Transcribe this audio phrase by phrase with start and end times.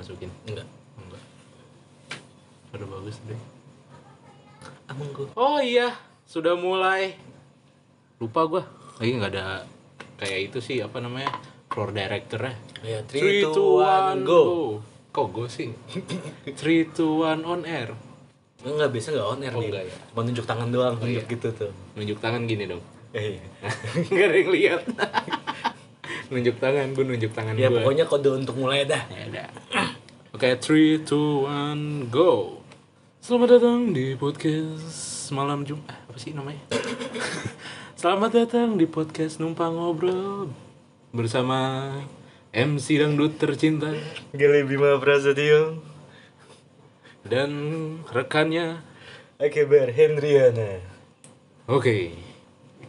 [0.00, 0.64] masukin enggak
[0.96, 1.22] enggak
[2.72, 3.40] udah bagus deh
[4.86, 5.92] emang gue oh iya
[6.24, 7.14] sudah mulai
[8.16, 8.62] lupa gua
[8.96, 9.64] lagi nggak ada
[10.16, 11.28] kayak itu sih apa namanya
[11.68, 14.42] floor director ya ya Three, two, one, go.
[15.10, 15.68] Kok go sih?
[16.58, 17.92] Three, two, one, on air.
[18.60, 19.96] enggak biasa enggak on air Oh, nih enggak ya?
[20.06, 21.32] cuma nunjuk tangan doang nunjuk iya.
[21.32, 22.82] gitu tuh Nunjuk tangan gini dong.
[23.10, 23.40] eh
[24.08, 24.82] Gak ada yang lihat.
[26.30, 27.76] nunjuk tangan, gue nunjuk tangan ya gue.
[27.76, 29.48] pokoknya kode untuk mulai dah Ya udah.
[30.30, 32.62] Oke, three, two, one, go.
[33.18, 36.06] Selamat datang di podcast malam Jumat.
[36.06, 36.62] Apa sih namanya?
[37.98, 40.54] Selamat datang di podcast Numpang Ngobrol
[41.10, 41.90] bersama
[42.54, 43.90] MC Dangdut tercinta
[44.30, 45.82] Gale Bima Prasetyo
[47.26, 47.50] dan
[48.14, 48.86] rekannya
[49.42, 50.78] Akebar Hendriana
[51.66, 52.29] Oke.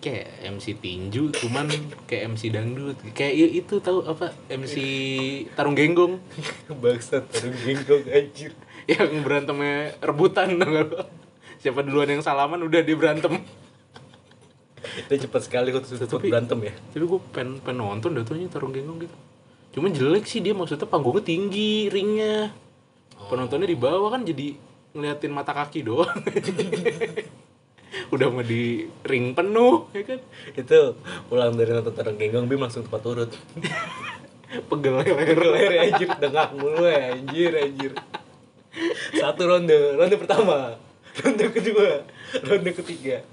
[0.02, 1.70] Kayak MC tinju cuman
[2.10, 2.98] kayak MC dangdut.
[3.13, 4.76] Kayak itu tahu apa MC
[5.54, 6.18] tarung genggong
[6.82, 8.52] bangsat tarung gengkong anjir
[8.90, 10.58] yang berantemnya rebutan?
[11.62, 13.38] Siapa duluan yang salaman udah dia berantem.
[14.82, 18.74] itu cepat sekali kok tuh Tapi- berantem ya Tapi gue pen, pen nonton datunya tarung
[18.74, 19.18] genggong gitu.
[19.77, 22.49] Cuma jelek sih dia maksudnya panggungnya tinggi ringnya.
[23.30, 24.58] Penontonnya di bawah kan jadi
[24.98, 26.10] ngeliatin mata kaki doang.
[28.13, 30.20] udah mau di ring penuh ya kan.
[30.55, 30.79] itu
[31.27, 33.31] pulang dari nonton tarung genggong Bim langsung tempat turut
[34.51, 35.37] Pegel leher.
[35.39, 37.91] leher anjir dengak mulu ya anjir anjir
[39.15, 40.75] satu ronde ronde pertama
[41.19, 42.03] ronde kedua
[42.43, 43.23] ronde ketiga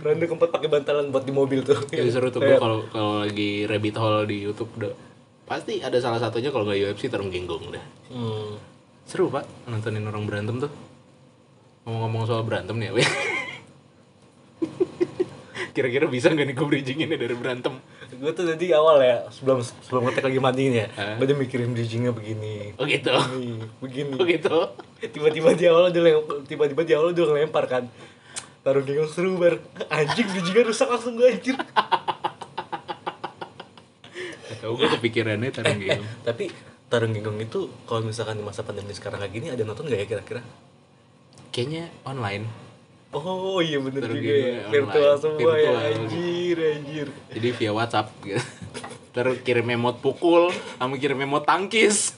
[0.00, 3.64] ronde keempat pakai bantalan buat di mobil tuh Ya, seru tuh gue kalau kalau lagi
[3.68, 4.92] rabbit hole di YouTube udah
[5.46, 7.84] pasti ada salah satunya kalau nggak UFC tarung genggong udah.
[8.10, 8.50] hmm.
[9.06, 10.72] Seru pak nontonin orang berantem tuh.
[11.86, 13.06] Ngomong-ngomong soal berantem nih ya.
[15.74, 17.76] Kira-kira bisa nggak nih gue bridginginnya dari berantem?
[18.08, 21.68] gue tuh tadi awal ya sebelum sebelum ngetek lagi mandi nih ya gue udah mikirin
[21.70, 23.12] bridgingnya begini Oh gitu.
[23.12, 24.56] begini begini Oh gitu.
[25.04, 26.02] tiba-tiba di awal udah
[26.42, 27.84] tiba-tiba di awal udah ngelempar kan
[28.62, 31.60] taruh genggong seru bar anjing bridgingnya rusak langsung gue anjir
[34.56, 36.08] Tahu gue kepikirannya tarung genggong.
[36.24, 36.44] tapi
[36.88, 40.08] tarung genggong itu kalau misalkan di masa pandemi sekarang kayak gini ada nonton nggak ya
[40.08, 40.40] kira-kira
[41.50, 42.44] Kayaknya online.
[43.16, 45.76] Oh iya bener Tarung juga ya genggong Virtual semua ya Virtual.
[45.88, 48.44] Anjir anjir Jadi via WhatsApp gitu.
[49.16, 52.12] Terus kirim emot pukul, sama kirim emot tangkis.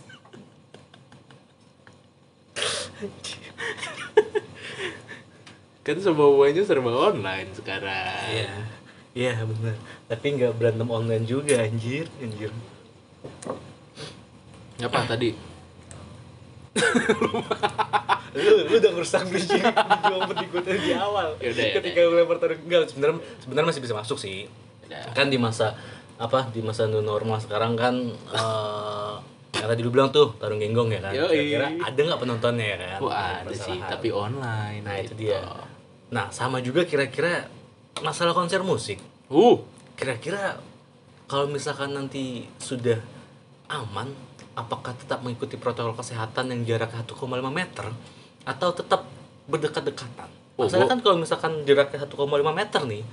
[5.86, 8.26] kan semuanya serba online sekarang.
[8.28, 8.52] Iya
[9.16, 12.52] Iya bener Tapi nggak berantem online juga anjir Anjir
[14.84, 15.32] Apa tadi?
[18.38, 19.64] lu, lu udah ngerusak bridging
[20.06, 21.34] momen di gue tadi di awal.
[21.42, 21.74] Yaudah, yaudah.
[21.82, 24.46] ketika lu lempar taruh enggak sebenarnya sebenarnya masih bisa masuk sih.
[24.86, 25.12] Yaudah.
[25.12, 25.74] kan di masa
[26.18, 27.94] apa di masa new normal sekarang kan
[28.34, 29.14] eh
[29.58, 31.12] yang tadi lu bilang tuh tarung genggong ya kan?
[31.12, 32.98] Kira-kira ada nggak penontonnya ya kan?
[33.02, 34.82] Wah ada sih, tapi online.
[34.86, 35.34] nah itu gitu.
[35.34, 35.40] dia.
[36.14, 37.50] Nah sama juga kira-kira
[38.04, 39.02] masalah konser musik.
[39.26, 39.58] Uh,
[39.98, 40.62] kira-kira
[41.26, 43.02] kalau misalkan nanti sudah
[43.68, 44.08] aman
[44.56, 47.14] apakah tetap mengikuti protokol kesehatan yang jarak 1,5
[47.52, 47.86] meter
[48.48, 49.04] atau tetap
[49.44, 52.18] berdekat-dekatan Oh, gua- kan kalau misalkan jaraknya 1,5
[52.50, 53.06] meter nih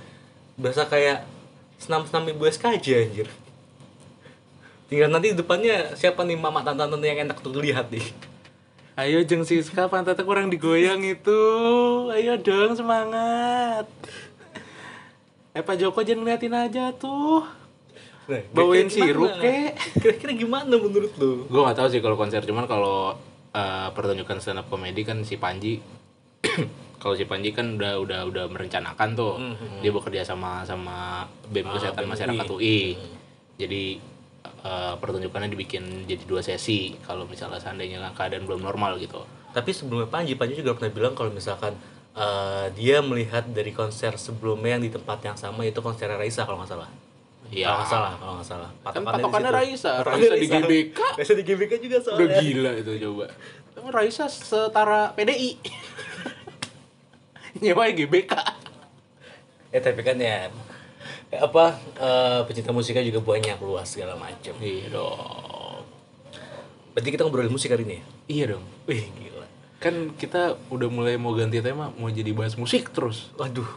[0.56, 1.22] berasa kayak
[1.76, 3.28] senam-senam ibu SKJ anjir
[4.86, 8.02] tinggal nanti depannya siapa nih mama tante-tante yang enak tuh dilihat nih
[8.96, 11.40] ayo Jeng Siska pantatnya kurang digoyang itu.
[12.08, 13.84] Ayo dong semangat.
[15.52, 17.44] Eh Pak Joko jangan ngeliatin aja tuh.
[18.24, 19.76] Nah, Bawain sirup, kek.
[20.00, 23.14] kira-kira gimana menurut lu Gue gak tahu sih kalau konser cuman kalau
[23.56, 25.80] eh, pertunjukan stand up comedy kan si Panji.
[27.02, 29.40] Kalau si Panji kan udah udah udah merencanakan tuh.
[29.80, 32.60] Dia bekerja sama sama BEM Kesehatan BEM Masyarakat UI.
[32.60, 32.80] UI
[33.56, 33.96] jadi
[34.44, 39.24] eh, pertunjukannya dibikin jadi dua sesi kalau misalnya seandainya keadaan belum normal gitu.
[39.56, 41.72] Tapi sebelumnya Panji, Panji juga pernah bilang kalau misalkan
[42.12, 46.60] eh, dia melihat dari konser sebelumnya yang di tempat yang sama itu konser Raisa kalau
[46.60, 46.88] nggak salah.
[47.48, 47.66] Iya.
[47.68, 48.70] Kalau nggak salah, kalau nggak salah.
[48.82, 49.50] kan Patokannya di patokannya.
[49.52, 52.26] Raisa Raisa di GBK Raisa di GBK juga soalnya.
[52.26, 53.24] udah gila itu coba
[53.72, 55.50] Emang Raisa setara PDI
[57.62, 58.32] nyewa GBK
[59.68, 60.48] Ya tapi kan ya
[61.26, 61.64] ya apa
[61.96, 64.54] eh, pecinta musiknya juga banyak luas segala macam.
[64.58, 65.82] iya dong
[66.92, 68.04] Berarti kita ngobrolin musik hari ini ya?
[68.26, 69.46] iya dong Wih gila.
[69.76, 73.68] kan kita udah mulai mau ganti tema mau jadi bahas musik terus Waduh.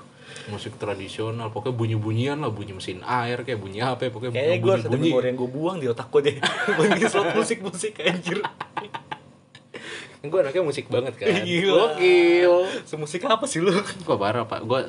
[0.47, 4.57] Musik tradisional pokoknya bunyi bunyian lah bunyi mesin air kayak bunyi apa ya pokoknya Kayaknya
[4.57, 6.35] gue harus ada bunyi memori yang gue buang di otak gue deh.
[6.77, 8.39] Bunyi slot musik-musik anjir.
[10.19, 11.95] gue anaknya musik banget kan Gila.
[11.95, 12.53] gokil
[12.83, 13.71] Semusik apa sih lu?
[13.71, 14.79] gue parah pak gue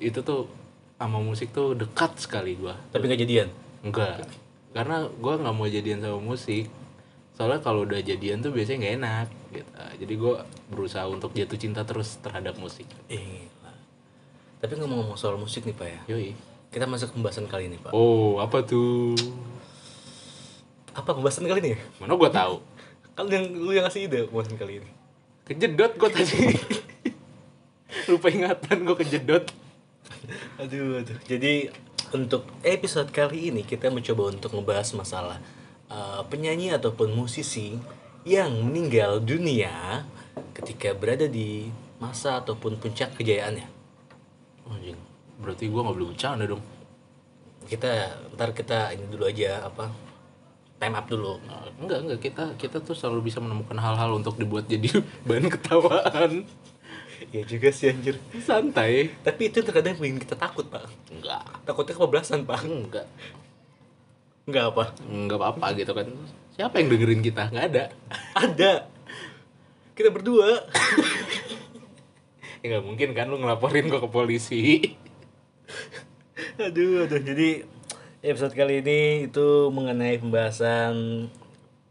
[0.00, 0.48] itu tuh
[0.96, 3.48] sama musik tuh dekat sekali gue Tapi nggak jadian.
[3.80, 4.24] enggak
[4.72, 6.66] karena gue nggak mau jadian sama musik
[7.30, 9.70] soalnya kalau udah jadian tuh biasanya nggak enak gitu
[10.00, 10.34] jadi gue
[10.66, 13.44] berusaha untuk jatuh cinta terus terhadap musik Eh.
[14.64, 16.00] Tapi ngomong-ngomong soal musik nih Pak ya.
[16.08, 16.32] yoi
[16.72, 17.92] Kita masuk ke pembahasan kali ini Pak.
[17.92, 19.12] oh apa tuh
[20.96, 21.76] Apa pembahasan kali ini?
[22.00, 22.64] mana gue tahu
[23.14, 24.90] Kan yang lu yang ngasih ide pembahasan kali ini.
[25.44, 26.56] kejedot gue tadi
[28.08, 29.44] lupa ingatan gue kejedot
[30.56, 31.18] Aduh, aduh.
[31.28, 31.68] Jadi
[32.12, 35.36] untuk episode kali ini kita mencoba untuk ngebahas masalah
[35.92, 37.76] uh, penyanyi ataupun musisi
[38.24, 40.04] yang meninggal dunia
[40.56, 41.68] ketika berada di
[42.00, 43.73] masa ataupun puncak kejayaannya.
[44.66, 44.98] Anjing
[45.36, 46.62] berarti gue nggak boleh bercanda dong
[47.64, 47.88] Kita
[48.32, 49.88] ntar kita ini dulu aja apa
[50.76, 51.40] time up dulu.
[51.42, 56.44] Nah, enggak enggak kita kita tuh selalu bisa menemukan hal-hal untuk dibuat jadi bahan ketawaan
[57.32, 58.20] Ya juga sih anjir.
[58.36, 60.84] santai Tapi itu terkadang bikin kita takut pak.
[61.08, 62.60] enggak Takutnya kebablasan pak.
[62.62, 63.06] enggak
[64.44, 64.84] Enggak apa?
[65.02, 66.04] enggak apa-apa gitu kan
[66.52, 67.84] siapa yang dengerin kita nggak ada
[68.36, 68.72] Ada.
[69.96, 70.68] Kita berdua.
[72.64, 74.62] ya nggak mungkin kan lu ngelaporin gue ke polisi
[76.64, 77.20] aduh, aduh.
[77.20, 77.60] Jadi
[78.24, 81.28] episode kali ini itu mengenai pembahasan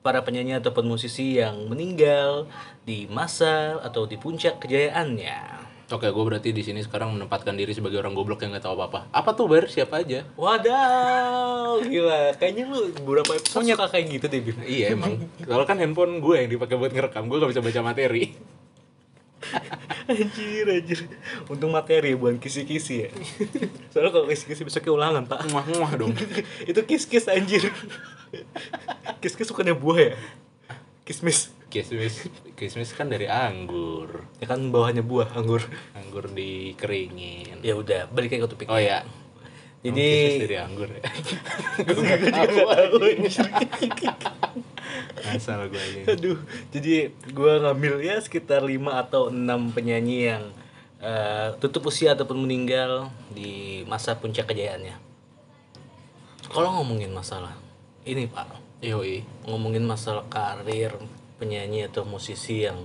[0.02, 2.50] para penyanyi ataupun musisi yang meninggal
[2.84, 5.62] di masa atau di puncak kejayaannya.
[5.94, 9.14] oke gue berarti di sini sekarang menempatkan diri sebagai orang goblok yang nggak tahu apa-apa
[9.14, 12.34] apa tuh bar siapa aja Wadaw, gila.
[12.34, 14.58] Kayaknya lu beberapa episode suka kayak gitu deh, Bim.
[14.66, 18.34] iya emang soalnya kan handphone gue yang dipakai buat ngerekam gue gak bisa baca materi
[20.04, 21.00] Anjir, anjir.
[21.48, 23.10] Untung materi bukan kisi-kisi ya.
[23.90, 25.48] Soalnya kalau kisi-kisi besoknya ulangan, Pak.
[25.48, 26.14] muah muah dong
[26.70, 27.72] itu kis-kis anjir.
[29.20, 30.16] Kis-kis bukannya buah ya?
[31.04, 31.52] Kismis.
[31.68, 35.60] kismis kismis kan dari anggur Ya kan bawahnya buah, anggur.
[35.98, 38.70] anggur dikeringin Ya udah, balik ke topik.
[38.70, 39.02] oh ya
[39.82, 41.02] Jadi kismis dari anggur ya
[41.84, 42.98] gue nggak tahu
[45.36, 46.40] asal gue aja Aduh,
[46.74, 50.44] jadi gua ngambil ya sekitar 5 atau 6 penyanyi yang
[51.04, 54.96] eh, tutup usia ataupun meninggal di masa puncak kejayaannya.
[56.48, 57.56] Kalau ngomongin masalah
[58.04, 59.24] ini Pak, yoi.
[59.48, 60.96] Ngomongin masalah karir
[61.40, 62.84] penyanyi atau musisi yang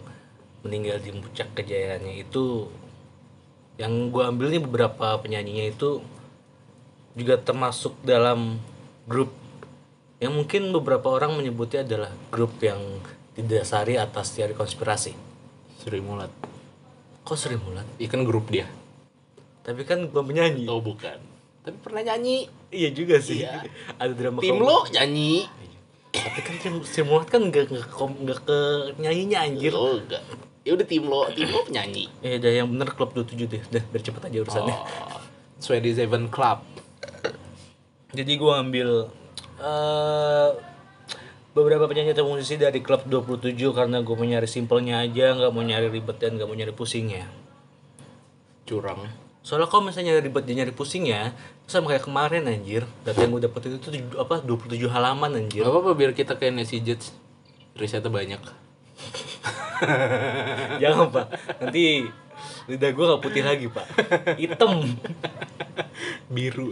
[0.66, 2.66] meninggal di puncak kejayaannya itu
[3.78, 6.02] yang gua ambil nih beberapa penyanyinya itu
[7.14, 8.58] juga termasuk dalam
[9.06, 9.30] grup
[10.18, 12.78] yang mungkin beberapa orang menyebutnya adalah grup yang
[13.32, 15.14] didasari atas teori konspirasi.
[15.78, 16.30] Sri Mulat
[17.22, 17.86] Kok sering mulat?
[18.00, 18.66] ikan grup dia
[19.60, 20.66] Tapi kan gua penyanyi.
[20.66, 21.22] oh bukan
[21.58, 23.38] tapi pernah nyanyi Iya juga sih.
[23.38, 23.62] Iya.
[24.00, 25.46] Ada drama tim lo nyanyi
[26.10, 28.58] Tapi kan Sri Mulat kan nggak kom- nggak ke
[28.96, 29.70] nyanyinya anjir.
[29.70, 30.24] oh enggak
[30.66, 33.62] ya udah tim lo tim lo penyanyi Eh, udah yang bener klub 27 deh.
[33.62, 34.74] Udah biar cepet aja urusannya.
[34.74, 34.84] oh
[35.58, 36.66] Swedish Seven Club
[38.10, 39.12] Jadi gua ambil
[39.58, 40.50] eh
[41.58, 45.66] beberapa penyanyi atau musisi dari klub 27 karena gue mau nyari simpelnya aja, nggak mau
[45.66, 47.26] nyari ribet dan nggak mau nyari pusingnya.
[48.68, 49.08] curang.
[49.40, 51.32] Soalnya kalau misalnya nyari ribet dan nyari pusingnya,
[51.64, 52.84] sama kayak kemarin anjir.
[53.00, 53.90] Data yang gue dapet itu tuh
[54.20, 55.64] apa 27 halaman anjir.
[55.64, 57.10] Gak apa-apa biar kita kayak Nancy Judge
[57.72, 58.42] Risetnya banyak.
[60.82, 61.26] Jangan pak,
[61.62, 62.04] nanti
[62.68, 63.86] lidah gue gak putih lagi pak,
[64.36, 64.84] hitam,
[66.34, 66.68] Biru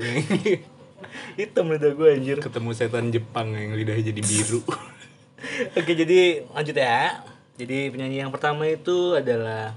[1.37, 2.37] hitam lidah gue anjir.
[2.40, 4.61] Ketemu setan Jepang yang lidahnya jadi biru
[5.78, 7.23] Oke jadi lanjut ya.
[7.56, 9.73] Jadi penyanyi yang pertama itu adalah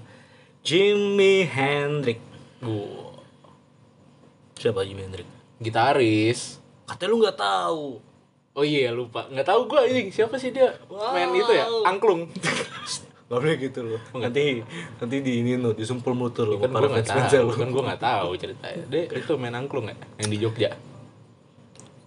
[0.63, 2.19] Jimi Hendrix.
[2.60, 3.24] Wow.
[4.60, 5.27] Siapa Jimi Hendrix?
[5.60, 7.84] Gitaris Katanya lu nggak tahu.
[8.60, 12.27] Oh iya lupa Nggak tahu gue ini Siapa sih dia Main itu ya Angklung
[13.29, 14.01] Gak boleh gitu loh.
[14.17, 14.65] Nanti
[14.98, 16.58] nanti di ini lo, disumpul mulut lo.
[16.58, 17.53] Kan gue nggak tahu lo.
[17.55, 20.69] Kan gue nggak tahu ceritanya Dia itu main angklung ya Yang di Jogja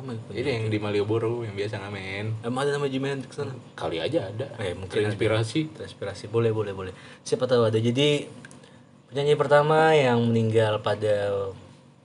[0.03, 0.35] Oh.
[0.35, 3.55] Ini yang di Malioboro Yang biasa ngamen Emang ada nama Jimi Hendrix sana?
[3.79, 6.27] Kali aja ada Eh, mungkin Terinspirasi Transpirasi.
[6.27, 6.93] Boleh, boleh, boleh.
[7.23, 7.79] Siapa tahu ada.
[7.79, 8.27] Jadi
[9.13, 11.49] penyanyi pertama yang meninggal pada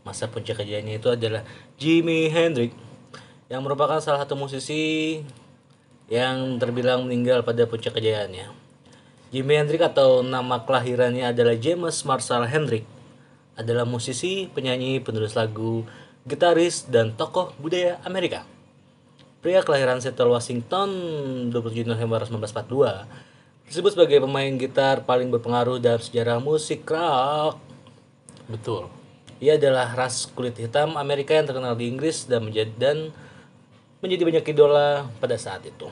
[0.05, 1.41] masa puncak kejayaannya itu adalah
[1.79, 2.75] Jimi Hendrix
[3.47, 5.19] yang merupakan salah satu musisi
[6.11, 8.51] yang terbilang meninggal pada puncak kejayaannya.
[9.31, 12.83] Jimi Hendrix atau nama kelahirannya adalah James Marshall Hendrix
[13.57, 15.83] adalah musisi, penyanyi, penulis lagu,
[16.27, 18.43] gitaris, dan tokoh budaya Amerika.
[19.39, 20.89] Pria kelahiran Seattle, Washington
[21.55, 23.27] 27 November 1942
[23.67, 27.60] disebut sebagai pemain gitar paling berpengaruh dalam sejarah musik rock.
[28.48, 28.88] Betul
[29.38, 32.98] Ia adalah ras kulit hitam Amerika yang terkenal di Inggris dan menjadi dan
[34.01, 35.86] menjadi banyak idola pada saat itu.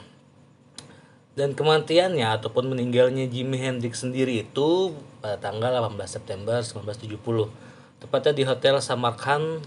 [1.35, 8.01] Dan kematiannya ataupun meninggalnya Jimi Hendrix sendiri itu pada tanggal 18 September 1970.
[8.01, 9.61] Tepatnya di Hotel Samarkand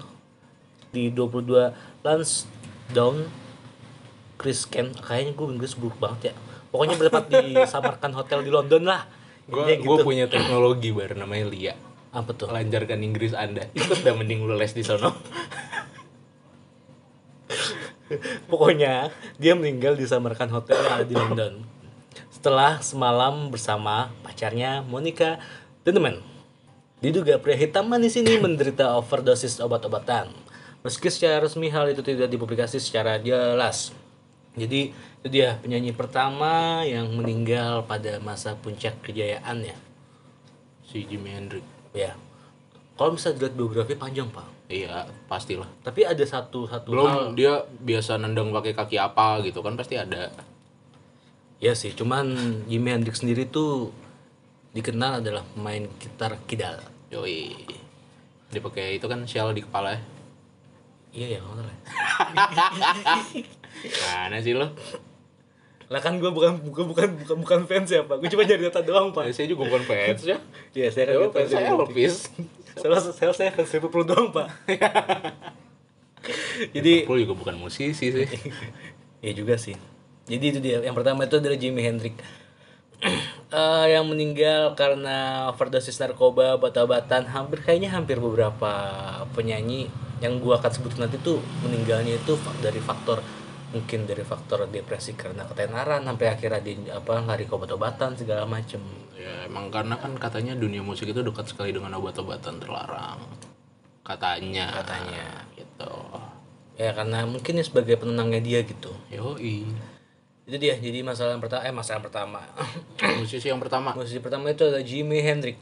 [0.90, 3.28] di 22 Lansdowne
[4.38, 6.35] Chris Ken kayaknya gue Inggris buruk banget ya
[6.71, 9.02] pokoknya bertempat di Samarkand Hotel di London lah
[9.49, 10.04] Gue gitu.
[10.04, 11.75] punya teknologi baru namanya Lia.
[12.09, 13.68] apa tuh Lancarkan Inggris Anda.
[13.73, 15.12] Itu udah mending lu les di sono.
[18.49, 21.64] Pokoknya dia meninggal di Samarkand Hotel yang ada di London.
[22.33, 25.37] Setelah semalam bersama pacarnya Monica
[25.85, 26.25] Denneman.
[27.04, 30.33] Diduga pria hitam manis ini menderita overdosis obat-obatan.
[30.87, 33.91] Meski secara resmi hal itu tidak dipublikasi secara jelas.
[34.55, 39.75] Jadi itu dia penyanyi pertama yang meninggal pada masa puncak kejayaannya.
[40.87, 41.67] Si Jimi Hendrix.
[41.95, 42.15] Ya.
[42.99, 44.47] Kalau misalnya dilihat biografi panjang pak.
[44.69, 45.67] Iya, pastilah.
[45.81, 46.95] Tapi ada satu satu hal.
[46.95, 50.31] Belum dia biasa nendang pakai kaki apa gitu kan pasti ada.
[51.59, 52.39] Ya sih, cuman
[52.71, 53.91] Jimi Hendrix sendiri tuh
[54.77, 56.79] dikenal adalah pemain gitar kidal.
[57.11, 57.51] Yoi.
[58.55, 60.01] Dia pakai itu kan shell di kepala ya.
[61.11, 61.77] Iya ya, nggak salah.
[64.27, 64.67] Mana sih lo?
[65.88, 68.85] Lah kan gue bukan bukan bukan bukan bukan fans ya pak, gue cuma jadi data
[68.85, 69.25] doang Ya, pak.
[69.33, 70.37] saya juga bukan fans ya.
[70.77, 71.69] Iya saya kan Ya, fans fans saya.
[71.73, 72.15] Elvis.
[72.77, 74.53] Soalnya saya saya fans Liverpool doang pak.
[76.77, 78.29] jadi Liverpool juga bukan musisi sih.
[79.25, 79.81] ya juga sih.
[80.29, 80.85] Jadi itu dia.
[80.85, 82.15] Yang pertama itu adalah Jimi Hendrix.
[83.49, 88.69] Eh, yang meninggal karena overdosis narkoba, obat-obatan, hampir kayaknya hampir beberapa
[89.33, 89.88] penyanyi
[90.19, 93.23] yang gua akan sebut nanti tuh meninggalnya itu dari faktor
[93.69, 98.81] mungkin dari faktor depresi karena ketenaran sampai akhirnya dia apa lari ke obat-obatan segala macem
[99.19, 103.19] Ya emang karena kan katanya dunia musik itu dekat sekali dengan obat-obatan terlarang.
[104.07, 104.71] Katanya.
[104.79, 105.27] Katanya.
[105.59, 105.95] Gitu.
[106.79, 109.67] ya karena mungkin ya sebagai penenangnya dia gitu Yoi.
[110.47, 112.41] itu dia jadi masalah yang pertama eh masalah yang pertama
[113.19, 113.91] Musisi yang pertama.
[113.99, 115.59] musisi pertama itu adalah Jimi Hendrix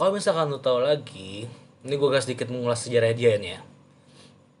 [0.00, 1.44] kalau misalkan lu tahu lagi
[1.80, 3.60] ini gue kasih sedikit mengulas sejarah dia nih ya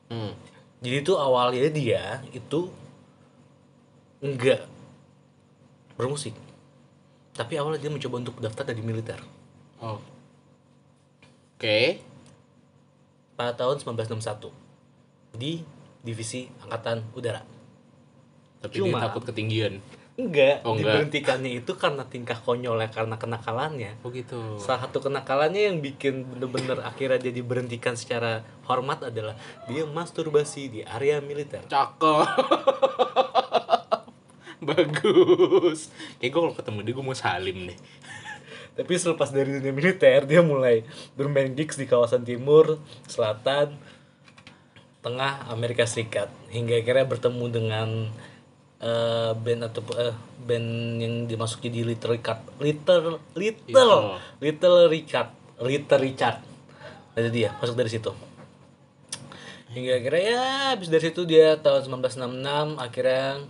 [0.08, 0.32] Hmm.
[0.78, 2.66] jadi itu awalnya dia itu
[4.18, 4.66] enggak
[5.94, 6.34] bermusik
[7.32, 9.20] tapi awalnya dia mencoba untuk daftar dari militer
[9.78, 9.96] Oh.
[11.54, 12.00] Oke.
[13.32, 14.52] pada tahun 1961
[15.32, 15.64] di
[16.00, 17.40] divisi angkatan udara
[18.58, 19.80] Tapi Cuma- dia takut ketinggian.
[20.20, 21.08] Enggak Oh, enggak.
[21.08, 24.56] diberhentikannya itu karena tingkah konyolnya karena kenakalannya Oh gitu.
[24.56, 29.32] salah satu kenakalannya yang bikin bener-bener akhirnya dia diberhentikan secara hormat adalah
[29.64, 32.26] dia masturbasi di area militer Cakep.
[34.60, 35.88] Bagus.
[36.20, 37.78] Kayak gue kalau ketemu dia gue mau salim deh.
[38.70, 43.76] Tapi selepas dari dunia militer, dia mulai bermain gigs di kawasan timur, selatan,
[45.00, 46.28] tengah Amerika Serikat.
[46.48, 47.88] Hingga akhirnya bertemu dengan
[48.80, 50.68] eh, band atau eh, band
[51.00, 52.40] yang dimasuk jadi Little Richard.
[52.58, 55.30] Little Little Little Richard.
[55.60, 56.38] Little Richard.
[57.12, 58.12] Nah, Itu dia, masuk dari situ.
[59.70, 60.44] Hingga akhirnya ya
[60.74, 63.46] habis dari situ dia tahun 1966 akhirnya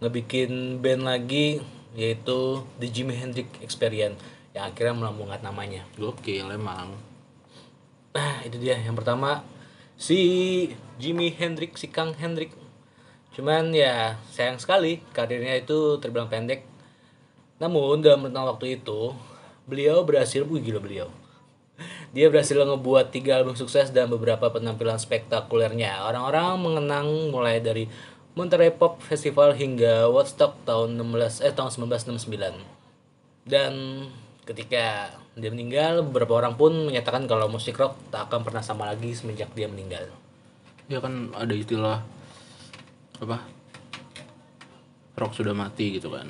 [0.00, 1.60] ngebikin band lagi
[1.92, 4.16] yaitu The Jimi Hendrix Experience
[4.56, 5.84] yang akhirnya melambungkan namanya.
[6.00, 6.96] Gokil emang.
[8.12, 9.44] Nah, itu dia yang pertama
[9.96, 10.20] si
[11.00, 12.52] Jimi Hendrix, si Kang Hendrix.
[13.32, 16.68] Cuman ya sayang sekali karirnya itu terbilang pendek.
[17.56, 19.16] Namun dalam rentang waktu itu
[19.64, 21.08] beliau berhasil, wih gila beliau.
[22.14, 26.04] Dia berhasil ngebuat tiga album sukses dan beberapa penampilan spektakulernya.
[26.04, 27.88] Orang-orang mengenang mulai dari
[28.32, 33.48] Monterey Pop Festival hingga Woodstock tahun 16 eh tahun 1969.
[33.48, 33.72] Dan
[34.44, 39.12] ketika dia meninggal, beberapa orang pun menyatakan kalau musik rock tak akan pernah sama lagi
[39.12, 40.08] semenjak dia meninggal.
[40.88, 42.04] Ya kan ada istilah
[43.20, 43.42] apa?
[45.18, 46.28] Rock sudah mati gitu kan.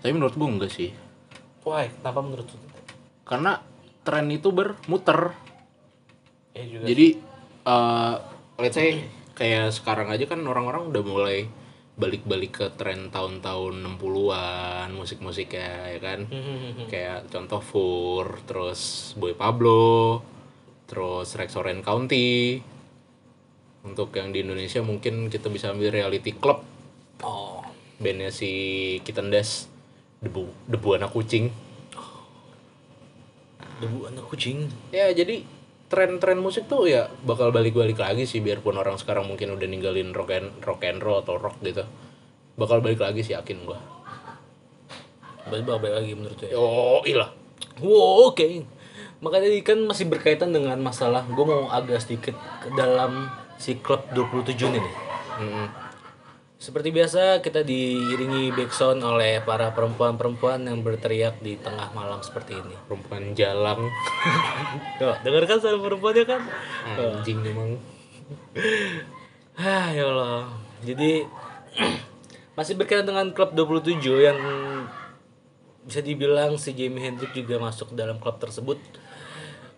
[0.00, 0.90] Tapi menurut gue enggak sih.
[1.62, 2.58] Wah, kenapa menurut lu?
[3.22, 3.60] Karena
[4.02, 5.36] tren itu bermuter.
[6.56, 6.84] Ya juga.
[6.88, 7.06] Jadi
[7.62, 8.14] eh
[8.58, 9.06] let's say
[9.38, 11.46] kayak sekarang aja kan orang-orang udah mulai
[11.92, 16.26] balik-balik ke tren tahun-tahun 60-an musik-musiknya ya kan.
[16.88, 20.24] Kayak contoh Fur, terus Boy Pablo,
[20.88, 22.58] terus Rex Orange County.
[23.82, 26.62] Untuk yang di Indonesia mungkin kita bisa ambil Reality Club,
[27.26, 27.66] oh,
[27.98, 28.50] bandnya si
[29.02, 29.66] Kitten Dash,
[30.22, 31.50] debu debu anak kucing.
[33.82, 34.70] debu anak kucing.
[34.94, 35.42] Ya jadi
[35.90, 40.30] tren-tren musik tuh ya bakal balik-balik lagi sih biarpun orang sekarang mungkin udah ninggalin rock
[40.30, 41.82] and rock and roll atau rock gitu.
[42.54, 43.82] Bakal balik lagi sih yakin gua.
[45.50, 46.54] Bakal balik lagi menurut lu ya?
[46.54, 47.34] Oh, ilah.
[47.82, 48.46] Wow, oke.
[49.22, 53.30] Makanya ini kan masih berkaitan dengan masalah gue mau agak sedikit ke dalam
[53.62, 54.94] si klub 27 ini nih.
[55.38, 55.66] Hmm.
[56.58, 62.74] Seperti biasa kita diiringi backsound oleh para perempuan-perempuan yang berteriak di tengah malam seperti ini.
[62.90, 63.86] Perempuan jalang.
[64.98, 66.42] Tuh, dengarkan suara perempuannya kan?
[66.98, 67.78] Anjing emang.
[69.58, 70.54] Ah, ya Allah.
[70.82, 71.26] Jadi
[72.58, 74.38] masih berkaitan dengan klub 27 yang
[75.82, 78.78] bisa dibilang si Jimi Hendrix juga masuk dalam klub tersebut.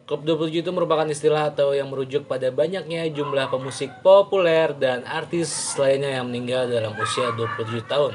[0.04, 5.48] Klub 27 itu merupakan istilah atau yang merujuk pada banyaknya jumlah pemusik populer dan artis
[5.80, 8.12] lainnya yang meninggal dalam usia 27 tahun.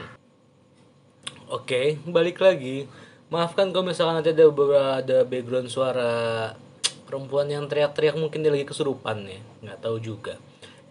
[1.50, 2.86] Oke, balik lagi.
[3.34, 6.13] Maafkan kalau misalkan nanti ada beberapa ada background suara
[7.10, 10.38] perempuan yang teriak-teriak mungkin dia lagi kesurupan ya, nggak tahu juga.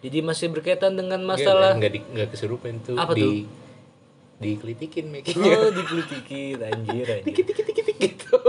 [0.03, 3.47] Jadi masih berkaitan dengan masalah nggak di nggak kesurupan tuh Apa di
[4.39, 5.55] dikelitikin making-nya.
[5.63, 7.23] Oh, dikelitikin anjir anjir.
[7.23, 8.39] dikit dikit dikit dikit gitu.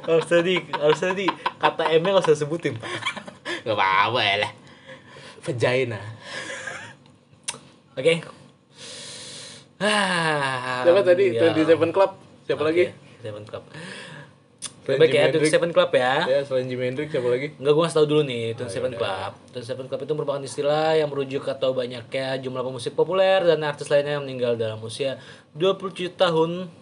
[0.00, 2.90] Harus tadi harus tadi kata M nya nggak usah sebutin pak
[3.60, 4.52] Gak apa-apa ya lah.
[5.40, 6.00] Vagina.
[7.92, 8.14] oke
[9.80, 11.24] ah Siapa tadi?
[11.34, 11.52] ya.
[11.52, 12.10] 27 Club.
[12.44, 12.84] Siapa lagi?
[13.20, 13.64] Seven Club
[14.80, 15.52] Selain Baik ya, Hendrix.
[15.52, 16.14] Seven Club ya.
[16.24, 17.52] Ya, selain Jimi Hendrix siapa lagi?
[17.54, 18.98] Enggak, gue ngasih tau dulu nih, Twenty Seven yaudah.
[18.98, 19.32] Club.
[19.52, 23.86] Twenty Seven Club itu merupakan istilah yang merujuk atau banyaknya jumlah pemusik populer dan artis
[23.86, 25.20] lainnya yang meninggal dalam usia
[25.52, 26.72] 27 tahun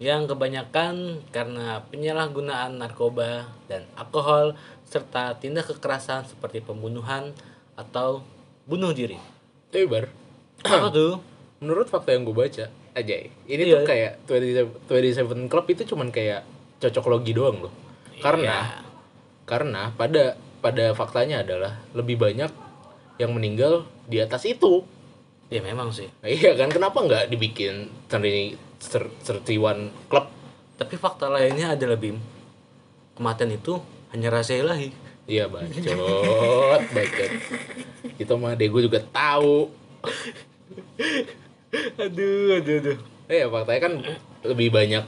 [0.00, 4.56] yang kebanyakan karena penyalahgunaan narkoba dan alkohol
[4.88, 7.36] serta tindak kekerasan seperti pembunuhan
[7.76, 8.24] atau
[8.64, 9.20] bunuh diri.
[9.68, 10.08] Tapi bar,
[10.64, 11.20] Apa tuh?
[11.60, 13.14] menurut fakta yang gue baca aja
[13.46, 13.76] ini Iya.
[13.76, 16.42] tuh kayak 27, 27 Club itu cuman kayak
[16.80, 17.72] cocok logi doang loh.
[18.18, 18.80] Karena Iya.
[19.44, 22.48] karena pada pada faktanya adalah lebih banyak
[23.20, 24.80] yang meninggal di atas itu.
[25.50, 26.06] Ya memang sih.
[26.22, 30.26] Nah, iya kan kenapa nggak dibikin 30 31 Club?
[30.78, 32.16] Tapi fakta lainnya adalah Bim.
[33.18, 33.82] Kematian itu
[34.14, 34.94] hanya rahasia ilahi.
[35.26, 37.30] Iya bacot, bacot.
[38.16, 39.68] Itu mah deh gue juga tahu.
[41.98, 42.98] aduh, aduh, aduh.
[43.30, 43.92] Eh ya faktanya kan
[44.46, 45.04] lebih banyak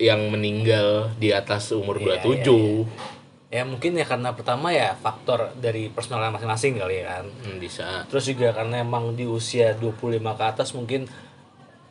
[0.00, 3.19] yang meninggal di atas umur Iya, 27.
[3.50, 7.26] Ya mungkin ya karena pertama ya faktor dari personal masing-masing kali ya kan.
[7.26, 8.06] Hmm, bisa.
[8.06, 11.10] Terus juga karena emang di usia 25 ke atas mungkin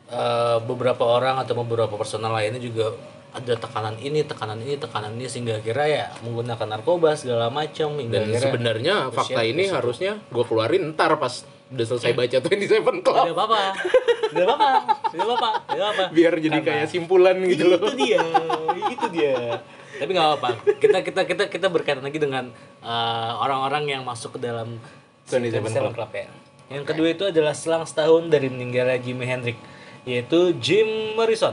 [0.08, 2.96] eh, beberapa orang atau beberapa personal lainnya juga
[3.30, 8.26] ada tekanan ini, tekanan ini, tekanan ini sehingga kira ya menggunakan narkoba segala macam Dan
[8.26, 13.36] akhirnya sebenarnya fakta ini harusnya gue keluarin ntar pas udah selesai baca 27 tidak Club.
[13.36, 13.62] apa-apa.
[14.32, 14.70] Tidak apa-apa.
[15.12, 15.48] Tidak apa-apa.
[15.70, 16.04] Tidak apa.
[16.10, 17.78] Biar jadi Karena- kayak simpulan gitu loh.
[17.84, 18.24] itu dia
[18.90, 19.62] itu dia
[20.00, 22.48] tapi nggak apa kita kita kita kita berkaitan lagi dengan
[22.80, 24.80] eh, orang-orang yang masuk ke dalam
[25.28, 26.26] 27 27 Club ya
[26.72, 29.60] yang kedua itu adalah selang setahun dari meninggalnya Jimi Hendrix
[30.08, 30.88] yaitu Jim
[31.20, 31.52] Morrison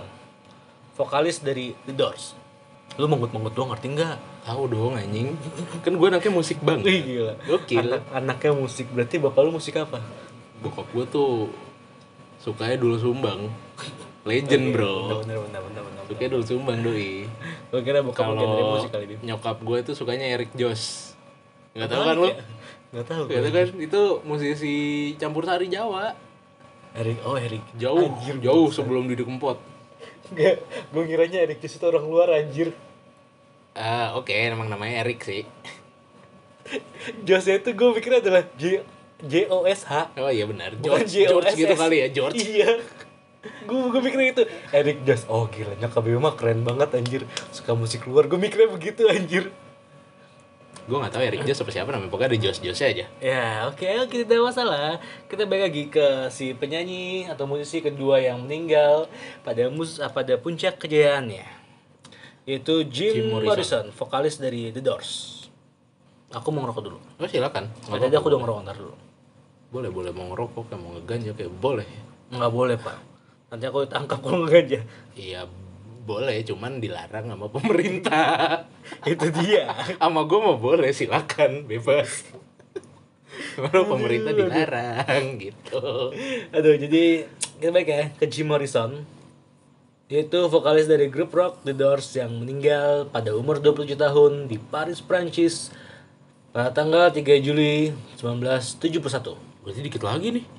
[0.96, 2.40] vokalis dari The Doors
[2.96, 5.36] lu menggut-menggut doang ngerti nggak Tahu dong anjing.
[5.84, 6.80] Kan gue anaknya musik bang.
[6.88, 7.84] Ih, gila Gokil.
[7.84, 10.00] Anak, anaknya musik berarti bapak lu musik apa
[10.64, 11.52] Bokap gue tuh
[12.40, 13.52] sukanya dulu sumbang.
[14.28, 15.24] Legend bro.
[15.24, 17.28] bener bener bener bener Sukanya dulu sumbang doi.
[17.68, 21.16] gue kira genre Kalau musik kali ini nyokap gue tuh sukanya Eric Joss.
[21.76, 22.30] Nggak tahu kan lu?
[22.92, 23.68] nggak tahu Nggak tahu kan?
[23.80, 24.76] Itu musisi
[25.20, 26.16] campur sari Jawa.
[26.98, 28.10] Erik oh Erik Jauh,
[28.42, 29.62] jauh sebelum Didi Kempot.
[30.34, 32.74] Enggak, gue ngiranya Erik Jus itu orang luar anjir.
[33.78, 35.46] Ah, oke, emang namanya Eric sih.
[37.24, 38.82] Josnya itu gue pikir adalah J
[39.24, 40.18] J O S H.
[40.18, 40.74] Oh iya benar.
[40.76, 42.42] Bukan George, George gitu kali ya, George.
[42.42, 42.82] Iya.
[43.68, 45.28] Gue gue mikir itu Erik Jos.
[45.28, 47.22] Oh gila nyokap gue mah keren banget anjir.
[47.52, 48.28] Suka musik luar.
[48.32, 49.52] Gue mikirnya begitu anjir.
[50.88, 53.12] Gue gak tahu Eric Joss apa siapa namanya, pokoknya ada Joss Joss aja.
[53.20, 55.04] Ya oke oke tidak masalah.
[55.28, 59.12] Kita balik lagi ke si penyanyi atau musisi kedua yang meninggal
[59.44, 61.44] pada mus ah, pada puncak kejayaannya
[62.48, 63.52] yaitu Jim, Jim Morrison.
[63.52, 63.86] Morrison.
[63.92, 65.44] vokalis dari The Doors.
[66.32, 67.00] Aku mau ngerokok dulu.
[67.20, 67.68] Oh silakan.
[67.92, 68.20] Nggak Tadi apa-apa.
[68.24, 68.96] aku udah ngerokok ntar dulu.
[69.68, 71.88] Boleh, boleh mau ngerokok, kayak mau ngeganja kayak boleh.
[72.32, 72.98] Nggak boleh pak.
[73.48, 74.80] Nanti aku ditangkap kalau nggak aja.
[75.16, 75.42] Iya,
[76.04, 78.64] boleh, cuman dilarang sama pemerintah.
[79.12, 79.72] Itu dia.
[80.00, 82.28] sama gue mau boleh, silakan, bebas.
[83.56, 86.12] Kalau pemerintah dilarang gitu.
[86.52, 87.28] Aduh, jadi
[87.60, 89.04] kita baik ya ke Jim Morrison.
[90.08, 95.04] Yaitu vokalis dari grup rock The Doors yang meninggal pada umur 27 tahun di Paris,
[95.04, 95.76] Prancis
[96.56, 99.36] pada tanggal 3 Juli 1971.
[99.68, 100.57] Berarti dikit lagi nih.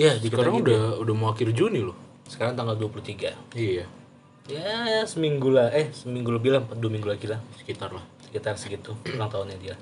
[0.00, 1.92] Iya, Sekarang udah udah mau akhir Juni loh.
[2.24, 3.36] sekarang tanggal 23.
[3.52, 3.84] Iya,
[4.48, 5.68] Ya, seminggu lah.
[5.70, 7.38] Eh, seminggu lebih lah, dua minggu lagi lah.
[7.54, 8.02] sekitar lah.
[8.24, 9.74] sekitar segitu ulang tahunnya dia.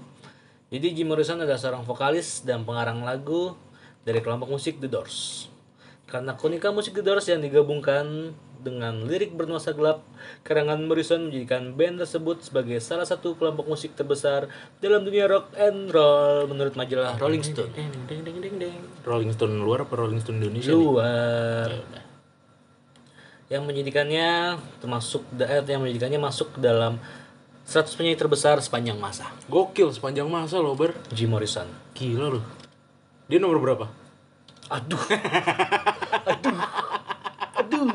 [0.69, 3.55] Jadi Jim Morrison adalah seorang vokalis dan pengarang lagu
[4.03, 5.47] dari kelompok musik The Doors.
[6.05, 10.03] Karena keunikan musik The Doors yang digabungkan dengan lirik bernuansa gelap,
[10.42, 14.51] karangan Morrison menjadikan band tersebut sebagai salah satu kelompok musik terbesar
[14.83, 17.73] dalam dunia rock and roll menurut majalah Rolling Stone.
[19.07, 20.71] Rolling Stone luar apa Rolling Stone Indonesia?
[20.71, 20.79] nih?
[20.79, 21.71] Luar
[23.49, 27.01] yang menjadikannya termasuk eh, yang menjadikannya masuk ke dalam
[27.68, 29.29] 100 penyanyi terbesar sepanjang masa.
[29.49, 30.97] Gokil sepanjang masa loh, Ber.
[31.12, 31.68] Jim Morrison.
[31.92, 32.44] Gila loh.
[33.29, 33.87] Dia nomor berapa?
[34.73, 35.01] Aduh.
[36.33, 36.57] Aduh.
[37.61, 37.88] Aduh.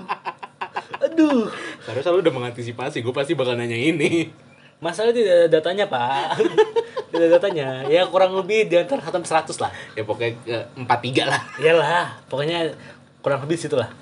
[1.13, 1.53] Aduh.
[1.85, 4.33] Seharusnya lu udah mengantisipasi, gue pasti bakal nanya ini.
[4.81, 6.41] Masalah tidak ada datanya, Pak.
[7.13, 7.67] tidak ada datanya.
[7.87, 9.71] Ya kurang lebih di antara 1 sampai 100 lah.
[9.93, 11.41] Ya pokoknya eh, empat tiga lah.
[11.61, 12.73] Iyalah, pokoknya
[13.21, 13.93] kurang lebih situ lah.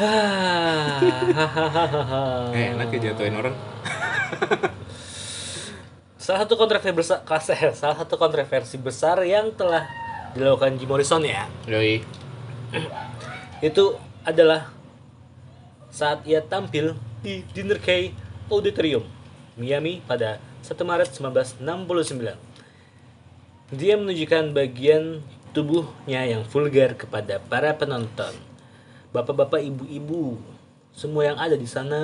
[0.00, 1.12] Eh,
[2.72, 3.52] enak ya jatuhin orang.
[6.24, 7.20] salah satu kontroversi besar,
[7.76, 9.84] salah satu kontroversi besar yang telah
[10.32, 12.00] dilakukan Jim Morrison ya, Yoi.
[13.60, 14.72] itu adalah
[15.92, 18.12] saat ia tampil di Dinner Key
[18.48, 19.04] Auditorium,
[19.60, 22.36] Miami pada 1 Maret 1969.
[23.70, 28.34] Dia menunjukkan bagian tubuhnya yang vulgar kepada para penonton.
[29.10, 30.38] Bapak-bapak, ibu-ibu,
[30.94, 31.98] semua yang ada di sana.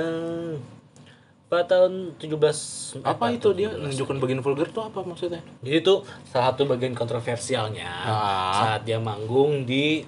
[1.47, 3.79] Pada tahun 17 Apa eh, itu dia 17.
[3.87, 5.39] menunjukkan bagian vulgar tuh apa maksudnya?
[5.63, 8.51] Jadi itu salah satu bagian kontroversialnya Ah.
[8.67, 10.03] saat dia manggung di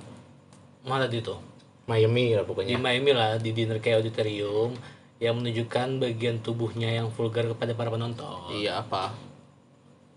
[0.87, 1.35] mana itu?
[1.89, 2.77] Miami lah Di pokoknya.
[2.77, 4.77] Miami lah di Dinner Key Auditorium
[5.19, 8.55] yang menunjukkan bagian tubuhnya yang vulgar kepada para penonton.
[8.55, 9.17] Iya apa?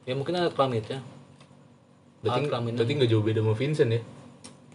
[0.05, 0.99] Ya mungkin alat kelamin ya.
[2.21, 2.73] Berarti, kelamin.
[2.77, 4.01] berarti nggak jauh beda sama Vincent ya?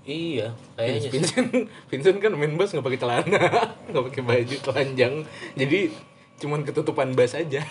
[0.06, 0.46] Iya,
[0.78, 1.10] kayaknya sih.
[1.14, 1.48] Vincent,
[1.90, 3.42] Vincent kan main bass nggak pakai celana,
[3.90, 5.14] nggak pakai baju telanjang,
[5.58, 5.90] jadi
[6.38, 7.66] cuman ketutupan bass aja.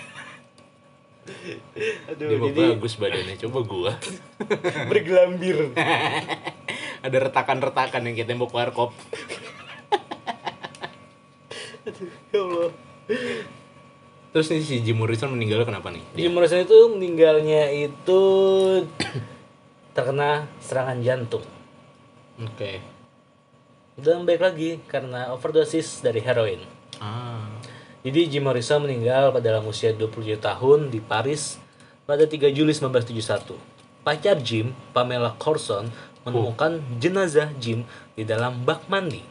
[2.11, 3.91] Aduh, Dia jadi bagus badannya, coba gua.
[4.91, 5.71] bergelambir.
[7.05, 8.89] Ada retakan-retakan yang kayak tembok warkop.
[12.33, 12.69] ya Allah.
[14.33, 16.01] Terus nih si Jim Morrison meninggal kenapa nih?
[16.17, 18.21] Jim Morrison itu meninggalnya itu
[19.95, 21.45] terkena serangan jantung.
[22.41, 22.83] Oke.
[23.95, 26.59] Dan baik lagi karena overdosis dari heroin.
[26.99, 27.47] Ah.
[28.03, 31.61] Jadi Jim Morrison meninggal pada dalam usia 27 tahun di Paris
[32.03, 33.55] pada 3 Juli 1971.
[34.03, 35.89] Pacar Jim, Pamela Corson,
[36.25, 37.85] menemukan jenazah Jim
[38.17, 39.21] di dalam bak mandi.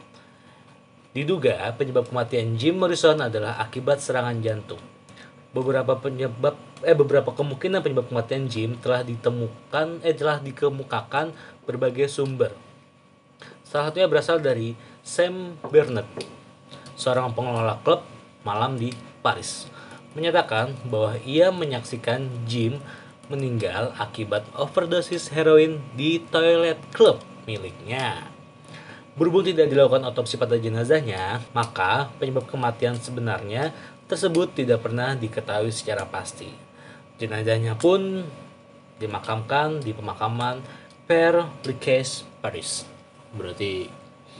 [1.15, 4.81] Diduga penyebab kematian Jim Morrison adalah akibat serangan jantung.
[5.55, 11.31] Beberapa penyebab eh beberapa kemungkinan penyebab kematian Jim telah ditemukan eh telah dikemukakan
[11.63, 12.51] berbagai sumber.
[13.63, 16.07] Salah satunya berasal dari Sam Bernard,
[16.99, 18.03] seorang pengelola klub
[18.43, 18.91] malam di
[19.23, 19.71] Paris,
[20.15, 22.79] menyatakan bahwa ia menyaksikan Jim
[23.27, 28.29] meninggal akibat overdosis heroin di toilet klub miliknya.
[29.15, 33.71] Berhubung tidak dilakukan otopsi pada jenazahnya, maka penyebab kematian sebenarnya
[34.11, 36.51] tersebut tidak pernah diketahui secara pasti.
[37.15, 38.27] Jenazahnya pun
[38.99, 40.59] dimakamkan di pemakaman
[41.07, 42.83] Père Lachaise, Paris.
[43.31, 43.87] Berarti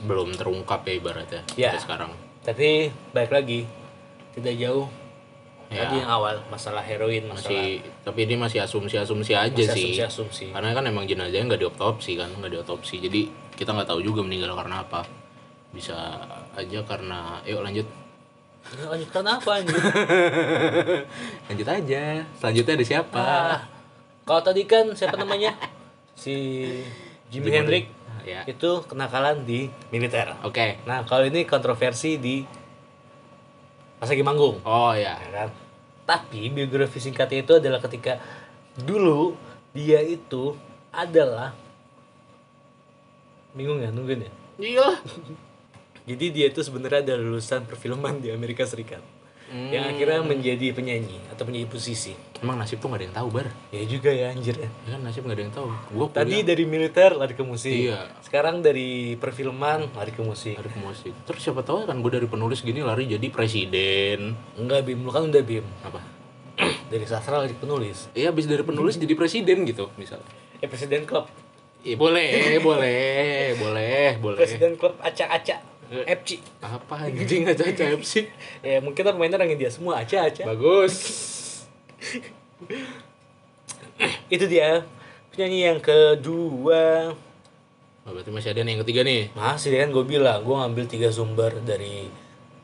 [0.04, 1.72] belum terungkap ya ibaratnya Ya.
[1.72, 2.12] sampai sekarang.
[2.44, 3.60] Tapi baik lagi,
[4.36, 4.86] tidak jauh
[5.66, 5.82] Ya.
[5.82, 9.82] tadi yang awal masalah heroin, masalah Masih tapi ini masih asumsi-asumsi aja masih sih.
[9.98, 10.46] asumsi-asumsi.
[10.54, 13.02] Karena kan emang jenazahnya nggak diotopsi kan, nggak diotopsi.
[13.02, 15.02] Jadi kita nggak tahu juga meninggal karena apa.
[15.74, 15.96] Bisa
[16.54, 17.86] aja karena yuk lanjut.
[18.66, 19.78] Ya, Lanjutkan apa anjir?
[21.50, 22.02] lanjut aja.
[22.38, 23.18] Selanjutnya ada siapa?
[23.22, 23.58] Ah,
[24.22, 25.54] kalau tadi kan siapa namanya?
[26.14, 26.34] Si
[27.28, 27.86] Jimi Hendrix
[28.26, 28.42] Ya.
[28.42, 30.34] itu kenakalan di militer.
[30.42, 30.82] Oke.
[30.82, 32.42] Nah, kalau ini kontroversi di
[33.96, 35.16] pas lagi manggung, Oh ya.
[35.16, 35.48] ya kan?
[36.06, 38.20] Tapi biografi singkatnya itu adalah ketika
[38.78, 39.34] dulu
[39.72, 40.54] dia itu
[40.92, 41.56] adalah
[43.56, 44.32] bingung ya nungguin ya.
[44.60, 44.88] Iya.
[46.08, 49.02] Jadi dia itu sebenarnya ada lulusan perfilman di Amerika Serikat
[49.46, 49.70] Hmm.
[49.70, 52.18] yang akhirnya menjadi penyanyi atau menjadi musisi.
[52.42, 53.48] Emang nasib tuh gak ada yang tahu bar.
[53.70, 54.66] Ya juga ya anjir ya.
[54.66, 55.68] Ya kan nasib gak ada yang tahu.
[55.94, 57.70] Gua Tadi kuliah dari militer lari ke musik.
[57.70, 58.10] Iya.
[58.26, 60.58] Sekarang dari perfilman lari ke musik.
[60.58, 61.14] lari ke musik.
[61.30, 64.34] Terus siapa tahu kan gue dari penulis gini lari jadi presiden.
[64.58, 65.64] Enggak Bim, lu kan udah Bim.
[65.86, 66.02] Apa?
[66.90, 68.08] Dari sastra lari ke penulis.
[68.16, 70.24] Iya habis dari penulis jadi presiden gitu misalnya.
[70.58, 71.28] Eh presiden klub.
[71.84, 74.38] Iya boleh, boleh, boleh, boleh.
[74.40, 75.75] Presiden klub acak-acak.
[75.90, 76.42] FC.
[76.62, 78.26] Apa anjing aja aja sih?
[78.60, 80.46] Ya mungkin kan pemainnya orang India semua acak-acak.
[80.46, 80.94] Bagus.
[84.34, 84.82] Itu dia
[85.34, 87.14] penyanyi yang kedua.
[88.06, 89.22] Oh, berarti masih ada nih yang ketiga nih.
[89.34, 92.06] Masih kan gue bilang, gue ngambil tiga sumber dari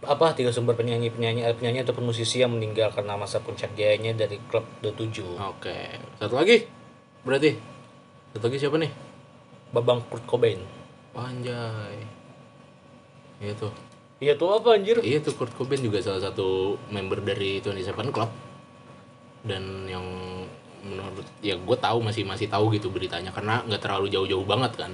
[0.02, 4.26] apa tiga sumber penyanyi penyanyi eh, penyanyi atau musisi yang meninggal karena masa puncak jayanya
[4.26, 5.78] dari klub 27 Oke.
[6.18, 6.66] Satu lagi.
[7.22, 7.54] Berarti.
[8.34, 8.90] Satu lagi siapa nih?
[9.70, 10.82] Babang Kurt Cobain
[11.16, 11.96] anjay.
[13.42, 13.72] Iya tuh.
[14.22, 18.30] iya tuh apa anjir Iya tuh Kurt Cobain juga salah satu member dari 27 Club.
[19.42, 20.06] Dan yang
[20.82, 24.92] menurut ya gue tahu masih masih tahu gitu beritanya karena nggak terlalu jauh-jauh banget kan.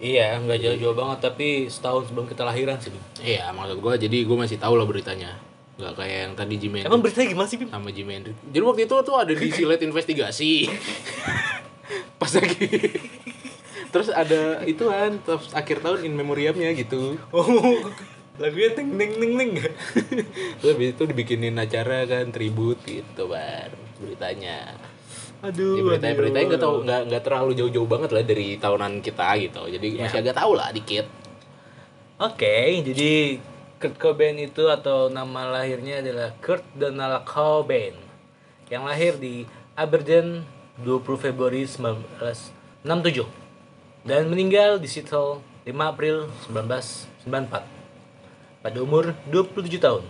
[0.00, 2.88] iya nggak jauh-jauh banget tapi setahun sebelum kita lahiran sih.
[3.20, 5.36] Iya maksud gue jadi gue masih tahu lah beritanya.
[5.76, 7.72] nggak kayak yang tadi Jimi Emang beritanya gimana sih, Bim?
[7.72, 10.68] sama Jimi Hendrix jadi waktu itu tuh ada di silet investigasi
[12.20, 12.68] pas lagi
[13.90, 17.44] terus ada itu kan terus akhir tahun in memoriamnya gitu Oh,
[18.38, 19.52] lagunya ting ting ting ting.
[20.58, 24.78] terus habis itu dibikinin acara kan tribut gitu bar beritanya
[25.40, 26.20] Aduh, ya, beritanya aduh.
[26.20, 30.00] beritanya nggak tahu nggak nggak terlalu jauh-jauh banget lah dari tahunan kita gitu jadi Ya.
[30.04, 31.06] masih agak tahu lah dikit
[32.20, 33.40] Oke, jadi
[33.80, 37.96] Kurt Cobain itu atau nama lahirnya adalah Kurt Donald Cobain
[38.68, 40.44] yang lahir di Aberdeen
[40.84, 43.39] 20 Februari 1967
[44.04, 50.04] dan meninggal di Seattle 5 April 1994 pada umur 27 tahun.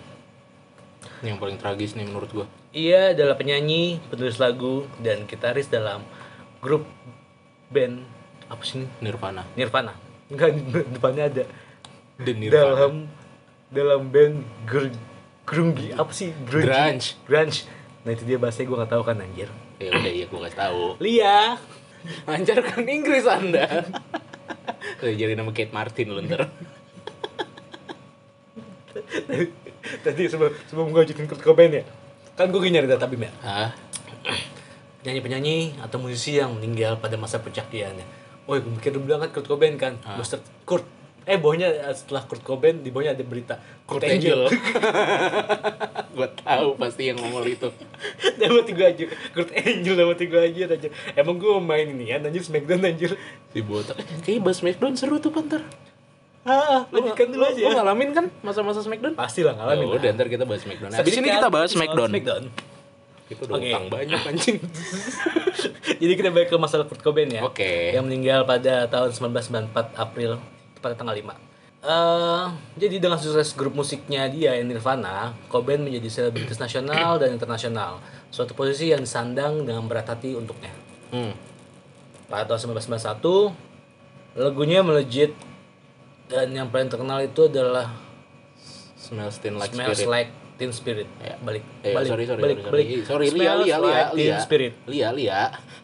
[1.24, 2.46] yang paling tragis nih menurut gua.
[2.70, 6.04] Ia adalah penyanyi, penulis lagu, dan gitaris dalam
[6.60, 6.86] grup
[7.72, 8.04] band
[8.46, 8.86] apa sih ini?
[9.00, 9.42] Nirvana.
[9.56, 9.92] Nirvana.
[10.32, 10.54] Enggak,
[10.90, 11.44] depannya ada.
[12.20, 12.62] The Nirvana.
[12.62, 12.94] Dalam
[13.70, 14.90] dalam band gr
[15.46, 16.30] grungy apa sih?
[16.46, 17.06] Grungy Grunge.
[17.26, 17.58] grunge.
[18.06, 19.48] Nah itu dia bahasanya gue nggak tahu kan anjir.
[19.80, 20.84] Ya udah ya gua kasih tahu.
[21.00, 21.56] Lia
[22.28, 23.84] lancarkan Inggris anda
[25.20, 26.48] jadi nama Kate Martin lu ntar
[30.04, 31.84] tadi sebelum sebelum gue lanjutin Kurt Cobain ya
[32.36, 33.70] kan gue nyari data bim ya Hah?
[35.00, 38.04] penyanyi-penyanyi atau musisi yang meninggal pada masa pencapaiannya.
[38.44, 39.96] Oh, gue mikir dulu kan Kurt Cobain kan.
[40.20, 40.84] Buster Kurt.
[41.30, 44.50] Eh, bawahnya eh, setelah Kurt Cobain di bawahnya ada berita Kurt Angel
[46.10, 47.70] gua tahu pasti yang ngomong itu
[48.40, 49.04] Dapat tiga aja.
[49.30, 50.88] Kurt Angel dapat tiga aja aja.
[51.12, 53.14] Emang gue main ini kan anjir Smackdown anjir.
[53.48, 55.62] si botak kayaknya bahas Smackdown seru tuh pantar
[56.40, 57.62] Ah, Lu, lanjutkan dulu lu- aja.
[57.62, 59.86] lu ngalamin kan masa-masa Smackdown Pasti lah ngalamin.
[59.86, 60.90] Oh, udah ntar kita bahas Smackdown.
[60.90, 62.08] Habis ini kita bahas Smackdown.
[62.08, 62.44] Smackdown.
[63.28, 63.68] Kita udah Oke.
[63.68, 64.56] utang banyak anjing.
[66.00, 67.44] Jadi kita balik ke masalah Kurt Cobain ya.
[67.44, 67.92] Oke.
[67.92, 70.40] Yang meninggal pada tahun 1994 April
[70.80, 71.36] pada tanggal 5.
[71.80, 72.44] Eh,
[72.76, 78.04] jadi dengan sukses grup musiknya dia Nirvana, Cobain menjadi selebritis nasional dan internasional.
[78.28, 80.68] Suatu posisi yang disandang dengan berat hati untuknya.
[81.08, 81.32] Hmm.
[82.28, 83.56] Pada tahun 1991,
[84.36, 85.32] lagunya melejit
[86.28, 87.90] dan yang paling terkenal itu adalah
[88.94, 90.12] Smells Thin Like Smells Spirit.
[90.12, 91.08] Like Teen Spirit.
[91.18, 91.34] Ya.
[91.40, 92.86] Balik, Eh, balik, sorry, sorry, balik, sorry, balik.
[93.08, 93.08] sorry.
[93.08, 94.24] Sorry, Lia, Lia, Lia, Like Lia.
[94.28, 94.72] Teen Spirit.
[94.84, 95.40] Lia, Lia.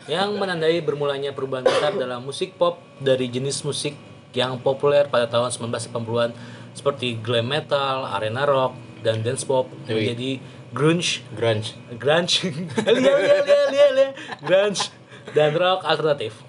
[0.07, 3.99] yang menandai bermulanya perubahan besar dalam musik pop dari jenis musik
[4.37, 6.31] yang populer pada tahun 1980-an
[6.77, 10.37] seperti glam metal, arena rock, dan dance pop menjadi
[10.77, 11.73] grunge, Grunge.
[11.97, 12.53] grunge,
[12.85, 14.09] lia, lia, lia, lia, lia,
[14.45, 14.93] grunge,
[15.33, 16.45] dan rock alternatif.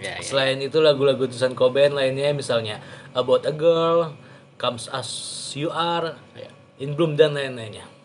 [0.00, 0.24] Ya, ya.
[0.24, 2.78] Selain itu lagu-lagu tulisan Cobain lainnya misalnya
[3.18, 4.14] About a Girl,
[4.56, 5.10] Comes As
[5.58, 6.48] You Are, Ya.
[6.78, 7.97] In Bloom dan lain-lainnya.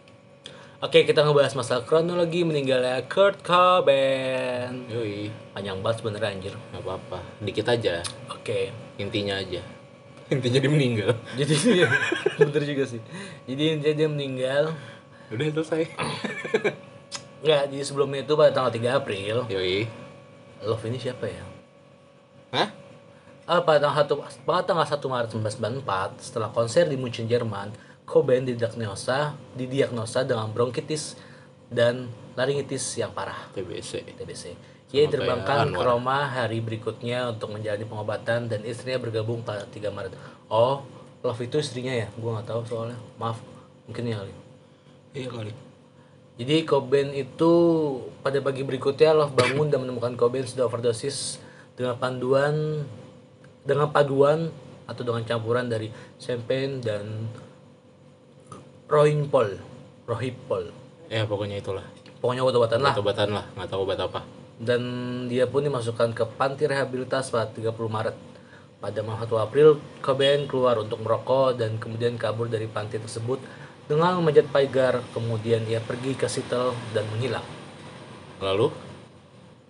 [0.83, 4.83] Oke, kita ngebahas masalah kronologi meninggalnya Kurt Cobain.
[4.91, 5.31] Yoi.
[5.55, 6.53] Panjang banget sebenernya anjir.
[6.75, 7.23] Gak apa-apa.
[7.39, 8.03] Dikit aja.
[8.27, 8.67] Oke.
[8.99, 9.63] Intinya aja.
[10.35, 11.15] Intinya dia meninggal.
[11.39, 11.87] Jadi iya,
[12.35, 12.99] bener juga sih.
[13.47, 14.63] Jadi intinya dia meninggal.
[15.31, 15.87] Udah selesai.
[17.43, 19.35] Enggak, jadi sebelumnya itu pada tanggal 3 April.
[19.47, 19.87] Yoi.
[20.67, 21.43] Love ini siapa ya?
[22.55, 22.67] Hah?
[23.47, 27.71] Ah, pada tanggal 1 pada tanggal 1 Maret 1994 setelah konser di Munchen Jerman,
[28.13, 31.17] Cobain didiagnosa didiagnosa dengan bronkitis
[31.73, 34.05] dan laringitis yang parah TBC.
[34.13, 34.53] TBC.
[34.93, 35.81] Ia diterbangkan ke.
[35.81, 40.13] Roma hari berikutnya untuk menjalani pengobatan dan istrinya bergabung pada 3 Maret.
[40.53, 40.85] Oh,
[41.25, 42.05] Love itu istrinya ya?
[42.13, 42.99] Gua nggak tahu soalnya.
[43.17, 43.41] Maaf,
[43.89, 44.33] mungkin ya kali.
[45.17, 45.53] Iya kali.
[46.37, 47.51] Jadi Cobain itu
[48.21, 51.41] pada pagi berikutnya Love bangun dan menemukan Cobain sudah overdosis
[51.73, 52.85] dengan panduan
[53.65, 54.53] dengan paduan
[54.85, 57.31] atau dengan campuran dari champagne dan
[58.87, 59.59] rohingpol,
[60.07, 60.71] rohipol.
[61.11, 61.85] Ya pokoknya itulah.
[62.23, 62.95] Pokoknya obat-obatan lah.
[62.95, 63.45] Obat-obatan lah.
[63.59, 64.21] Gak tahu obat apa.
[64.55, 64.81] Dan
[65.27, 68.15] dia pun dimasukkan ke panti rehabilitas pada 30 Maret.
[68.79, 73.39] Pada malam 1 April, Cobain keluar untuk merokok dan kemudian kabur dari panti tersebut
[73.87, 75.03] dengan memanjat pagar.
[75.11, 77.43] Kemudian ia pergi ke Seattle dan menghilang.
[78.39, 78.71] Lalu?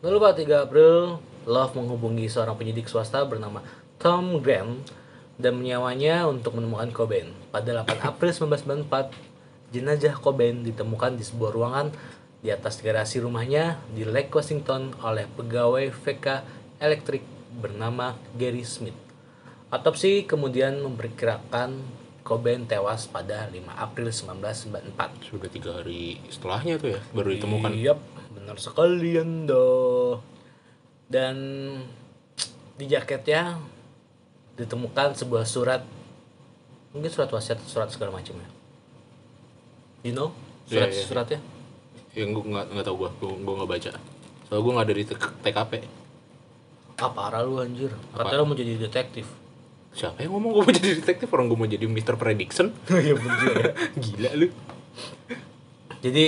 [0.05, 3.59] Lalu pada 3 April, Love menghubungi seorang penyidik swasta bernama
[3.99, 4.79] Tom Graham
[5.43, 7.27] dan menyawanya untuk menemukan Cobain.
[7.51, 11.91] Pada 8 April 1994, jenazah Cobain ditemukan di sebuah ruangan
[12.39, 16.25] di atas garasi rumahnya di Lake Washington oleh pegawai VK
[16.79, 17.23] Electric
[17.59, 18.95] bernama Gary Smith.
[19.67, 21.75] Otopsi kemudian memperkirakan
[22.23, 25.27] Cobain tewas pada 5 April 1994.
[25.27, 27.01] Sudah tiga hari setelahnya tuh ya.
[27.11, 27.71] Baru ditemukan.
[27.75, 27.99] Yap,
[28.31, 29.67] benar sekali Anda.
[31.11, 31.35] Dan
[32.79, 33.59] di jaketnya
[34.53, 35.81] ditemukan sebuah surat
[36.93, 38.49] mungkin surat wasiat surat segala macam ya
[40.03, 40.29] you know
[40.65, 41.05] surat Iya, iya.
[41.05, 41.39] suratnya
[42.13, 43.09] Yang gue nggak nggak tahu gue.
[43.41, 43.91] Gue nggak baca.
[44.45, 45.03] Soalnya gue nggak dari
[45.41, 45.71] TKP.
[46.93, 49.25] ah parah lu anjir katanya lu mau jadi detektif
[49.93, 51.25] Siapa yang ngomong gue mau jadi detektif?
[51.29, 52.13] Orang gue mau jadi Mr.
[52.15, 52.69] Prediction.
[53.03, 53.71] iya bener juga ya.
[54.05, 54.47] Gila lu.
[56.01, 56.25] Jadi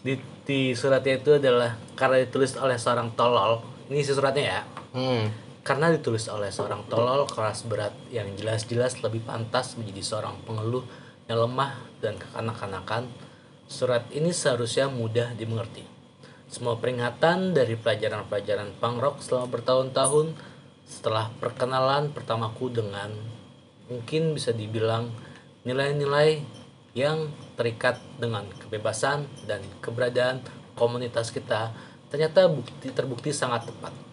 [0.00, 0.12] di,
[0.44, 3.60] di suratnya itu adalah karena ditulis oleh seorang tolol.
[3.88, 4.60] Ini isi suratnya ya.
[4.92, 5.24] Hmm.
[5.64, 10.84] Karena ditulis oleh seorang tolol keras berat yang jelas-jelas lebih pantas menjadi seorang pengeluh
[11.24, 13.08] yang lemah dan kekanak-kanakan,
[13.64, 15.80] surat ini seharusnya mudah dimengerti.
[16.52, 20.36] Semua peringatan dari pelajaran-pelajaran punk rock selama bertahun-tahun
[20.84, 23.08] setelah perkenalan pertamaku dengan
[23.88, 25.08] mungkin bisa dibilang
[25.64, 26.44] nilai-nilai
[26.92, 30.44] yang terikat dengan kebebasan dan keberadaan
[30.76, 31.72] komunitas kita
[32.12, 34.03] ternyata bukti terbukti sangat tepat.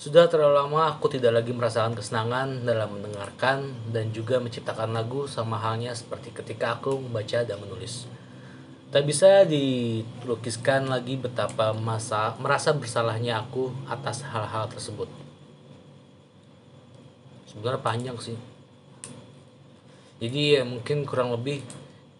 [0.00, 5.60] Sudah terlalu lama aku tidak lagi merasakan kesenangan dalam mendengarkan dan juga menciptakan lagu sama
[5.60, 8.08] halnya seperti ketika aku membaca dan menulis.
[8.88, 15.04] Tak bisa dilukiskan lagi betapa masa merasa bersalahnya aku atas hal-hal tersebut.
[17.52, 18.40] Sebenarnya panjang sih.
[20.16, 21.60] Jadi ya mungkin kurang lebih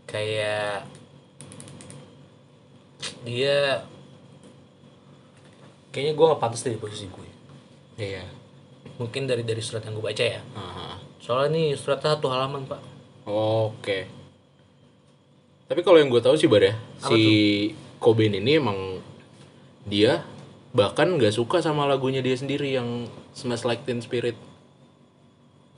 [0.04, 0.84] kayak
[3.24, 3.88] dia
[5.96, 7.19] kayaknya gue gak pantas dari posisi gue
[8.00, 8.24] Iya.
[8.96, 10.96] mungkin dari dari surat yang gue baca ya Aha.
[11.20, 12.80] soalnya nih suratnya satu halaman pak
[13.30, 14.08] Oke.
[15.70, 17.20] Tapi kalau yang gue tahu sih bar ya, si
[18.02, 18.98] Cobain ini emang
[19.86, 20.26] dia
[20.74, 24.34] bahkan nggak suka sama lagunya dia sendiri yang Smash Like Teen Spirit.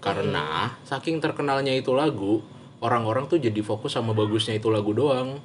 [0.01, 2.41] Karena saking terkenalnya itu lagu,
[2.81, 5.39] orang-orang tuh jadi fokus sama bagusnya itu lagu doang.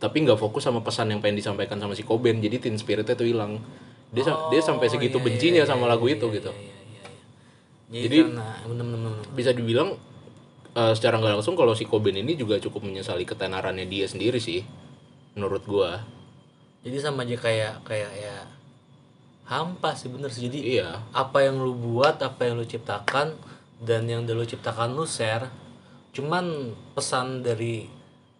[0.00, 2.40] Tapi nggak fokus sama pesan yang pengen disampaikan sama si Cobain.
[2.40, 3.60] Jadi Teen Spiritnya tuh hilang.
[4.14, 6.50] Dia sa- dia sampai segitu iya, bencinya iya, sama iya, lagu iya, itu iya, gitu.
[6.54, 7.04] iya, iya,
[7.90, 8.02] iya.
[8.06, 9.26] jadi, karena bener bener bener.
[9.34, 9.98] bisa dibilang
[10.74, 14.62] eh, secara nggak langsung kalau si Cobain ini juga cukup menyesali ketenarannya dia sendiri sih
[15.34, 16.02] menurut gua
[16.86, 18.36] jadi sama aja kayak kayak ya
[19.48, 23.36] hampa sih bener sih jadi iya apa yang lu buat apa yang lu ciptakan
[23.82, 25.48] dan yang lu ciptakan lu share
[26.14, 27.84] cuman pesan dari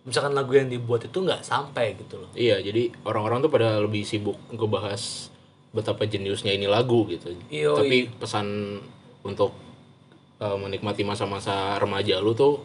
[0.06, 4.04] misalkan lagu yang dibuat itu nggak sampai gitu loh iya jadi orang-orang tuh pada lebih
[4.04, 5.33] sibuk ngebahas
[5.74, 7.34] betapa jeniusnya ini lagu gitu.
[7.50, 7.74] Yoi.
[7.74, 8.78] tapi pesan
[9.26, 9.50] untuk
[10.38, 12.62] eh, menikmati masa-masa remaja lu tuh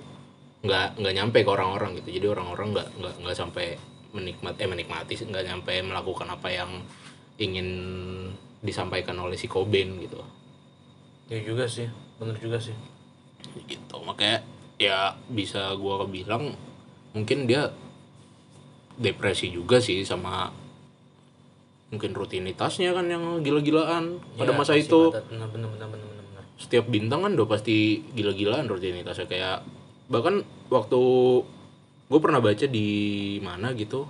[0.62, 2.22] nggak nggak nyampe ke orang-orang gitu.
[2.22, 3.68] Jadi orang-orang nggak nggak nggak sampai
[4.14, 6.72] menikmati eh menikmati nggak nyampe melakukan apa yang
[7.42, 7.70] ingin
[8.62, 10.22] disampaikan oleh si Cobain gitu.
[11.32, 11.90] Ya juga sih
[12.22, 12.76] bener juga sih.
[13.66, 14.46] Gitu makanya
[14.78, 16.54] ya bisa gua bilang
[17.16, 17.74] mungkin dia
[19.00, 20.52] depresi juga sih sama
[21.90, 25.02] mungkin rutinitasnya kan yang gila-gilaan pada Ya, masa pasti itu.
[25.10, 27.78] bener bener bener bener setiap bintang kan udah pasti
[28.12, 29.26] gila-gilaan rutinitasnya.
[29.26, 29.64] Kayak
[30.06, 31.00] bahkan waktu
[32.06, 32.88] gue pernah baca di
[33.40, 34.04] mana gitu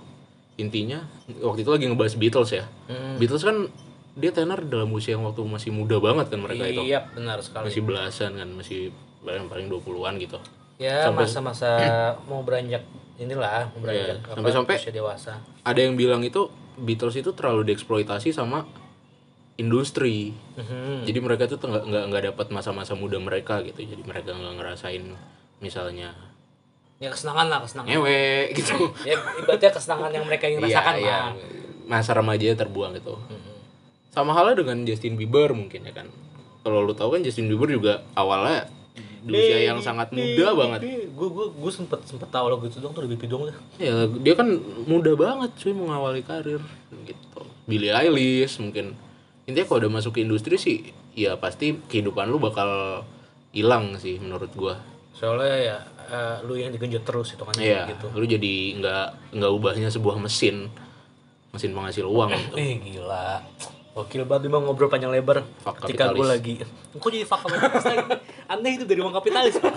[0.56, 1.00] intinya
[1.38, 2.64] waktu itu lagi ngebahas Beatles ya.
[2.86, 3.16] Hmm.
[3.16, 3.70] Beatles kan
[4.12, 6.82] dia tenar dalam usia yang waktu masih muda banget kan mereka itu.
[6.82, 7.70] Iya benar sekali.
[7.70, 8.90] Masih belasan kan masih
[9.20, 10.36] paling paling 20-an gitu.
[10.76, 11.78] Ya masa-masa
[12.26, 15.32] mau beranjak inilah mau beranjak Iya, sampai-sampai- usia dewasa.
[15.62, 16.48] ada yang bilang itu
[16.80, 18.64] Beatles itu terlalu dieksploitasi sama
[19.54, 20.32] industri.
[20.56, 21.04] Mhm.
[21.04, 23.84] jadi mereka tuh nggak nggak nggak dapat masa-masa muda mereka gitu.
[23.84, 25.04] Jadi mereka nggak ngerasain
[25.60, 26.16] misalnya
[26.96, 27.88] ya kesenangan lah kesenangan.
[27.92, 28.24] ngewe
[28.58, 28.76] gitu.
[29.04, 31.12] Ya ibaratnya kesenangan yang mereka ingin rasakan Iya, iya.
[31.12, 31.28] lah
[31.86, 33.16] masa remaja terbuang gitu.
[33.18, 33.48] Mhm.
[34.10, 36.08] sama halnya dengan Justin Bieber mungkin ya kan.
[36.60, 38.66] Kalau lu tahu kan Justin Bieber juga awalnya
[39.20, 40.80] di usia yang sangat muda banget.
[41.12, 44.32] gue gue gue sempet sempet tahu lagu itu dong tuh lebih dong deh ya dia
[44.32, 44.48] kan
[44.84, 46.60] muda banget cuy mengawali karir
[47.04, 47.40] gitu.
[47.64, 48.96] Billie Eilish mungkin.
[49.44, 50.78] Intinya kalau udah masuk ke industri sih
[51.12, 53.02] ya pasti kehidupan lu bakal
[53.50, 54.74] hilang sih menurut gua.
[55.12, 55.76] Soalnya ya
[56.08, 58.08] eh, lu yang digenjot terus itu kan Iya, gitu.
[58.10, 59.06] lu jadi nggak
[59.36, 60.70] nggak ubahnya sebuah mesin
[61.50, 62.30] mesin penghasil uang.
[62.30, 62.54] Gitu.
[62.56, 63.42] eh gila.
[63.90, 65.42] Gokil banget emang ngobrol panjang lebar.
[65.60, 66.52] Fuck ketika gue lagi
[67.02, 68.06] Kok jadi fuck kapitalis lagi?
[68.50, 69.74] Aneh itu dari uang kapitalis Pak.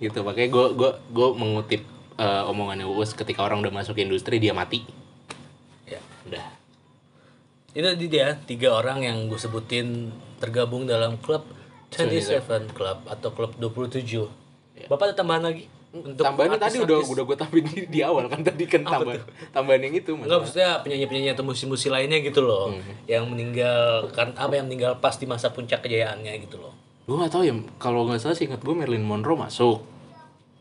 [0.00, 1.84] gitu makanya gue gua gua mengutip
[2.16, 4.80] eh, omongannya Uus ketika orang udah masuk industri dia mati
[5.84, 6.00] ya.
[6.24, 6.46] udah
[7.76, 11.44] Itu tadi dia tiga orang yang gue sebutin tergabung dalam klub
[11.92, 15.68] 27 Club atau klub 27 Bapak ada tambahan lagi?
[15.90, 17.10] Untuk tambahannya tadi udah artis-artis?
[17.18, 20.40] udah gue tambahin di, di awal kan tadi kan tambahan tambahan yang itu Enggak mas
[20.46, 22.70] maksudnya penyanyi-penyanyi atau musisi-musisi lainnya gitu loh
[23.10, 26.70] Yang meninggal kan apa yang meninggal pas di masa puncak kejayaannya gitu loh.
[27.10, 29.82] Gue nggak tahu ya kalau nggak salah sih ingat gue Marilyn Monroe masuk.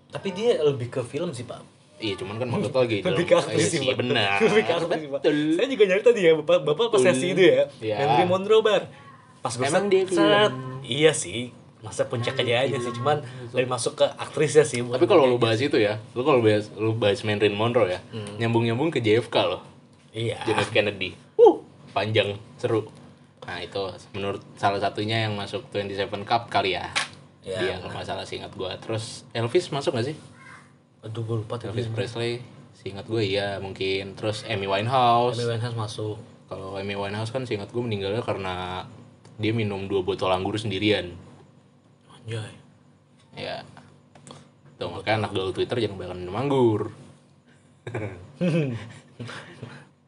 [0.09, 1.61] Tapi dia lebih ke film sih pak.
[2.01, 3.97] Iya cuman kan maksud lagi Lebih ke aktris sih iya, Pak.
[4.01, 4.38] benar.
[4.41, 5.21] Lebih ke aktris sih Pak.
[5.21, 5.38] betul.
[5.53, 7.69] Saya juga nyari tadi ya Bapak, bapak pas sesi itu ya.
[7.77, 7.95] Iya.
[8.01, 8.89] Henry Monroe bar.
[9.45, 10.51] Pas gue Emang dia set,
[10.89, 12.91] Iya sih Masa puncak kejayaannya sih.
[12.91, 13.23] Cuman
[13.55, 16.91] dari masuk ke aktrisnya sih tapi kalau lu bahas itu ya lu kalau bahas lu
[16.95, 17.99] bahas Marilyn Monroe ya
[18.36, 19.61] nyambung nyambung ke JFK loh.
[20.11, 20.43] Iya.
[20.43, 21.15] John F Kennedy.
[21.39, 21.63] Uh
[21.95, 22.86] panjang seru.
[23.47, 23.82] Nah itu
[24.13, 26.91] menurut salah satunya yang masuk 27 Cup kali ya.
[27.39, 30.15] Ya, dia kalau nggak salah seingat gue terus Elvis masuk gak sih?
[31.01, 32.43] Aduh gue lupa Elvis Presley
[32.75, 34.13] seingat gue iya mungkin.
[34.19, 35.39] Terus Amy Winehouse.
[35.39, 36.17] Amy Winehouse masuk.
[36.51, 38.84] Kalau Amy Winehouse kan seingat gue meninggalnya karena
[39.39, 41.15] dia minum dua botol anggur sendirian
[42.26, 42.53] anjay
[43.38, 43.61] ya.
[44.80, 46.82] Tuh makanya anak gaul Twitter jangan banyak minum anggur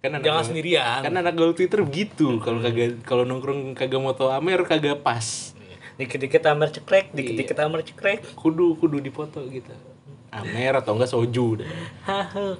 [0.02, 1.02] kan anak jangan sendirian.
[1.06, 5.54] kan anak gaul Twitter begitu kalau kagak kalau nongkrong kagak moto Amer kagak pas.
[6.00, 8.34] Dikit-dikit amer cekrek dikit-dikit amer cekrek.
[8.34, 9.70] Kudu kudu dipoto gitu.
[10.34, 11.70] Amer atau enggak soju deh.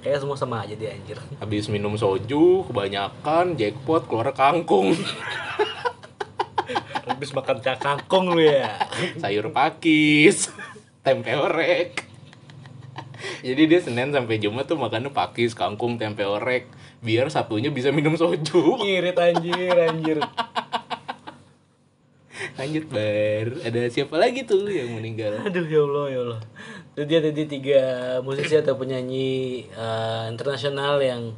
[0.04, 1.18] Kayak semua sama aja dia anjir.
[1.42, 4.94] Habis minum soju kebanyakan jackpot keluar kangkung
[7.06, 8.78] habis makan kangkung lu ya?
[9.22, 10.50] Sayur pakis
[11.02, 12.06] tempe orek.
[13.42, 16.70] Jadi dia senin sampai jumat tuh makannya pakis kangkung tempe orek.
[17.02, 18.78] Biar sabtunya bisa minum soju.
[18.78, 20.18] Ngirit anjir anjir.
[22.58, 23.46] Lanjut bar.
[23.62, 25.42] Ada siapa lagi tuh yang meninggal?
[25.42, 26.40] Aduh ya allah ya allah.
[26.94, 27.82] Itu dia tadi tiga
[28.20, 31.34] musisi atau penyanyi eh, internasional yang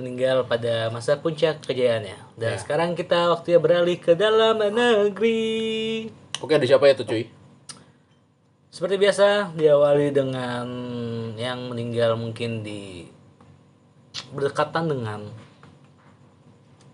[0.00, 6.08] meninggal pada masa puncak kejayaannya dan sekarang kita waktunya beralih ke dalam negeri.
[6.40, 7.28] Oke ada siapa ya tuh cuy?
[8.72, 10.66] Seperti biasa diawali dengan
[11.36, 13.04] yang meninggal mungkin di
[14.32, 15.20] berdekatan dengan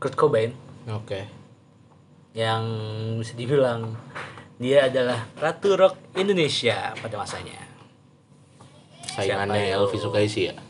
[0.03, 0.51] Kurt Cobain.
[0.91, 1.31] Oke.
[2.35, 2.65] Yang
[3.23, 3.95] bisa dibilang
[4.59, 7.63] dia adalah ratu rock Indonesia pada masanya.
[9.17, 10.66] saingannya Elvi Sukaisi ya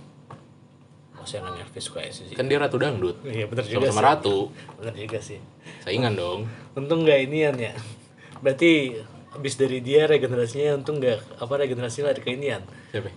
[1.29, 2.35] Yang namanya Elvis Sukaisi sih.
[2.35, 4.07] kan dia ratu dangdut Iya bener sama juga sama sih.
[4.07, 4.37] ratu
[4.77, 5.39] Bener juga sih.
[5.81, 6.41] saingan dong
[6.73, 7.73] Untung nggak inian ya.
[8.37, 8.95] Berarti
[9.29, 12.63] habis dari dia regenerasinya untung nggak apa regenerasi lari ke inian.
[12.89, 13.11] siapa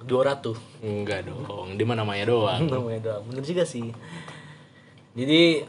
[0.00, 0.56] Dua ratu.
[0.78, 3.92] enggak dong dia mah namanya doang namanya doang bener juga sih
[5.12, 5.66] jadi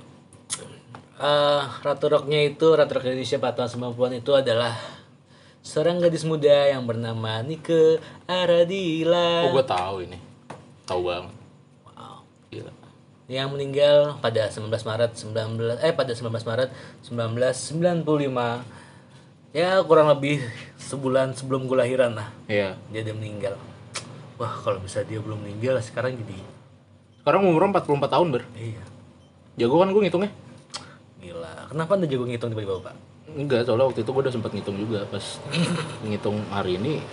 [1.17, 4.74] eh ratu rocknya itu ratu rock Indonesia pada tahun 90-an itu adalah
[5.59, 10.17] seorang gadis muda yang bernama Nike Aradila oh gue tahu ini
[10.86, 11.36] tahu banget.
[13.30, 16.70] Yang meninggal pada 19 Maret 19 eh pada 19 Maret
[17.06, 18.02] 1995
[19.52, 20.42] ya kurang lebih
[20.80, 22.74] sebulan sebelum gue lahiran lah Iya.
[22.90, 23.54] dia dia meninggal
[24.36, 26.42] wah kalau bisa dia belum meninggal sekarang jadi
[27.20, 28.44] Sekarang umurnya 44 tahun ber.
[28.58, 28.82] iya
[29.60, 30.32] Jago kan gue ngitungnya?
[31.20, 32.96] Gila, kenapa anda jago ngitung tiba-tiba pak?
[33.30, 35.22] Enggak, soalnya waktu itu gue udah sempat ngitung juga pas
[36.08, 37.04] ngitung hari ini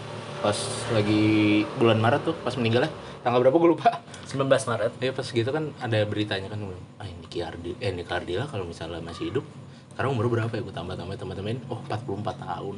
[0.40, 0.58] pas
[0.92, 2.92] lagi bulan Maret tuh pas meninggalnya
[3.24, 3.90] tanggal berapa gue lupa.
[4.28, 4.92] 19 Maret.
[5.02, 6.60] Ya pas gitu kan ada beritanya kan
[7.00, 9.44] ah ini Ardi eh Niki Ardila kalau misalnya masih hidup.
[9.92, 10.62] Sekarang umur berapa ya?
[10.62, 12.76] Gue tambah tambah teman-teman oh 44 tahun.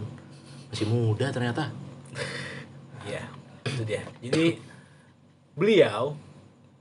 [0.73, 1.71] Masih muda ternyata.
[3.09, 3.25] Iya,
[3.65, 4.05] itu dia.
[4.21, 4.61] Jadi
[5.57, 6.13] beliau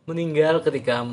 [0.04, 1.08] meninggal ketika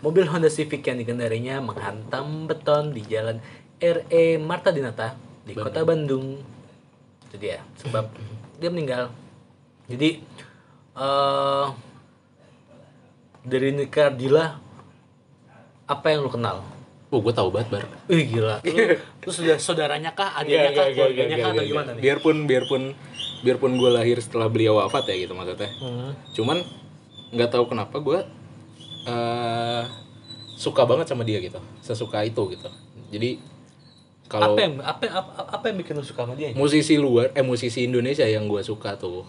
[0.00, 3.36] mobil Honda Civic yang dikendarinya menghantam beton di jalan
[3.76, 5.12] RE Marta Dinata
[5.44, 6.40] di kota Bandung.
[7.28, 8.08] Itu dia sebab
[8.60, 9.08] dia meninggal.
[9.88, 10.20] Jadi
[10.94, 11.66] eh
[13.40, 14.60] dari Nika Ardila
[15.88, 16.62] apa yang lu kenal?
[17.10, 17.84] oh gue tahu banget bar.
[18.06, 18.76] Ih gila, lu,
[19.26, 22.02] lu sudah saudaranya kah, adiknya kah, keluarganya kah, atau gimana nih?
[22.06, 22.82] biarpun biarpun
[23.42, 25.70] biarpun gue lahir setelah beliau wafat ya gitu maksudnya.
[25.82, 26.14] Hmm.
[26.38, 26.62] cuman
[27.34, 28.18] nggak tahu kenapa gue
[29.10, 29.82] eh
[30.54, 31.58] suka banget sama dia gitu.
[31.82, 32.68] Sesuka itu gitu.
[33.10, 33.40] Jadi
[34.30, 36.54] kalau Apa yang apa, apa apa yang bikin lu suka sama dia?
[36.54, 39.26] musisi luar eh musisi Indonesia yang gue suka tuh.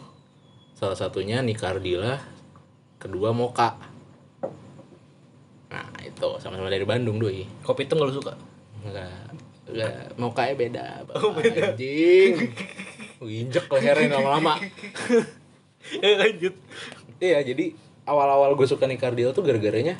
[0.77, 2.21] Salah satunya Nika Ardila
[3.01, 3.81] kedua Moka.
[5.73, 7.49] Nah itu sama-sama dari Bandung doi.
[7.65, 8.37] Kopi itu nggak lu suka?
[8.85, 9.33] enggak
[9.65, 9.93] enggak.
[10.21, 10.85] Mokanya beda
[11.17, 11.73] oh, beda.
[11.73, 12.53] Anjing.
[13.25, 14.61] Injek lehernya lama-lama.
[15.97, 16.53] Eh lanjut.
[17.17, 17.73] Iya, jadi
[18.05, 19.97] awal-awal gue suka Nika Ardila tuh gara-garanya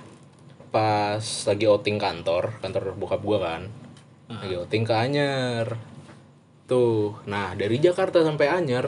[0.70, 3.81] pas lagi outing kantor, kantor bokap gue kan.
[4.32, 5.68] Lagi outing ke Anyer.
[6.72, 8.88] Tuh, nah dari Jakarta sampai Anyer,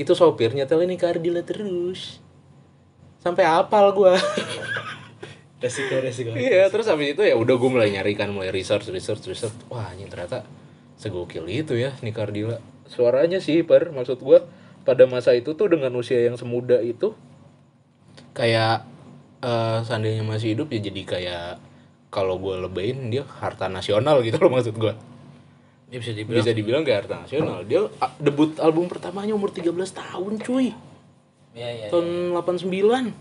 [0.00, 2.24] itu sopirnya nyetelin Nika Ardila terus.
[3.20, 4.14] Sampai apal gue.
[5.62, 6.34] Resiko resiko.
[6.34, 9.54] iya, terus habis itu ya udah gue mulai nyari kan, mulai research, research, research.
[9.70, 10.42] Wah, ini ternyata
[10.98, 12.58] segokil itu ya Nika Ardila.
[12.90, 14.42] Suaranya sih, per maksud gue
[14.82, 17.14] pada masa itu tuh dengan usia yang semuda itu
[18.34, 18.82] kayak
[19.42, 21.50] eh seandainya masih hidup ya jadi kayak
[22.12, 24.92] kalau gue lebayin dia harta nasional gitu loh maksud gue
[25.92, 26.40] Dia bisa dibilang.
[26.40, 27.68] Bisa dibilang kayak harta nasional.
[27.68, 27.84] Dia
[28.16, 30.72] debut album pertamanya umur 13 tahun cuy.
[31.52, 31.92] Ya ya.
[31.92, 33.12] tahun 89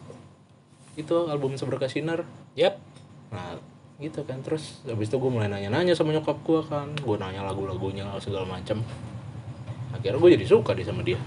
[0.96, 2.24] itu album seberkas sinar.
[2.56, 2.80] Yap.
[3.28, 3.60] nah
[4.00, 4.40] gitu kan.
[4.40, 6.88] Terus habis itu gue mulai nanya-nanya sama nyokap gue kan.
[6.96, 8.84] Gue nanya lagu-lagunya segala macam
[9.92, 11.20] akhirnya gue jadi suka deh sama dia.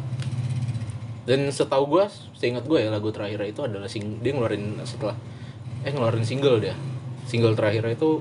[1.28, 2.04] Dan setahu gue
[2.36, 5.16] seingat gue ya lagu terakhir itu adalah sing dia ngeluarin setelah
[5.84, 6.72] eh ngeluarin single dia
[7.24, 8.20] single terakhir itu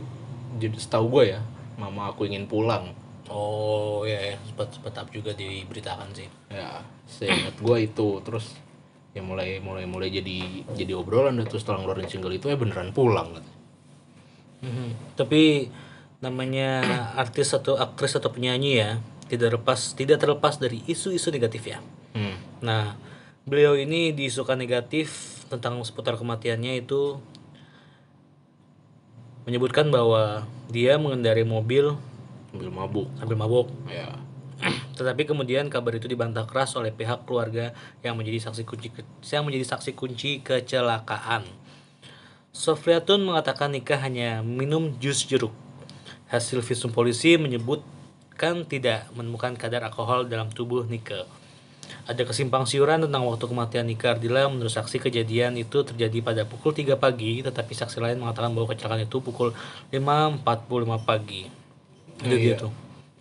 [0.57, 1.41] jadi setahu gue ya
[1.75, 2.91] mama aku ingin pulang
[3.31, 4.35] Oh ya, ya.
[4.45, 6.27] sempat sempat up juga diberitakan sih.
[6.51, 8.53] ya seingat gue itu terus
[9.15, 12.91] ya mulai mulai mulai jadi jadi obrolan dan terus setelah ngeluarin single itu ya beneran
[12.91, 13.33] pulang
[14.63, 15.19] Mhm.
[15.19, 15.67] Tapi
[16.23, 16.79] namanya
[17.19, 18.91] artis atau aktris atau penyanyi ya
[19.27, 21.79] tidak lepas tidak terlepas dari isu-isu negatif ya.
[22.15, 22.63] hmm.
[22.63, 22.95] Nah,
[23.43, 25.11] beliau ini diisukan negatif
[25.51, 27.19] tentang seputar kematiannya itu
[29.43, 31.95] menyebutkan bahwa dia mengendarai mobil
[32.53, 33.67] sambil mabuk sambil mabuk.
[33.89, 34.07] ya
[34.97, 37.75] Tetapi kemudian kabar itu dibantah keras oleh pihak keluarga
[38.05, 41.43] yang menjadi saksi kunci ke- yang menjadi saksi kunci kecelakaan.
[42.53, 45.51] Sofriatun mengatakan Nika hanya minum jus jeruk.
[46.29, 51.25] Hasil visum polisi menyebutkan tidak menemukan kadar alkohol dalam tubuh Nika.
[52.03, 56.75] Ada kesimpang siuran tentang waktu kematian Nika Ardila menurut saksi kejadian itu terjadi pada pukul
[56.75, 59.55] 3 pagi tetapi saksi lain mengatakan bahwa kecelakaan itu pukul
[59.95, 60.43] 5.45
[61.07, 61.47] pagi.
[62.19, 62.71] Itu dia tuh.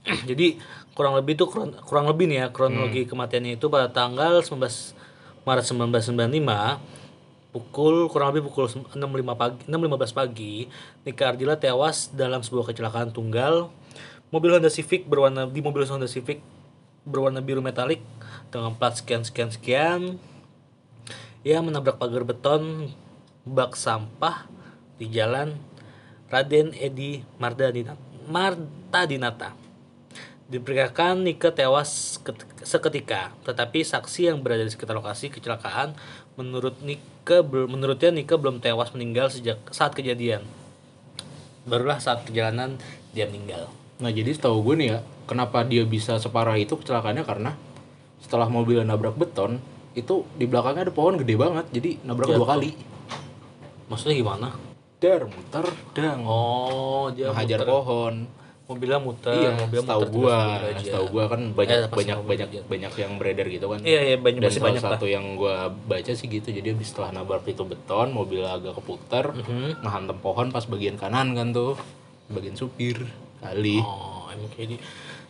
[0.28, 0.58] Jadi
[0.98, 4.60] kurang lebih tuh kurang, kurang lebih nih ya kronologi kematiannya itu pada tanggal 19
[5.42, 8.98] Maret 1995 pukul kurang lebih pukul 6.05
[9.36, 10.54] pagi 6.15 pagi
[11.04, 13.72] Nika Ardila tewas dalam sebuah kecelakaan tunggal
[14.32, 16.40] mobil Honda Civic berwarna di mobil Honda Civic
[17.04, 18.00] berwarna biru metalik
[18.52, 20.20] dengan plat sekian sekian sekian
[21.42, 22.92] ia menabrak pagar beton
[23.42, 24.46] bak sampah
[25.00, 25.58] di jalan
[26.30, 27.98] Raden Edi Mardadinata,
[28.30, 29.52] Martadinata.
[30.48, 35.92] Diperkirakan Nika tewas ket- seketika, tetapi saksi yang berada di sekitar lokasi kecelakaan
[36.40, 40.40] menurut Nika bel- menurutnya Nika belum tewas meninggal sejak saat kejadian.
[41.68, 42.80] Barulah saat perjalanan
[43.12, 43.68] dia meninggal.
[44.00, 44.98] nah jadi setahu gue nih ya
[45.30, 47.54] kenapa dia bisa separah itu kecelakaannya karena
[48.22, 49.58] setelah mobilnya nabrak beton
[49.92, 52.70] itu di belakangnya ada pohon gede banget jadi nabrak dua kali.
[53.88, 54.48] Maksudnya gimana?
[54.96, 55.66] dar muter
[55.98, 56.22] dang.
[56.22, 58.22] Oh, dia hajar pohon.
[58.62, 60.38] Mobilnya muter, iya mobilnya terus gua
[60.78, 62.60] setahu gua kan banyak Eh, banyak banyak aja.
[62.62, 63.82] banyak yang beredar gitu kan.
[63.82, 64.92] Iya, iya banyak dan salah banyak lah.
[64.94, 69.34] satu yang gua baca sih gitu jadi habis setelah nabrak itu beton mobil agak keputar
[69.34, 69.82] Mhm.
[69.82, 71.74] ngehantem pohon pas bagian kanan kan tuh
[72.30, 73.02] bagian supir
[73.42, 73.82] kali.
[73.82, 74.78] Oh, emang kayak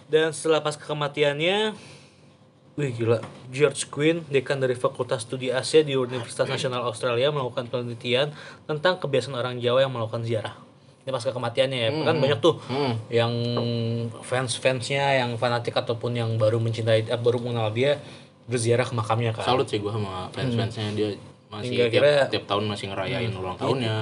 [0.05, 1.73] Dan setelah pas kematiannya,
[2.73, 8.33] wih gila, George Quinn, dekan dari Fakultas Studi Asia di Universitas Nasional Australia melakukan penelitian
[8.65, 10.57] tentang kebiasaan orang Jawa yang melakukan ziarah.
[11.03, 12.95] Ini pas kematiannya ya, kan banyak tuh Hmm.
[13.09, 13.33] yang
[14.21, 17.99] fans-fansnya yang fanatik ataupun yang baru mencintai, eh, baru mengenal dia
[18.45, 19.45] berziarah ke makamnya kan.
[19.45, 21.09] salut sih gua sama fans-fansnya dia
[21.49, 23.97] masih Hingga tiap, kira- tiap tahun masih ngerayain ulang tahunnya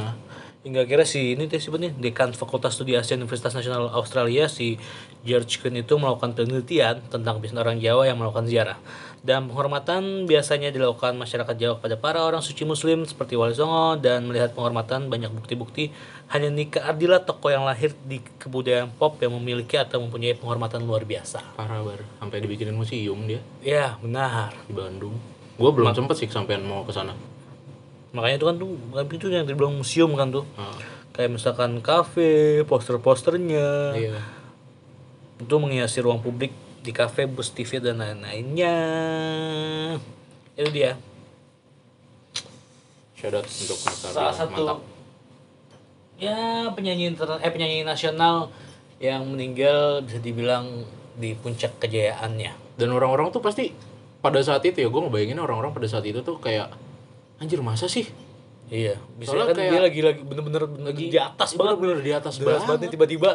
[0.60, 4.76] Hingga kira si ini siapa nih dekan Fakultas Studi Asia Universitas Nasional Australia si
[5.24, 8.76] George Quinn itu melakukan penelitian tentang kebiasaan orang Jawa yang melakukan ziarah.
[9.24, 14.28] Dan penghormatan biasanya dilakukan masyarakat Jawa kepada para orang suci muslim seperti Wali Songo dan
[14.28, 15.96] melihat penghormatan banyak bukti-bukti
[16.28, 21.08] hanya Nika Ardila tokoh yang lahir di kebudayaan pop yang memiliki atau mempunyai penghormatan luar
[21.08, 21.56] biasa.
[21.56, 24.52] parah bar sampai dibikinin museum dia Ya, benar.
[24.68, 25.16] di Bandung
[25.56, 27.12] gua belum sempet sih sampean mau ke sana
[28.10, 28.70] Makanya itu kan tuh
[29.12, 30.44] itu yang dibilang museum kan tuh.
[30.54, 30.74] Ah,
[31.10, 33.94] Kayak misalkan kafe, poster-posternya.
[33.94, 34.18] iya
[35.40, 36.52] itu menghiasi ruang publik
[36.84, 38.76] di kafe, bus TV dan lain-lainnya.
[40.52, 41.00] Itu dia.
[43.16, 44.78] shout out untuk Mas Salah satu mantap
[46.16, 48.48] ya penyanyi inter eh penyanyi nasional
[48.96, 52.52] yang meninggal bisa dibilang di puncak kejayaannya.
[52.80, 53.76] dan orang-orang tuh pasti
[54.24, 56.72] pada saat itu ya gue ngebayangin orang-orang pada saat itu tuh kayak
[57.40, 58.04] anjir masa sih?
[58.70, 61.76] Iya, bisa Soalnya kan kayak- dia lagi lagi bener-bener lagi di atas banget.
[61.80, 62.66] bener di atas Di atas banget.
[62.68, 63.30] banget nih, tiba-tiba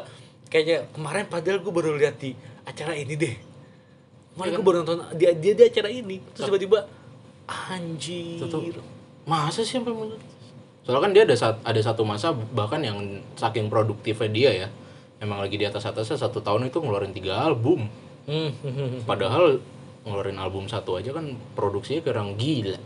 [0.47, 2.31] kayaknya kemarin padahal gue baru lihat di
[2.63, 3.35] acara ini deh.
[4.31, 6.23] Kemarin gue baru nonton dia dia di acara ini.
[6.31, 6.87] Terus tiba-tiba
[7.45, 8.39] anjir.
[8.39, 8.61] Itu tuh,
[9.27, 10.21] masa sih sampai menurut
[10.85, 13.01] soalnya kan dia ada saat ada satu masa bahkan yang
[13.33, 14.67] saking produktifnya dia ya.
[15.17, 17.89] Emang lagi di atas atasnya satu tahun itu ngeluarin tiga album.
[18.29, 18.53] Hmm.
[19.09, 19.57] padahal
[20.05, 22.77] ngeluarin album satu aja kan produksinya kurang gila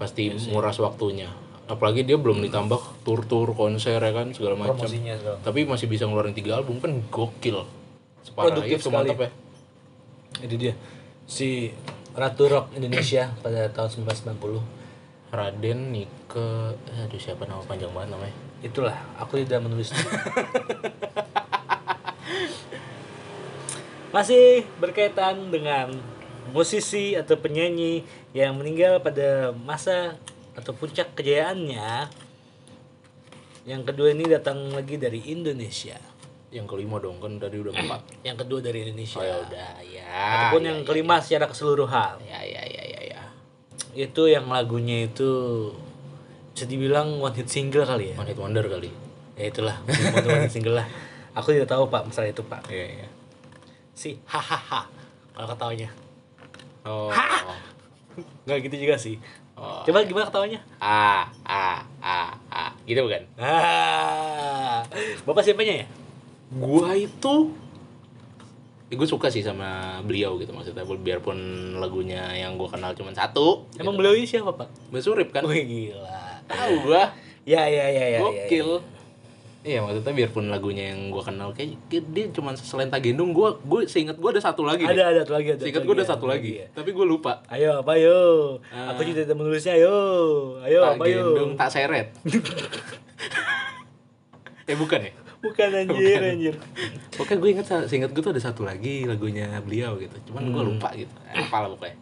[0.00, 1.28] pasti nguras waktunya.
[1.68, 4.88] Apalagi dia belum ditambah tur-tur konser ya kan segala macam.
[5.44, 7.68] Tapi masih bisa ngeluarin tiga album kan gokil.
[8.24, 9.12] Separah Produktif itu sekali.
[9.12, 9.30] mantap ya.
[10.48, 10.72] Itu dia
[11.28, 11.70] si
[12.16, 14.80] Ratu Rock Indonesia pada tahun 1990.
[15.30, 16.42] Raden Nike
[16.90, 18.34] eh, aduh siapa nama panjang banget namanya?
[18.66, 19.94] Itulah, aku tidak menulis.
[24.14, 25.94] Masih berkaitan dengan
[26.50, 30.14] musisi atau penyanyi yang meninggal pada masa
[30.54, 32.10] atau puncak kejayaannya.
[33.66, 35.98] Yang kedua ini datang lagi dari Indonesia.
[36.50, 38.02] yang kelima dong kan tadi udah empat.
[38.26, 39.22] Yang kedua dari Indonesia.
[39.22, 39.70] oh ya udah.
[39.86, 40.10] Ya.
[40.10, 42.18] Ataupun ya, yang ya, kelima secara keseluruhan.
[42.26, 43.22] ya ya ya ya ya.
[43.94, 45.30] Itu yang lagunya itu
[46.50, 48.16] bisa dibilang one hit single kali ya.
[48.18, 48.90] one hit wonder kali.
[49.38, 49.78] Ya itulah.
[49.86, 50.90] One hit single lah.
[51.38, 52.66] Aku tidak tahu pak masalah itu pak.
[52.66, 53.08] Iya iya.
[53.94, 54.90] Si hahaha
[55.30, 55.94] kalau ketawanya.
[56.82, 57.14] Oh.
[58.48, 59.16] Nggak gitu juga sih.
[59.60, 59.84] Oh.
[59.84, 60.60] coba gimana ketawanya?
[60.80, 62.18] A A A
[62.48, 62.64] A.
[62.88, 63.22] Gitu bukan?
[63.36, 64.80] ah.
[65.28, 65.86] Bapak siapanya ya?
[66.50, 67.52] Gua itu
[68.90, 70.82] eh, gue suka sih sama beliau gitu maksudnya.
[70.82, 71.38] Biarpun
[71.76, 74.68] lagunya yang gue kenal cuma satu emang beliau ini siapa pak?
[74.90, 75.44] Mbak Surip kan.
[75.44, 76.42] Wih gila.
[76.48, 77.12] Tahu gua.
[77.48, 78.84] Ya ya ya ya ya, gokil
[79.62, 84.16] iya maksudnya biarpun lagunya yang gue kenal kayak dia cuma selenta gendong gue gue seingat
[84.16, 86.66] gue ada satu lagi ada ada satu lagi ada seingat gue ada satu lagi ya.
[86.70, 88.20] tapi gue lupa ayo apa yo
[88.68, 88.90] Ah.
[88.90, 89.96] aku juga tidak menulisnya ayo
[90.60, 92.08] ayo tak apa yo gendong tak seret
[94.64, 96.54] eh bukan ya bukan anjir anjir
[97.10, 100.16] Pokoknya gue inget, seingat gue tuh ada satu lagi lagunya beliau gitu.
[100.24, 100.70] Cuman gue Hmm.
[100.72, 101.12] lupa gitu.
[101.28, 101.96] Eh, Apa lah pokoknya.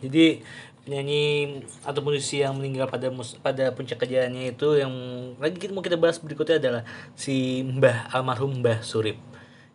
[0.00, 0.42] jadi
[0.84, 4.92] penyanyi atau musisi yang meninggal pada mus- pada puncak kejayaannya itu yang
[5.40, 6.82] lagi kita mau kita bahas berikutnya adalah
[7.16, 9.16] si Mbah almarhum Mbah Surip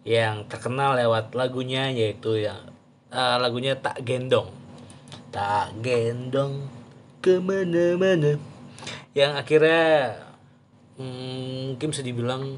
[0.07, 2.71] yang terkenal lewat lagunya yaitu yang
[3.11, 4.49] eh, lagunya tak gendong.
[5.29, 6.65] Tak gendong
[7.21, 8.39] ke mana-mana.
[9.13, 9.85] Yang akhirnya
[10.97, 12.57] hmm, mungkin bisa dibilang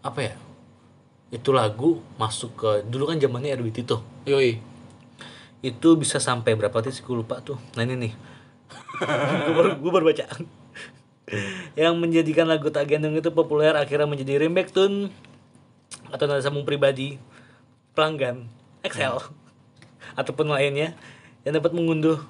[0.00, 0.34] apa ya
[1.30, 4.00] itu lagu masuk ke dulu kan zamannya RWT tuh.
[4.26, 4.69] Yoi.
[5.60, 6.74] Itu bisa sampai berapa?
[6.88, 7.60] Sih gue lupa tuh.
[7.76, 8.12] Nah ini nih.
[9.48, 10.24] Gue baru, gue baru baca.
[11.74, 15.10] Yang menjadikan lagu tak gendong itu populer akhirnya menjadi remake tune
[16.12, 17.18] atau nada sambung pribadi
[17.96, 18.46] pelanggan
[18.86, 19.18] Excel
[20.20, 20.94] ataupun lainnya
[21.42, 22.22] yang dapat mengunduh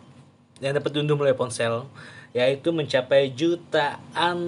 [0.62, 1.84] yang dapat diunduh melalui ponsel
[2.32, 4.38] yaitu mencapai jutaan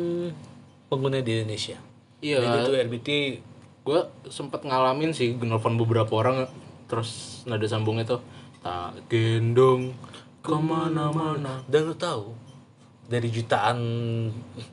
[0.88, 1.76] pengguna di Indonesia.
[2.22, 2.38] Iya.
[2.40, 3.08] Jadi itu RBT
[3.82, 6.46] Gue sempet ngalamin sih nelfon beberapa orang
[6.86, 8.22] terus nada sambungnya tuh
[8.62, 9.92] tak gendong
[10.42, 11.62] ke mana-mana.
[11.66, 12.34] Dan lu tahu
[13.06, 13.78] dari jutaan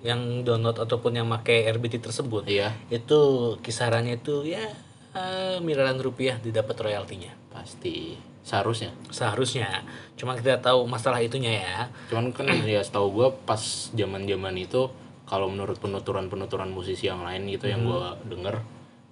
[0.05, 2.71] yang download ataupun yang pakai RBT tersebut, Iya.
[2.87, 3.19] itu
[3.59, 4.63] kisarannya itu ya
[5.09, 7.33] eh, miliaran rupiah didapat royaltinya.
[7.49, 8.13] Pasti.
[8.45, 8.93] Seharusnya.
[9.09, 9.85] Seharusnya.
[10.17, 11.77] Cuma kita tahu masalah itunya ya.
[12.09, 13.59] Cuman kan ya setahu gue pas
[13.93, 14.89] zaman-zaman itu
[15.29, 18.65] kalau menurut penuturan-penuturan musisi yang lain gitu yang gue denger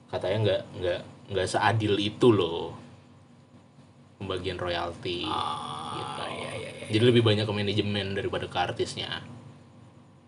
[0.10, 2.74] katanya nggak nggak nggak seadil itu loh
[4.18, 6.22] pembagian royalti gitu.
[6.28, 9.22] iya, iya, Jadi lebih banyak ke manajemen daripada ke artisnya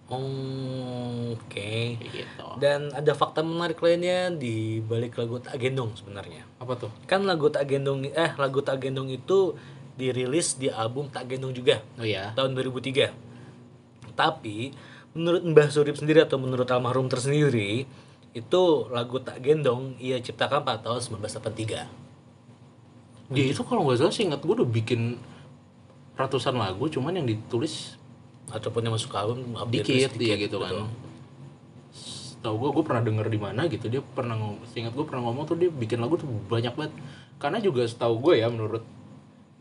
[0.09, 2.01] Oh, Oke.
[2.01, 2.45] kayak gitu.
[2.57, 6.49] Dan ada fakta menarik lainnya di balik lagu Tak Gendong sebenarnya.
[6.57, 6.89] Apa tuh?
[7.05, 9.53] Kan lagu Tak Gendong eh lagu Tak Gendong itu
[10.01, 11.85] dirilis di album Tak Gendong juga.
[12.01, 12.33] Oh ya.
[12.33, 13.13] tahun 2003.
[14.17, 14.73] Tapi
[15.13, 17.85] menurut Mbah Surip sendiri atau menurut almarhum tersendiri
[18.33, 22.08] itu lagu Tak Gendong ia ciptakan pada tahun 1983.
[23.29, 25.21] Dia itu kalau nggak salah sih ingat gue udah bikin
[26.17, 27.99] ratusan lagu cuman yang ditulis
[28.49, 30.89] Ataupun yang masuk album dikit, dirilis ya gitu kan.
[32.41, 35.43] Tahu gue gue pernah denger di mana gitu dia pernah ngomong, ingat gue pernah ngomong
[35.45, 36.93] tuh dia bikin lagu tuh banyak banget.
[37.37, 38.81] Karena juga setahu gue ya menurut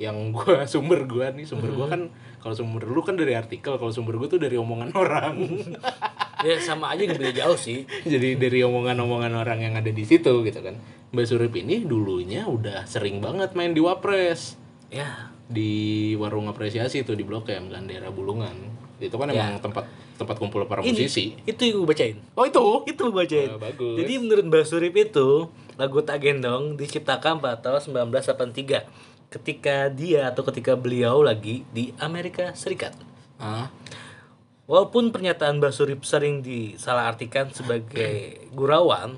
[0.00, 2.02] yang gue sumber gue nih sumber gue kan
[2.38, 5.36] kalau sumber lu kan dari artikel kalau sumber gue tuh dari omongan orang
[6.40, 7.82] Ya sama aja nggak beda jauh sih.
[8.06, 10.78] jadi dari omongan-omongan orang yang ada di situ gitu kan
[11.08, 14.54] Mbak Surip ini dulunya udah sering banget main di Wapres
[14.88, 15.70] Ya, di
[16.14, 18.54] warung apresiasi tuh di Blok M kan daerah Bulungan
[18.96, 19.46] itu kan Ya.
[19.46, 19.84] emang tempat
[20.14, 22.16] tempat kumpul para ini musisi itu yang gue bacain.
[22.32, 23.48] oh itu Itu gue bacain.
[23.48, 23.94] Oh, bagus.
[23.96, 28.84] Jadi menurut Mbah Surip itu lagu Tak Gendong diciptakan pada tahun 1983
[29.28, 32.96] ketika dia atau ketika beliau lagi di Amerika Serikat.
[33.36, 33.70] ah
[34.68, 39.16] Walaupun pernyataan Mbah Surip sering disalahartikan sebagai gurauan,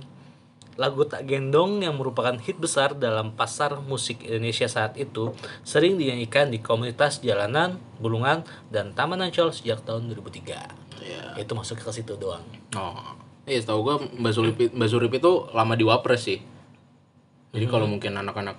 [0.78, 5.34] lagu Tak Gendong yang merupakan hit besar dalam pasar musik Indonesia saat itu
[5.66, 10.70] sering dinyanyikan di komunitas jalanan, bulungan, dan Taman Ancol sejak tahun 2003.
[11.02, 12.46] ya Itu masuk ke situ doang.
[12.78, 16.38] oh iya tahu gua Mbak Surip Mbak Surip itu lama di Wapres sih
[17.50, 17.72] jadi Hmm.
[17.74, 18.54] kalau mungkin anak-anak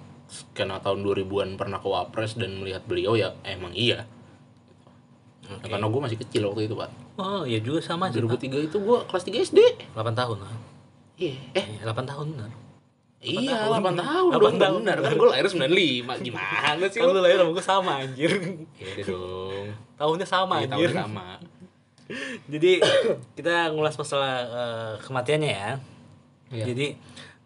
[0.52, 4.04] kena tahun 2000-an pernah ke Wapres dan melihat beliau ya emang iya
[5.54, 8.18] Ya, karena gue masih kecil waktu itu pak Oh, ya juga sama aja.
[8.18, 8.39] Pak.
[8.39, 9.60] 2003 itu gue kelas 3 SD
[9.91, 10.38] 8 tahun.
[10.39, 10.54] lah.
[11.16, 12.52] iya eh Eh, 8 tahun benar.
[13.20, 14.80] iya 8 tahun, Delapan dong tahun.
[14.82, 18.32] bener kan gue lahir 95 gimana sih Kan lu lahir sama gue sama anjir.
[18.76, 20.89] iya dong Tahunnya sama Iya, anjir.
[20.89, 21.26] tahun sama
[22.47, 22.72] Jadi
[23.34, 25.70] kita ngulas masalah eh, kematiannya ya.
[26.49, 26.66] Iya.
[26.68, 26.88] Jadi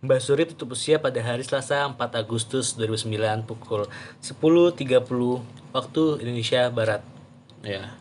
[0.02, 3.86] Mbak Suri tutup usia pada hari Selasa 4 Agustus 2009 pukul
[4.20, 5.06] 10.30
[5.72, 7.02] waktu Indonesia Barat.
[7.62, 7.94] Ya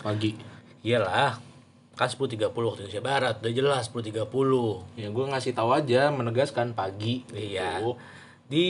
[0.00, 0.34] pagi
[0.82, 1.38] Iyalah,
[1.94, 4.98] kan 10.30 waktu Indonesia Barat, udah jelas 10.30.
[4.98, 7.78] ya gue ngasih tahu aja menegaskan pagi Iya.
[7.78, 7.94] gitu.
[8.50, 8.66] Di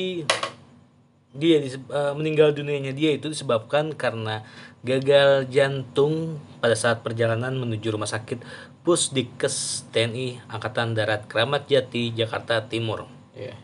[1.33, 4.45] dia diseb- eh, meninggal dunianya dia itu disebabkan karena
[4.85, 8.45] gagal jantung pada saat perjalanan menuju rumah sakit
[8.85, 13.09] Pusdikes TNI Angkatan Darat Kramat Jati Jakarta Timur.
[13.33, 13.57] Iya.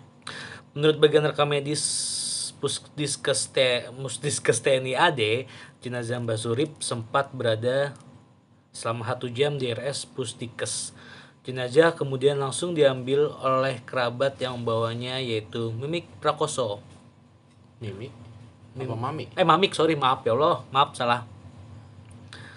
[0.72, 1.84] Menurut bagian rekam medis
[2.58, 5.46] Pusdiskes T- Musdiskes TNI AD,
[5.82, 7.94] jenazah Mbak Surip sempat berada
[8.74, 10.94] selama satu jam di RS Pusdikes.
[11.46, 16.84] Jenazah kemudian langsung diambil oleh kerabat yang membawanya yaitu Mimik Prakoso.
[17.78, 18.10] Mimi.
[18.78, 19.30] Apa Mami?
[19.34, 21.24] Eh Mamik, sorry maaf ya Allah, maaf salah.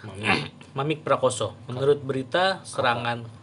[0.03, 0.25] Mami.
[0.77, 1.55] Mamik Prakoso.
[1.69, 3.41] Menurut berita serangan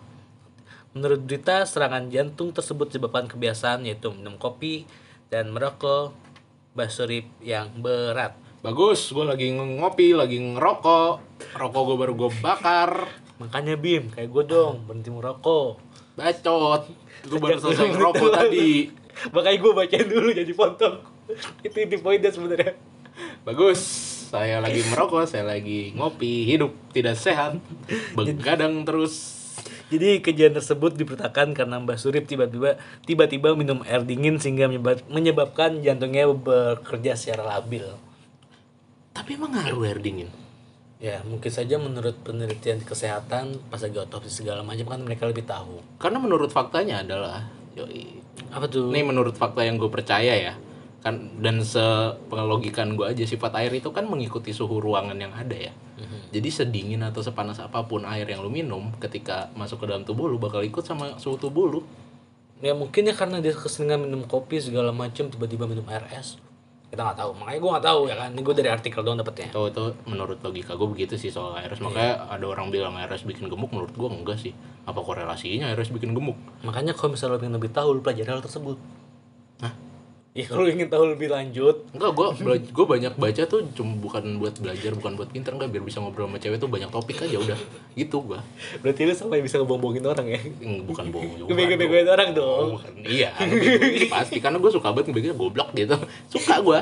[0.97, 4.89] Menurut berita serangan jantung tersebut disebabkan kebiasaan yaitu minum kopi
[5.29, 6.17] dan merokok
[6.79, 8.39] basurip yang berat.
[8.63, 11.43] Bagus, gue lagi ngopi, lagi ngerokok.
[11.59, 13.11] Rokok gue baru gue bakar.
[13.43, 15.83] Makanya Bim, kayak gue dong, berhenti merokok.
[16.15, 16.87] Bacot.
[17.27, 18.91] Gue baru selesai ngerokok tadi.
[19.35, 21.03] Makanya gue bacain dulu jadi potong.
[21.67, 22.79] Itu inti poinnya sebenarnya.
[23.43, 23.81] Bagus.
[24.29, 27.57] Saya lagi merokok, saya lagi ngopi, hidup tidak sehat,
[28.17, 29.38] begadang terus.
[29.89, 32.77] Jadi kejadian tersebut diberitakan karena Mbah Surip tiba-tiba
[33.09, 37.89] tiba-tiba minum air dingin sehingga menyebab- menyebabkan jantungnya bekerja secara labil.
[39.17, 40.29] Tapi emang ngaruh air dingin.
[40.99, 45.79] Ya, mungkin saja menurut penelitian kesehatan pas lagi otopsi segala macam kan mereka lebih tahu.
[45.97, 47.47] Karena menurut faktanya adalah,
[47.79, 48.19] yoi,
[48.51, 48.91] Apa tuh?
[48.91, 50.55] ini menurut fakta yang gue percaya ya,
[50.99, 55.73] kan dan sepengelogikan gue aja sifat air itu kan mengikuti suhu ruangan yang ada ya.
[56.29, 60.29] Jadi sedingin atau sepanas apa pun air yang lu minum ketika masuk ke dalam tubuh
[60.29, 61.81] lu bakal ikut sama suhu tubuh lu.
[62.61, 66.37] Ya mungkin ya karena dia keseringan minum kopi segala macam tiba-tiba minum air es.
[66.89, 67.31] Kita nggak tahu.
[67.37, 68.29] Makanya gue nggak tahu ya kan.
[68.33, 69.49] Ini gue dari artikel doang dapetnya.
[69.53, 71.81] Itu itu menurut logika gue begitu sih soal ARS.
[71.81, 74.53] Makanya ada orang bilang ARS bikin gemuk menurut gue enggak sih.
[74.89, 76.37] Apa korelasinya ARS bikin gemuk?
[76.65, 78.77] Makanya kalau misalnya lo ingin lebih tahu, lo pelajari hal tersebut.
[79.61, 79.73] Hah?
[80.39, 82.27] Ya kalau ingin tahu lebih lanjut, Enggak, gue
[82.71, 86.31] gue banyak baca tuh cuma bukan buat belajar, bukan buat pinter enggak biar bisa ngobrol
[86.31, 87.59] sama cewek tuh banyak topik aja udah.
[87.99, 88.39] Gitu gue.
[88.79, 90.39] berarti lo sampai bisa ngebohong-bohongin orang ya.
[90.87, 91.49] Bukan bohong juga.
[91.51, 92.69] Ngebego-begoin orang Oh, dong.
[92.79, 92.93] bukan.
[93.03, 95.97] Iya, ngebego-begoin pasti karena gue suka banget ngebegoin goblok gitu.
[96.31, 96.81] Suka gue.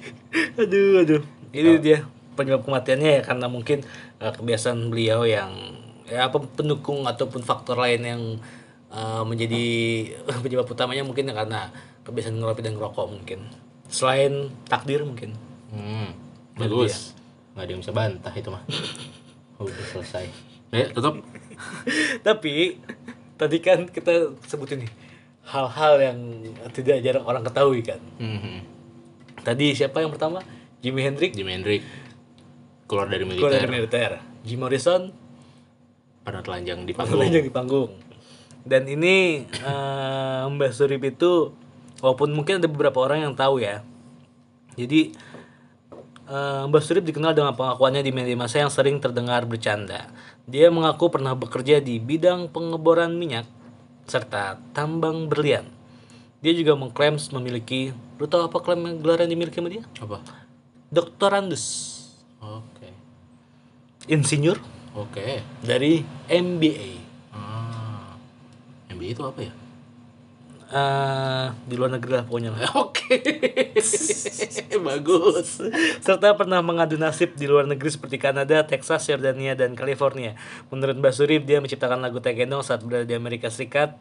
[0.64, 1.22] aduh, aduh.
[1.52, 1.98] Ini dia
[2.32, 3.84] penyebab kematiannya ya karena mungkin
[4.20, 5.52] eh, kebiasaan beliau yang
[6.08, 8.22] ya apa pendukung ataupun faktor lain yang
[8.88, 9.64] eh, menjadi
[10.44, 11.68] penyebab utamanya mungkin ya karena
[12.06, 13.42] kebiasaan ngeropi dan ngerokok mungkin.
[13.90, 15.34] Selain takdir mungkin.
[15.74, 16.14] Hmm,
[16.54, 17.18] bagus.
[17.58, 18.62] Nggak ada yang bisa bantah itu mah.
[19.58, 20.30] Udah selesai.
[20.70, 21.26] Eh, tutup.
[22.26, 22.78] Tapi
[23.34, 24.92] tadi kan kita sebutin nih
[25.46, 26.18] hal-hal yang
[26.70, 27.98] tidak jarang orang ketahui kan.
[28.22, 28.62] Mhm.
[29.42, 30.42] Tadi siapa yang pertama?
[30.82, 31.82] Jimi Hendrix Jimi Hendrix
[32.86, 34.10] keluar dari keluar militer dari militer.
[34.46, 35.10] Jim Morrison
[36.22, 37.18] pada telanjang di panggung.
[37.18, 37.90] telanjang di panggung.
[38.66, 41.54] Dan ini eh, Mbah Surip itu
[42.00, 43.80] walaupun mungkin ada beberapa orang yang tahu ya.
[44.76, 45.16] Jadi
[46.28, 50.10] eh, Mbah Surip dikenal dengan pengakuannya di media massa yang sering terdengar bercanda.
[50.46, 53.48] Dia mengaku pernah bekerja di bidang pengeboran minyak
[54.06, 55.66] serta tambang berlian.
[56.38, 57.90] Dia juga mengklaim memiliki,
[58.20, 59.82] lu tahu apa klaim gelar yang dimiliki sama dia?
[59.98, 60.22] Apa?
[60.86, 61.64] Doktorandus,
[62.38, 62.94] Oke.
[64.06, 64.62] insinyur
[64.94, 65.42] Oke.
[65.66, 66.90] dari MBA.
[67.34, 68.14] Ah.
[68.94, 69.52] MBA itu apa ya?
[70.66, 72.66] Eh, di luar negeri lah pokoknya lah.
[72.82, 73.22] Oke.
[74.86, 75.62] Bagus.
[76.02, 80.34] serta pernah mengadu nasib di luar negeri seperti Kanada, Texas, Yordania, dan California.
[80.74, 83.94] Menurut Mbak Surip, dia menciptakan lagu Tegendong saat berada di Amerika Serikat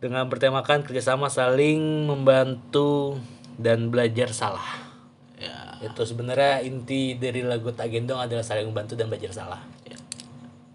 [0.00, 3.20] dengan bertemakan kerjasama saling membantu
[3.60, 4.88] dan belajar salah.
[5.36, 5.84] Ya.
[5.84, 9.60] Itu sebenarnya inti dari lagu Tagendong adalah saling membantu dan belajar salah.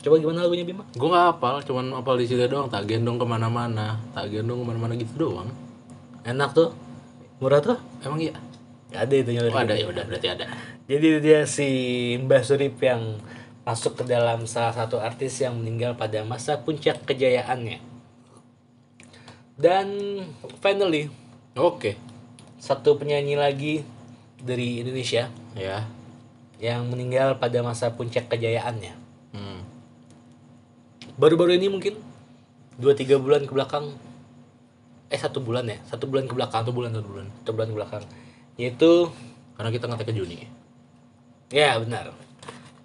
[0.03, 0.83] Coba gimana lagunya Bima?
[0.99, 2.67] Gue gak hafal, cuman hafal di situ doang.
[2.67, 5.47] Tak gendong ke mana-mana, tak gendong ke mana-mana gitu doang.
[6.27, 6.75] Enak tuh,
[7.39, 7.79] murah tuh.
[8.03, 8.35] Emang iya?
[8.93, 10.45] Ada itu Oh ada ya udah berarti ada.
[10.85, 11.67] Jadi dia si
[12.19, 13.17] Mbah Surip yang
[13.63, 17.79] masuk ke dalam salah satu artis yang meninggal pada masa puncak kejayaannya.
[19.55, 19.87] Dan
[20.59, 21.07] finally
[21.55, 21.95] Oke.
[22.59, 23.73] satu penyanyi lagi
[24.43, 25.87] dari Indonesia Ya.
[26.59, 29.02] yang meninggal pada masa puncak kejayaannya.
[31.17, 31.97] Baru-baru ini mungkin
[32.81, 33.93] 2-3 bulan ke belakang
[35.13, 37.27] eh satu bulan ya satu bulan ke belakang Satu bulan satu bulan.
[37.41, 38.03] satu bulan ke belakang
[38.57, 39.13] yaitu
[39.53, 40.37] Karena kita ngetek ke Juni.
[41.53, 42.09] Ya benar.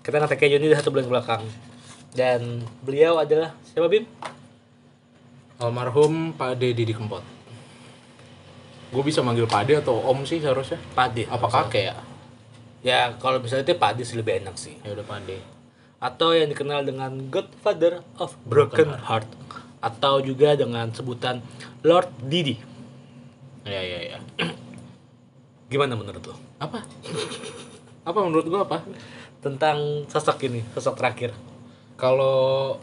[0.05, 1.43] Kita ngetek Juni udah satu bulan belakang.
[2.13, 4.05] Dan beliau adalah siapa Bim?
[5.57, 7.25] Almarhum Pak De Didi Kempot.
[8.93, 10.77] Gue bisa manggil Pak De atau Om sih seharusnya.
[10.93, 11.25] Pade.
[11.25, 11.97] Apa kakek ya?
[12.85, 14.77] Ya kalau misalnya itu Pade sih lebih enak sih.
[14.85, 15.41] Ya udah Pak De.
[15.99, 19.29] Atau yang dikenal dengan Godfather of Broken Heart.
[19.83, 21.43] Atau juga dengan sebutan
[21.83, 22.59] Lord Didi.
[23.67, 24.19] Ya ya ya.
[25.73, 26.37] Gimana menurut lo?
[26.63, 26.87] Apa?
[28.09, 28.81] Apa menurut gue apa?
[29.45, 31.31] Tentang sosok ini, sosok terakhir.
[31.99, 32.79] Kalau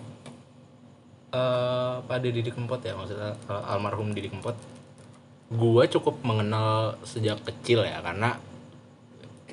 [1.35, 4.55] eh Pak De Didi Kempot ya maksudnya eh, almarhum Didi Kempot
[5.51, 8.39] gue cukup mengenal sejak kecil ya karena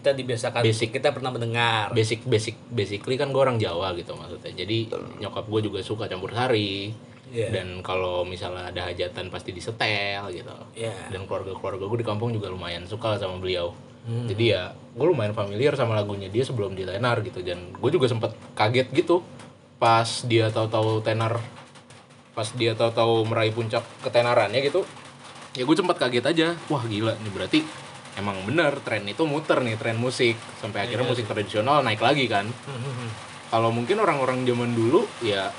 [0.02, 0.90] kita dibiasakan Basic.
[0.90, 1.94] kita pernah mendengar.
[1.94, 4.50] Basic basic basically kan gue orang Jawa gitu maksudnya.
[4.50, 4.90] Jadi
[5.22, 6.90] nyokap gue juga suka campur sari.
[7.32, 7.48] Iya.
[7.48, 10.52] dan kalau misalnya ada hajatan pasti disetel gitu.
[10.76, 10.92] Iya.
[11.08, 13.72] dan keluarga keluarga gue di kampung juga lumayan suka sama beliau.
[14.02, 14.26] Hmm.
[14.26, 14.62] jadi ya
[14.98, 17.40] gue lumayan familiar sama lagunya dia sebelum di tenar gitu.
[17.40, 19.24] Dan gue juga sempet kaget gitu
[19.80, 21.40] pas dia tahu-tahu tenar
[22.36, 24.84] pas dia tahu-tahu meraih puncak ketenarannya gitu.
[25.56, 26.46] Ya gue sempat kaget aja.
[26.68, 27.64] Wah gila nih berarti
[28.20, 30.36] emang bener tren itu muter nih tren musik.
[30.60, 32.48] Sampai akhirnya musik tradisional naik lagi kan.
[33.52, 35.52] Kalau mungkin orang-orang zaman dulu ya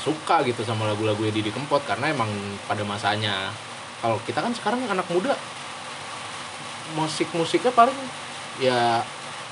[0.00, 2.28] suka gitu sama lagu-lagu Didi Kempot karena emang
[2.64, 3.52] pada masanya.
[4.00, 5.36] Kalau kita kan sekarang anak muda
[6.96, 7.94] musik-musiknya paling
[8.58, 8.98] ya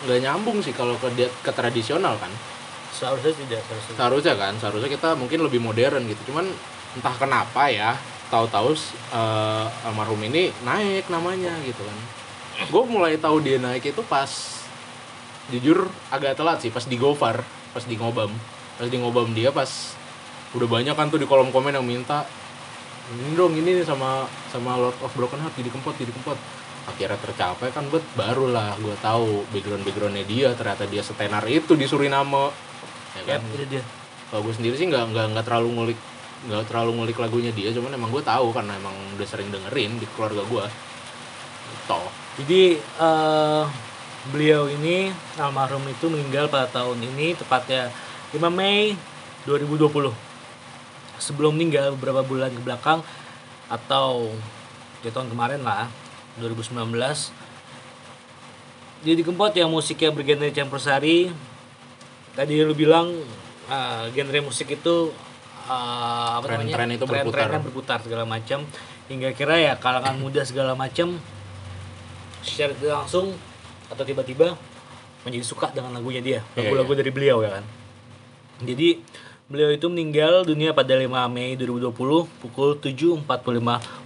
[0.05, 2.33] nggak nyambung sih kalau ke, ke tradisional kan.
[2.93, 3.95] Seharusnya tidak seharusnya.
[3.97, 6.33] Seharusnya kan seharusnya kita mungkin lebih modern gitu.
[6.33, 6.49] Cuman
[6.97, 7.93] entah kenapa ya
[8.29, 8.77] tahu-tahu
[9.13, 11.99] eh, almarhum ini naik namanya gitu kan.
[12.69, 14.29] Gue mulai tahu dia naik itu pas
[15.49, 17.41] jujur agak telat sih pas di Gofar
[17.73, 18.33] pas di ngobam.
[18.77, 19.97] Pas di ngobam dia pas
[20.57, 22.25] udah banyak kan tuh di kolom komen yang minta
[23.09, 26.37] ini dong ini nih sama sama Lord of Broken Heart jadi kempot jadi kempot.
[26.89, 31.89] Akhirnya tercapai kan bet barulah gue tahu background backgroundnya dia ternyata dia setenar itu di
[31.89, 32.53] Suriname.
[33.17, 33.41] Ya kan?
[33.49, 33.85] Itu dia.
[34.29, 35.99] Kalau gue sendiri sih nggak nggak nggak terlalu ngulik
[36.47, 40.07] nggak terlalu ngulik lagunya dia cuman emang gue tahu karena emang udah sering dengerin di
[40.15, 40.65] keluarga gue
[41.91, 42.09] toh
[42.39, 43.65] jadi eh,
[44.31, 45.11] beliau ini
[45.41, 47.91] almarhum itu meninggal pada tahun ini tepatnya
[48.31, 48.95] 5 Mei
[49.51, 50.15] 2020
[51.19, 53.03] sebelum meninggal beberapa bulan ke belakang
[53.67, 54.31] atau
[55.03, 55.91] di tahun kemarin lah
[56.39, 56.79] 2019
[58.99, 61.31] jadi Kempot yang musiknya bergenre campur sari.
[62.35, 63.15] Tadi lu bilang
[63.71, 65.15] eh, genre musik itu
[65.69, 67.61] eh, apa namanya Tren-tren itu tren-trennya berputar.
[67.61, 68.65] berputar segala macam
[69.13, 71.21] hingga kira ya kalangan muda segala macam
[72.41, 73.37] secara langsung
[73.89, 74.57] atau tiba-tiba
[75.25, 77.65] menjadi suka dengan lagunya dia Iya, lagu-lagu dari beliau ya kan
[78.65, 79.01] jadi
[79.49, 81.93] beliau itu meninggal dunia pada 5 Mei 2020
[82.41, 83.25] pukul 7.45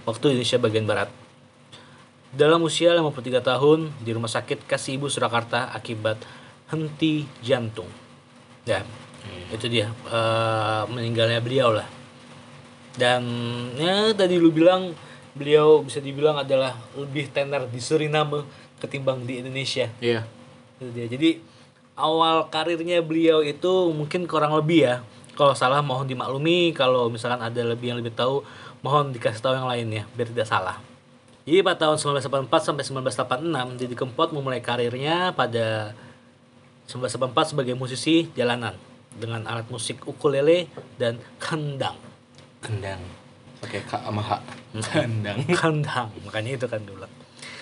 [0.07, 1.09] waktu Indonesia bagian barat
[2.33, 6.17] dalam usia 53 tahun di Rumah Sakit Kasih Ibu Surakarta akibat
[6.73, 7.85] henti jantung.
[8.65, 8.81] Ya,
[9.53, 11.85] itu dia eh, meninggalnya beliau lah.
[12.93, 13.23] Dan
[13.77, 14.93] ya tadi lu bilang
[15.33, 18.45] beliau bisa dibilang adalah lebih tenar di Suriname
[18.77, 19.89] ketimbang di Indonesia.
[20.01, 20.25] iya
[20.77, 21.05] Itu dia.
[21.09, 21.41] Jadi
[21.97, 24.95] awal karirnya beliau itu mungkin kurang lebih ya.
[25.33, 28.45] Kalau salah mohon dimaklumi, kalau misalkan ada lebih yang lebih tahu
[28.85, 30.77] mohon dikasih tahu yang lainnya biar tidak salah.
[31.43, 35.97] Jadi pada tahun 1984 sampai 1986 Didi Kempot memulai karirnya pada
[36.85, 38.77] 1984 sebagai musisi jalanan
[39.15, 41.95] dengan alat musik ukulele dan kendang.
[42.59, 43.01] kendang
[43.59, 44.31] pakai k sama h
[44.83, 47.07] kendang Kendang, makanya itu kan dulu.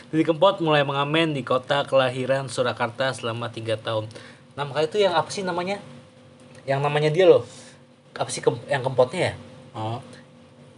[0.07, 4.09] Didi Kempot mulai mengamen di kota kelahiran Surakarta selama tiga tahun.
[4.53, 5.77] Nah makanya itu yang apa sih namanya?
[6.63, 7.45] Yang namanya dia loh.
[8.11, 9.33] Apa sih kem- yang kempotnya ya?
[9.71, 10.03] oh,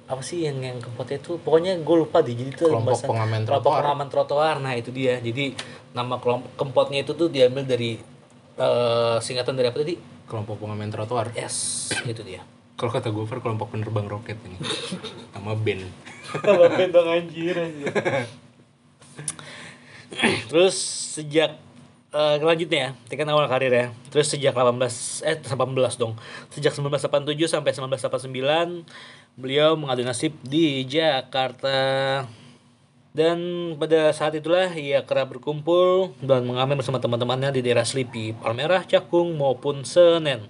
[0.05, 1.36] Apa sih yang yang kempotnya itu?
[1.38, 2.32] Pokoknya gue lupa deh.
[2.32, 3.80] Jadi itu Kelompok bahasa- pengamen kelompok trotoar.
[3.82, 4.55] pengamen trotoar.
[4.59, 5.17] Nah itu dia.
[5.17, 5.57] Jadi
[5.91, 7.97] nama kelompok kempotnya itu tuh diambil dari
[8.55, 9.95] eh, singkatan dari apa tadi?
[10.26, 12.41] Kelompok pengamen trotoar Yes, itu dia.
[12.74, 14.57] kalau kata gue kelompok penerbang roket ini
[15.32, 15.86] sama band
[16.34, 17.53] Tambah bentong anjir
[20.49, 20.76] Terus
[21.17, 21.57] sejak
[22.13, 23.89] eh lanjutnya ya, ini kan awal karir ya.
[24.13, 24.78] Terus sejak 18
[25.26, 25.57] eh 18
[25.97, 26.13] dong.
[26.53, 28.86] Sejak 1987 sampai 1989
[29.34, 31.74] beliau mengadu nasib di Jakarta.
[33.14, 33.38] Dan
[33.78, 39.38] pada saat itulah ia kerap berkumpul dan mengamen bersama teman-temannya di daerah Selipi, Palmerah, Cakung
[39.38, 40.49] maupun Senen.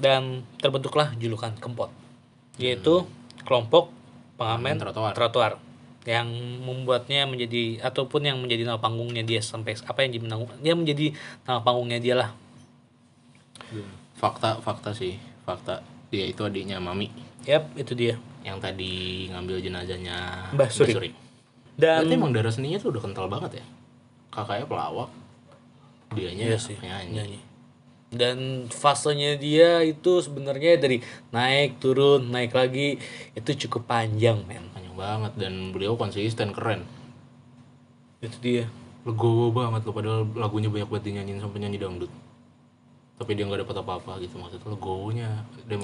[0.00, 1.92] Dan terbentuklah julukan Kempot,
[2.56, 3.04] yaitu
[3.44, 3.92] kelompok
[4.38, 5.12] pengamen Trotoar.
[5.12, 5.52] trotoar
[6.06, 6.30] yang
[6.64, 11.06] membuatnya menjadi ataupun yang menjadi nama panggungnya dia sampai apa yang jadi nama- dia menjadi
[11.44, 12.30] nama panggungnya dia lah.
[14.16, 17.12] fakta fakta sih fakta dia itu adiknya mami
[17.44, 18.16] Yap, itu dia.
[18.40, 21.12] yang tadi ngambil jenazahnya Mbah Suri.
[21.78, 23.64] Dan Dan emang darah seninya tuh udah kental banget ya.
[24.34, 25.10] Kakaknya pelawak,
[26.10, 27.14] dianya Iya sih, penyanyi.
[27.14, 27.40] nyanyi.
[28.08, 32.96] Dan fasenya dia itu sebenarnya dari naik turun naik lagi
[33.36, 34.64] itu cukup panjang men.
[34.72, 36.82] Panjang banget dan beliau konsisten keren.
[38.18, 38.64] Itu dia.
[39.04, 42.10] Legowo banget loh padahal lagunya banyak banget dinyanyiin sama penyanyi dangdut.
[43.20, 45.30] Tapi dia nggak dapat apa-apa gitu maksudnya legowonya.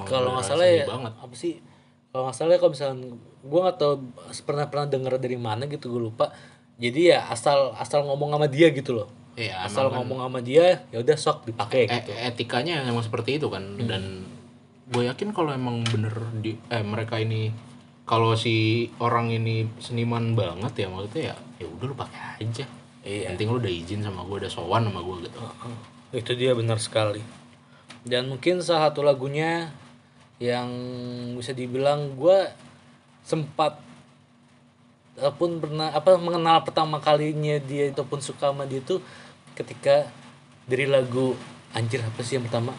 [0.09, 1.13] Kalau nggak salah ya banget.
[1.15, 1.61] apa sih?
[2.15, 3.11] Kalau nggak salah ya kalau misalnya
[3.43, 3.93] gue nggak tahu
[4.47, 6.31] pernah pernah denger dari mana gitu gue lupa.
[6.79, 9.11] Jadi ya asal asal ngomong sama dia gitu loh.
[9.35, 12.15] Iya, asal kan ngomong sama dia ya udah sok dipakai e- gitu.
[12.15, 14.23] etikanya emang seperti itu kan dan
[14.87, 17.51] gue yakin kalau emang bener di eh mereka ini
[18.07, 22.63] kalau si orang ini seniman banget ya maksudnya ya ya udah lu pakai aja
[23.05, 23.35] Iya.
[23.35, 25.39] Penting lu udah izin sama gue udah sowan sama gue gitu
[26.15, 27.19] itu dia benar sekali
[28.07, 29.67] dan mungkin salah satu lagunya
[30.41, 30.67] yang
[31.39, 32.51] bisa dibilang gue
[33.23, 33.79] sempat
[35.15, 38.99] ataupun pernah apa mengenal pertama kalinya dia ataupun suka sama dia itu
[39.55, 40.11] ketika
[40.67, 41.39] dari lagu
[41.71, 42.75] anjir apa sih yang pertama?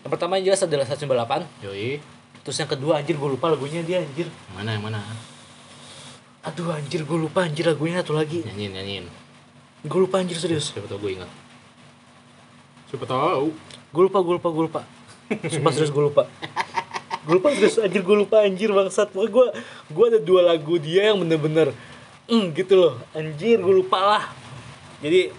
[0.00, 2.00] Yang pertama yang jelas adalah stasiun balapan yoi.
[2.40, 4.32] Terus yang kedua anjir gue lupa lagunya dia anjir.
[4.56, 5.04] Mana yang mana?
[6.48, 8.40] Aduh anjir gue lupa anjir lagunya satu lagi.
[8.46, 9.06] Nyanyiin nyanyiin.
[9.84, 10.72] Gue lupa anjir serius.
[10.72, 11.28] Siapa tau gue ingat.
[12.88, 13.52] Siapa tahu
[13.92, 14.82] gue lupa gue lupa gue lupa.
[15.50, 16.30] Sumpah serius gue lupa
[17.26, 19.10] gue lupa serius anjir gue lupa anjir bangsat.
[19.10, 19.50] Gue
[19.90, 21.74] gue ada dua lagu dia yang bener-bener
[22.30, 22.94] mm, gitu loh.
[23.10, 24.24] Anjir gue lupa lah.
[25.02, 25.34] Jadi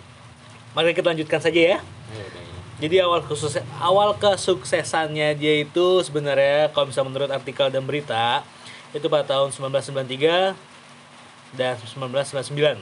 [0.75, 1.79] mari kita lanjutkan saja ya.
[1.79, 2.59] Ayo, udah, ya.
[2.83, 8.43] jadi awal khusus awal kesuksesannya dia itu sebenarnya kalau bisa menurut artikel dan berita
[8.95, 10.55] itu pada tahun 1993
[11.59, 12.79] dan 1999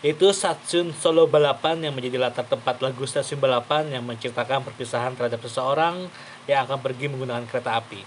[0.00, 5.44] itu stasiun solo balapan yang menjadi latar tempat lagu stasiun balapan yang menceritakan perpisahan terhadap
[5.44, 6.08] seseorang
[6.50, 8.02] yang akan pergi menggunakan kereta api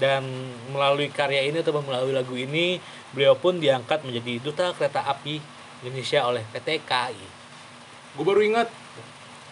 [0.00, 0.26] dan
[0.74, 2.82] melalui karya ini atau melalui lagu ini
[3.14, 5.38] beliau pun diangkat menjadi duta kereta api
[5.84, 7.26] Indonesia oleh PT KAI
[8.14, 8.72] gue baru ingat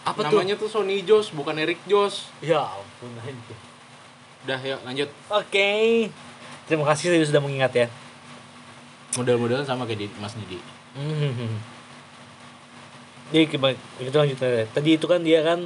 [0.03, 3.57] apa namanya tuh Sony Jos bukan Eric Jos tuh ya ampun anjir.
[4.43, 5.71] udah yuk lanjut Oke.
[6.63, 7.87] Terima kasih saya sudah mengingat ya.
[9.19, 10.59] model-modelan sama kayak di Mas Didi
[10.93, 11.57] Hmm.
[13.33, 14.69] Jadi kita kita lanjut aja.
[14.69, 15.57] Tadi itu kan dia kan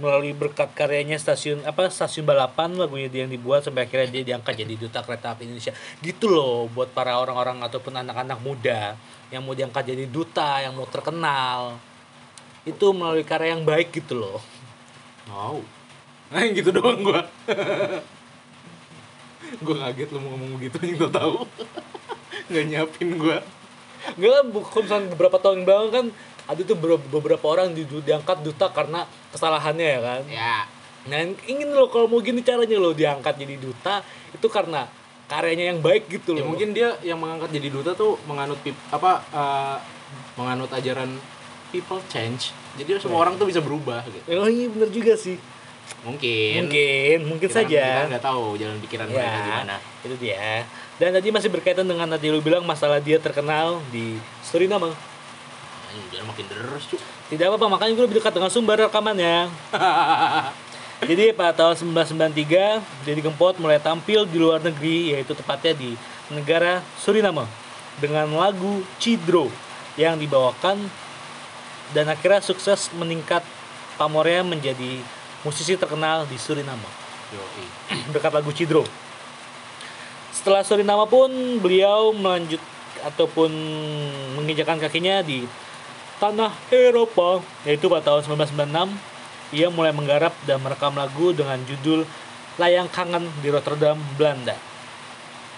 [0.00, 4.64] melalui berkat karyanya stasiun apa stasiun balapan lagunya dia yang dibuat sampai akhirnya dia diangkat
[4.64, 8.96] jadi duta kereta api Indonesia gitu loh buat para orang-orang ataupun anak-anak muda
[9.28, 11.76] yang mau diangkat jadi duta yang mau terkenal
[12.64, 14.40] itu melalui karya yang baik gitu loh
[15.30, 15.62] Wow.
[16.34, 17.22] Nah, yang gitu doang gua.
[19.64, 21.34] gua kaget lu mau ngomong begitu yang tau tahu.
[22.50, 23.38] Nggak nyiapin gua.
[24.16, 26.06] Enggak kan bu- kalau misalnya beberapa tahun yang belakang kan
[26.50, 30.20] ada tuh beberapa, orang di, diangkat duta karena kesalahannya ya kan.
[30.26, 30.56] Ya.
[31.06, 34.84] Nah ingin loh kalau mau gini caranya loh diangkat jadi duta itu karena
[35.24, 36.50] karyanya yang baik gitu Ya loh.
[36.50, 39.76] mungkin dia yang mengangkat jadi duta tuh menganut pip- apa eh,
[40.34, 41.14] menganut ajaran
[41.70, 42.50] people change.
[42.74, 44.26] Jadi semua orang tuh bisa berubah gitu.
[44.34, 45.38] Oh iya bener juga sih.
[46.02, 46.66] Mungkin.
[46.66, 47.82] Mungkin, mungkin Kita- saja.
[47.82, 49.76] Kita nggak tahu jalan pikiran mereka Ya, gimana.
[50.02, 50.66] itu dia.
[50.98, 54.92] Dan tadi masih berkaitan dengan tadi lu bilang masalah dia terkenal di Suriname.
[56.22, 56.84] Makin deres.
[57.30, 59.50] Tidak apa-apa, makanya gue lebih dekat dengan sumber rekamannya.
[61.08, 65.96] Jadi pada tahun 1993, Deddy Kempot mulai tampil di luar negeri, yaitu tepatnya di
[66.28, 67.48] negara Suriname
[67.98, 69.48] dengan lagu Cidro
[69.98, 70.78] yang dibawakan
[71.96, 73.42] dan akhirnya sukses meningkat
[73.98, 75.02] pamornya menjadi
[75.42, 76.86] musisi terkenal di Suriname
[77.34, 77.66] Yoi.
[78.14, 78.84] berkat lagu Cidro.
[80.30, 82.62] Setelah Suriname pun beliau melanjut
[83.00, 83.50] ataupun
[84.36, 85.48] menginjakan kakinya di
[86.20, 92.06] tanah Eropa yaitu pada tahun 1996 ia mulai menggarap dan merekam lagu dengan judul
[92.60, 94.54] Layang Kangen di Rotterdam, Belanda.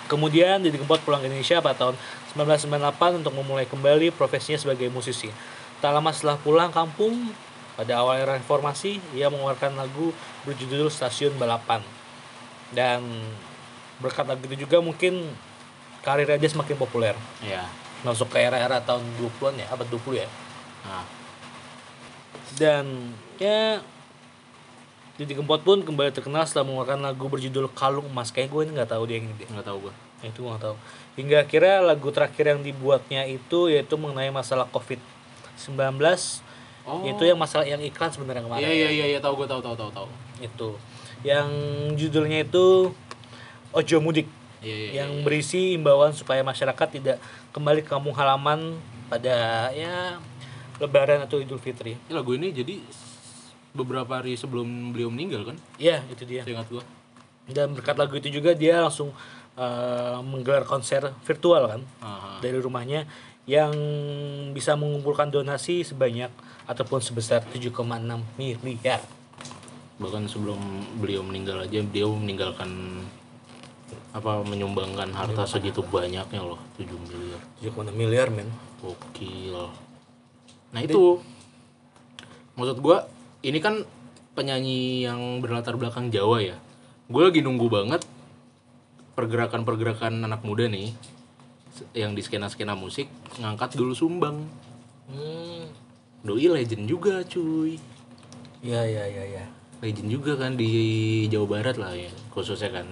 [0.06, 1.94] Kemudian Didi Kempot pulang ke Indonesia pada tahun
[2.36, 5.28] 1998 untuk memulai kembali profesinya sebagai musisi.
[5.82, 7.32] Tak lama setelah pulang kampung,
[7.74, 10.14] pada awal era reformasi, ia mengeluarkan lagu
[10.46, 11.82] berjudul Stasiun Balapan.
[12.70, 13.02] Dan
[13.98, 15.26] berkat lagu itu juga mungkin
[16.04, 17.16] karirnya dia semakin populer.
[17.42, 17.66] Ya.
[18.04, 20.28] Masuk ke era-era tahun 20-an ya, abad 20 ya.
[20.92, 21.04] Nah,
[22.60, 23.80] Dan ya
[25.16, 28.28] Didi Kempot pun kembali terkenal setelah mengeluarkan lagu berjudul Kalung Emas.
[28.28, 29.48] Kayak gue ini nggak tahu dia yang ini deh.
[29.48, 29.92] nggak tahu gua.
[29.92, 30.76] Nah, itu gue nggak tahu.
[31.16, 35.72] Hingga akhirnya lagu terakhir yang dibuatnya itu yaitu mengenai masalah COVID-19.
[36.82, 37.06] Oh.
[37.08, 38.64] Itu yang masalah yang iklan sebenarnya kemarin.
[38.64, 40.08] Iya iya iya iya tahu gua tahu tahu tahu tahu.
[40.40, 40.68] Itu.
[41.24, 41.48] Yang
[41.96, 42.92] judulnya itu
[43.72, 44.28] Ojo Mudik.
[44.62, 44.90] Iya iya.
[45.02, 45.22] yang iya.
[45.26, 47.18] berisi imbauan supaya masyarakat tidak
[47.50, 48.78] kembali ke kampung halaman
[49.10, 50.22] pada ya
[50.82, 51.94] Lebaran atau Idul Fitri.
[51.94, 52.82] Ini lagu ini jadi
[53.70, 55.56] beberapa hari sebelum beliau meninggal kan?
[55.78, 56.42] Iya, itu dia.
[56.42, 56.82] Ingat gua.
[57.46, 59.14] Dan berkat lagu itu juga dia langsung
[59.54, 62.42] eh, menggelar konser virtual kan Aha.
[62.42, 63.06] dari rumahnya
[63.46, 63.74] yang
[64.54, 66.30] bisa mengumpulkan donasi sebanyak
[66.66, 67.74] ataupun sebesar 7,6
[68.38, 69.02] miliar.
[69.98, 70.58] Bahkan sebelum
[71.02, 73.02] beliau meninggal aja dia meninggalkan
[74.12, 77.40] apa menyumbangkan harta segitu banyaknya loh 7 miliar.
[77.64, 78.46] 7,6 miliar men.
[78.78, 79.70] Gokil.
[80.72, 81.20] Nah itu
[82.56, 83.08] maksud gua
[83.44, 83.84] ini kan
[84.32, 86.56] penyanyi yang berlatar belakang Jawa ya.
[87.12, 88.00] Gue lagi nunggu banget
[89.12, 90.96] pergerakan-pergerakan anak muda nih
[91.92, 94.48] yang di skena-skena musik ngangkat dulu sumbang.
[95.12, 95.68] Hmm.
[96.24, 97.76] Doi legend juga cuy.
[98.64, 99.44] Ya ya ya ya.
[99.82, 100.70] Legend juga kan di
[101.28, 102.88] Jawa Barat lah ya khususnya kan.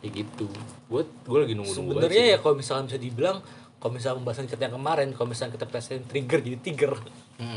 [0.00, 0.48] kayak gitu
[0.88, 3.44] gue gue lagi nunggu nunggu sebenarnya ya kalau misalkan bisa dibilang
[3.80, 6.92] kalau misalnya pembahasan kita yang kemarin kalau misalnya kita presen trigger jadi tiger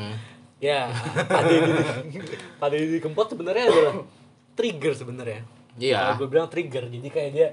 [0.64, 0.88] ya
[1.28, 1.72] pada ini.
[2.56, 3.96] Pada ini kempot sebenarnya adalah
[4.56, 5.42] trigger sebenarnya.
[5.74, 6.16] Iya.
[6.16, 7.48] kalau gue bilang trigger jadi kayak dia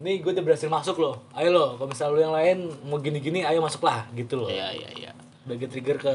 [0.00, 1.22] nih gue udah berhasil masuk loh.
[1.36, 2.58] Ayo lo kalau misalnya lo yang lain
[2.88, 4.48] mau gini-gini ayo masuklah gitu loh.
[4.50, 5.10] Iya iya iya.
[5.44, 6.14] Sebagai trigger ke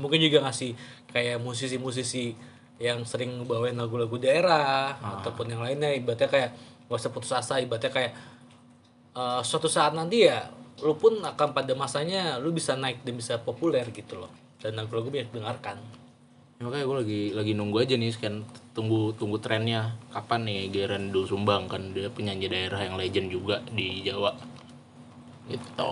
[0.00, 0.72] mungkin juga ngasih
[1.12, 2.36] kayak musisi-musisi
[2.76, 6.50] yang sering bawain lagu-lagu daerah ataupun yang lainnya ibaratnya kayak
[6.86, 8.12] gak usah putus asa ibaratnya kayak
[9.16, 10.44] eh, suatu saat nanti ya
[10.84, 14.30] lu pun akan pada masanya lu bisa naik dan bisa populer gitu loh.
[14.60, 15.78] Dan lagu-lagu banyak dengarkan
[16.56, 18.40] Ya, makanya gue lagi lagi nunggu aja nih kan
[18.72, 19.92] tunggu tunggu trennya.
[20.08, 21.68] Kapan nih Gerando Sumbang?
[21.68, 24.32] Kan dia penyanyi daerah yang legend juga di Jawa.
[25.52, 25.90] Gitu.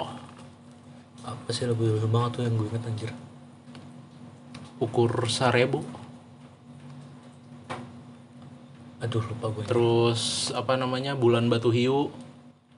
[1.21, 3.11] Apa sih lagu banget tuh yang gue inget anjir?
[4.81, 5.85] Ukur sarebo
[9.05, 12.09] aduh lupa gue terus apa namanya bulan batu hiu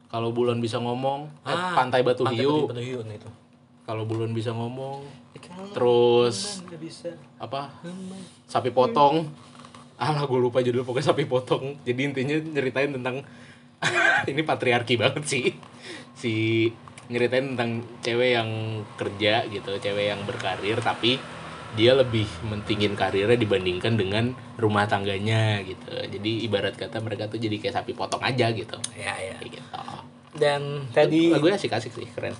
[0.07, 2.67] kalau bulan bisa ngomong eh, Ah, pantai batu hiu.
[2.67, 3.29] Batu Hiu nah itu.
[3.83, 5.03] Kalau bulan bisa ngomong
[5.71, 7.11] terus nggak bisa.
[7.39, 7.71] apa?
[8.47, 9.31] Sapi potong.
[9.97, 11.79] Alah gue lupa judul pokoknya sapi potong.
[11.87, 13.23] Jadi intinya nyeritain tentang
[14.31, 15.47] ini patriarki banget sih.
[16.13, 16.67] Si
[17.07, 18.51] nyeritain tentang cewek yang
[18.99, 21.23] kerja gitu cewek yang berkarir tapi
[21.77, 25.93] dia lebih mentingin karirnya dibandingkan dengan rumah tangganya gitu.
[25.93, 28.81] Jadi ibarat kata mereka tuh jadi kayak sapi potong aja gitu.
[28.97, 29.37] Ya ya.
[29.37, 29.81] Kayak gitu.
[30.37, 32.33] Dan tadi lagunya asik-asik sih keren.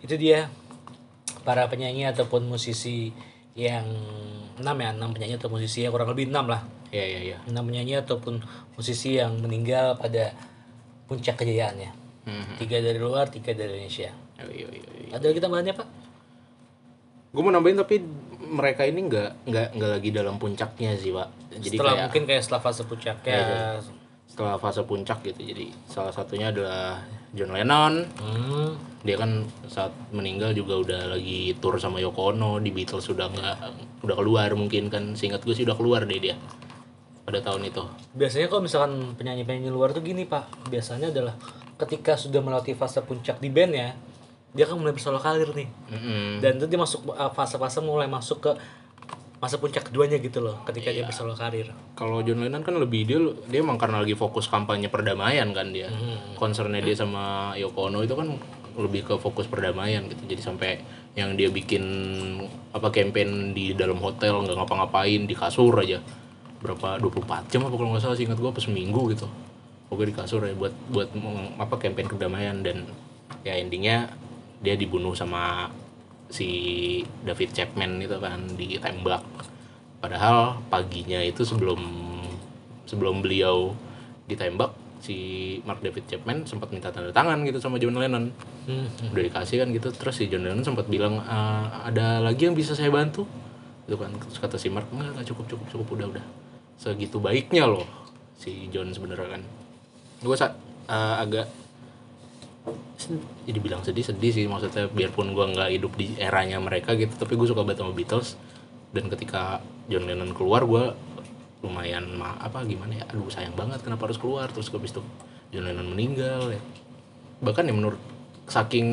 [0.00, 0.48] Itu dia
[1.44, 3.14] para penyanyi ataupun musisi
[3.56, 3.86] yang
[4.60, 6.64] enam ya enam penyanyi atau musisi ya kurang lebih enam lah.
[6.90, 8.40] Iya iya iya enam penyanyi ataupun
[8.76, 10.32] musisi yang meninggal pada
[11.06, 12.08] puncak kejayaannya.
[12.26, 12.58] Hmm.
[12.58, 14.10] tiga dari luar tiga dari Indonesia.
[14.36, 15.10] Iya, iya, iya, iya.
[15.14, 15.88] ada lagi tambahannya pak?
[17.30, 18.02] Gue mau nambahin tapi
[18.40, 21.28] mereka ini nggak nggak nggak lagi dalam puncaknya sih pak.
[21.56, 23.68] Jadi setelah kayak mungkin kayak setelah fase puncaknya Iya,
[24.28, 25.40] setelah fase puncak gitu.
[25.40, 27.00] Jadi salah satunya adalah
[27.32, 27.94] John Lennon.
[28.20, 28.70] Hmm,
[29.04, 32.60] dia kan saat meninggal juga udah lagi tour sama Yoko Ono.
[32.60, 33.56] Di Beatles sudah nggak
[34.04, 35.16] udah keluar mungkin kan.
[35.16, 36.36] Seingat gue sih udah keluar deh dia.
[37.26, 37.82] Pada tahun itu.
[38.14, 40.70] Biasanya kalau misalkan penyanyi-penyanyi luar tuh gini pak.
[40.70, 41.34] Biasanya adalah
[41.76, 43.90] ketika sudah melewati fase puncak di band ya
[44.56, 45.68] dia kan mulai bersolo karir nih.
[45.92, 46.40] Mm-mm.
[46.40, 48.52] dan itu dia masuk uh, fase-fase mulai masuk ke
[49.36, 50.96] masa puncak keduanya gitu loh ketika Iya.
[50.96, 51.68] dia bersolo karir.
[51.92, 55.92] Kalau John Lennon kan lebih dia dia emang karena lagi fokus kampanye perdamaian kan dia.
[56.34, 58.32] Concernnya dia sama Yoko Ono itu kan
[58.76, 60.24] lebih ke fokus perdamaian gitu.
[60.24, 60.80] Jadi sampai
[61.12, 61.84] yang dia bikin
[62.72, 66.00] apa campaign di dalam hotel nggak ngapa-ngapain di kasur aja.
[66.56, 69.28] Berapa 24 jam apa kalau nggak salah sih ingat gua pas seminggu gitu.
[69.86, 71.12] Pokoknya di kasur ya buat buat
[71.60, 72.56] apa campaign perdamaian.
[72.64, 72.88] Dan
[73.44, 74.16] ya endingnya
[74.66, 75.70] dia dibunuh sama
[76.26, 76.48] si
[77.22, 79.22] David Chapman itu kan ditembak.
[80.02, 81.78] Padahal paginya itu sebelum
[82.86, 83.74] sebelum beliau
[84.26, 85.16] ditembak si
[85.62, 88.34] Mark David Chapman sempat minta tanda tangan gitu sama John Lennon.
[88.66, 88.90] Hmm.
[89.14, 92.74] udah dikasih kan gitu terus si John Lennon sempat bilang "Eh, ada lagi yang bisa
[92.74, 93.22] saya bantu?
[93.86, 96.24] Itu kan terus kata si Mark enggak, enggak cukup cukup cukup udah udah.
[96.74, 97.86] Segitu baiknya loh
[98.34, 99.42] si John sebenarnya kan.
[100.26, 101.46] Gue eh, agak
[103.46, 107.38] jadi bilang sedih sedih sih maksudnya biarpun gue nggak hidup di eranya mereka gitu tapi
[107.38, 108.34] gue suka banget sama Beatles.
[108.90, 110.94] Dan ketika John Lennon keluar gue
[111.62, 114.50] lumayan ma apa gimana ya aduh sayang banget kenapa harus keluar.
[114.50, 115.02] Terus habis itu
[115.54, 116.60] John Lennon meninggal ya.
[117.44, 118.00] Bahkan ya menurut
[118.46, 118.88] saking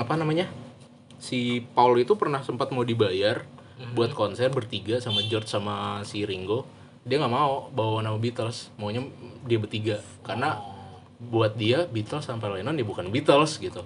[0.00, 0.48] apa namanya
[1.20, 3.44] si Paul itu pernah sempat mau dibayar
[3.96, 6.64] buat konser bertiga sama George sama si Ringo.
[7.04, 9.04] Dia nggak mau bawa nama Beatles maunya
[9.44, 10.00] dia bertiga.
[10.24, 10.73] Karena
[11.20, 13.82] buat dia Beatles sampai Lennon dia bukan Beatles gitu.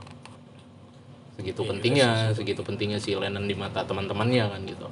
[1.39, 4.87] Segitu pentingnya segitu pentingnya si Lennon di mata teman-temannya kan gitu.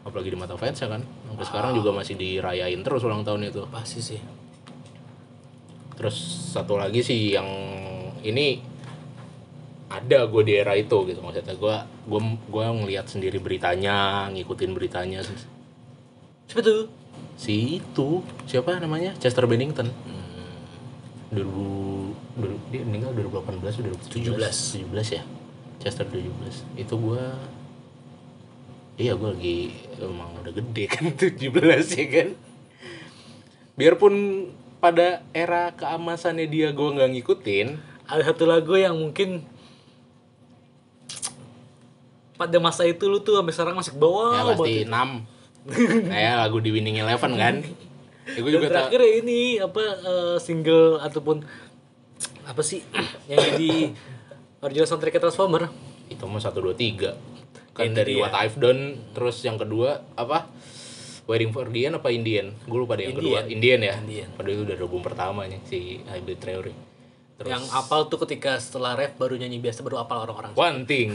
[0.00, 1.04] Apalagi di mata fans ya kan.
[1.28, 3.68] Sampai sekarang juga masih dirayain terus ulang tahun itu.
[3.68, 4.20] Pasti sih.
[6.00, 6.16] Terus
[6.56, 7.48] satu lagi sih yang
[8.24, 8.64] ini
[9.92, 11.20] ada gue di era itu gitu.
[11.20, 11.76] Maksudnya gue
[12.08, 15.20] gue gue ngelihat sendiri beritanya ngikutin beritanya.
[16.48, 16.88] Siapa tuh?
[17.36, 19.12] Si itu siapa namanya?
[19.20, 19.92] Chester Bennington.
[21.30, 21.42] 2000
[22.36, 25.22] dulu- dia meninggal 2018 atau 2017 17 ya?
[25.78, 26.26] Chester 17
[26.76, 27.24] itu gue
[28.96, 29.58] iya gue lagi
[29.96, 31.40] emang udah gede kan 17
[31.96, 32.28] ya kan?
[33.74, 34.14] Biarpun
[34.76, 37.68] pada era keemasannya dia gue nggak ngikutin
[38.04, 39.44] ada satu lagu yang mungkin
[42.34, 44.74] pada masa itu lu tuh sampai sekarang masih ke bawah ya pasti.
[44.88, 47.54] 6 kayak lagu di Winning Eleven kan
[48.34, 51.36] ya, gue Dan juga tak terakhir ya ini apa eh, single ataupun
[52.46, 52.82] apa sih
[53.30, 53.94] yang jadi
[54.60, 55.70] original soundtrack Transformer
[56.10, 57.14] itu mah satu dua tiga
[57.70, 58.18] kan dari.
[58.18, 60.50] What I've Done terus yang kedua apa
[61.30, 62.50] Waiting for the End apa Indian?
[62.66, 63.46] Gue lupa deh yang kedua.
[63.46, 63.78] Indian.
[63.78, 63.94] Indian ya.
[64.02, 64.28] Indian.
[64.34, 66.74] Padahal itu udah album pertamanya si Hybrid Theory.
[67.38, 70.58] Terus Yang apal tuh ketika setelah ref baru nyanyi biasa baru apal orang-orang.
[70.58, 71.14] One Thing.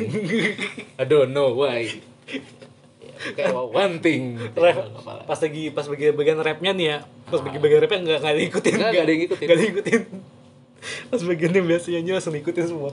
[0.96, 1.92] I don't know why.
[3.16, 4.36] Ya, kayak one thing.
[4.36, 5.24] Nggak apa-apa.
[5.24, 8.74] pas lagi pas bagian bagian rapnya nih ya, pas bagian bagian rapnya nggak nggak diikutin,
[8.76, 9.46] Nggak, ada yang ngikutin.
[9.46, 10.02] nggak diikutin.
[11.10, 12.92] Pas bagian yang biasa nyanyi langsung ikutin semua.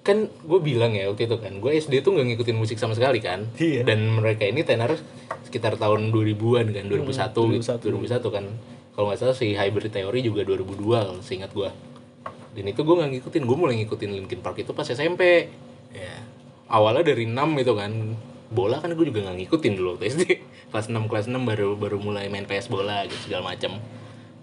[0.00, 3.20] kan gue bilang ya waktu itu kan gue SD tuh nggak ngikutin musik sama sekali
[3.20, 3.84] kan Iya.
[3.84, 4.96] dan mereka ini tenar
[5.44, 8.44] sekitar tahun 2000-an kan 2001 gitu 2001 kan
[8.90, 11.68] kalau nggak salah si Hybrid Theory juga 2002 kalau seingat gue
[12.50, 15.52] dan itu gue nggak ngikutin gue mulai ngikutin Linkin Park itu pas SMP
[15.88, 16.24] Ya.
[16.68, 17.92] awalnya dari 6 itu kan
[18.48, 20.22] bola kan gue juga nggak ngikutin dulu waktu SD
[20.72, 23.80] pas 6 kelas 6 baru baru mulai main PS bola gitu segala macam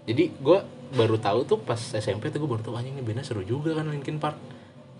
[0.06, 0.58] jadi gue
[0.94, 3.90] baru tahu tuh pas SMP tuh gue baru tahu anjing ini bandnya seru juga kan
[3.90, 4.38] Linkin Park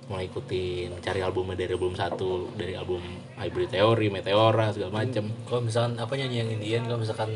[0.06, 3.02] mulai ikutin cari albumnya dari album satu dari album
[3.38, 7.30] Hybrid Theory Meteora segala macam Kalau misalkan apa nyanyi yang Indian, kalau misalkan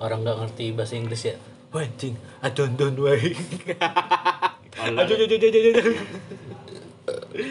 [0.00, 1.36] orang nggak ngerti bahasa Inggris ya,
[1.72, 2.96] waiting, I don't don't.
[4.80, 5.96] Aduh, aduh, aduh, aduh, aduh, aduh.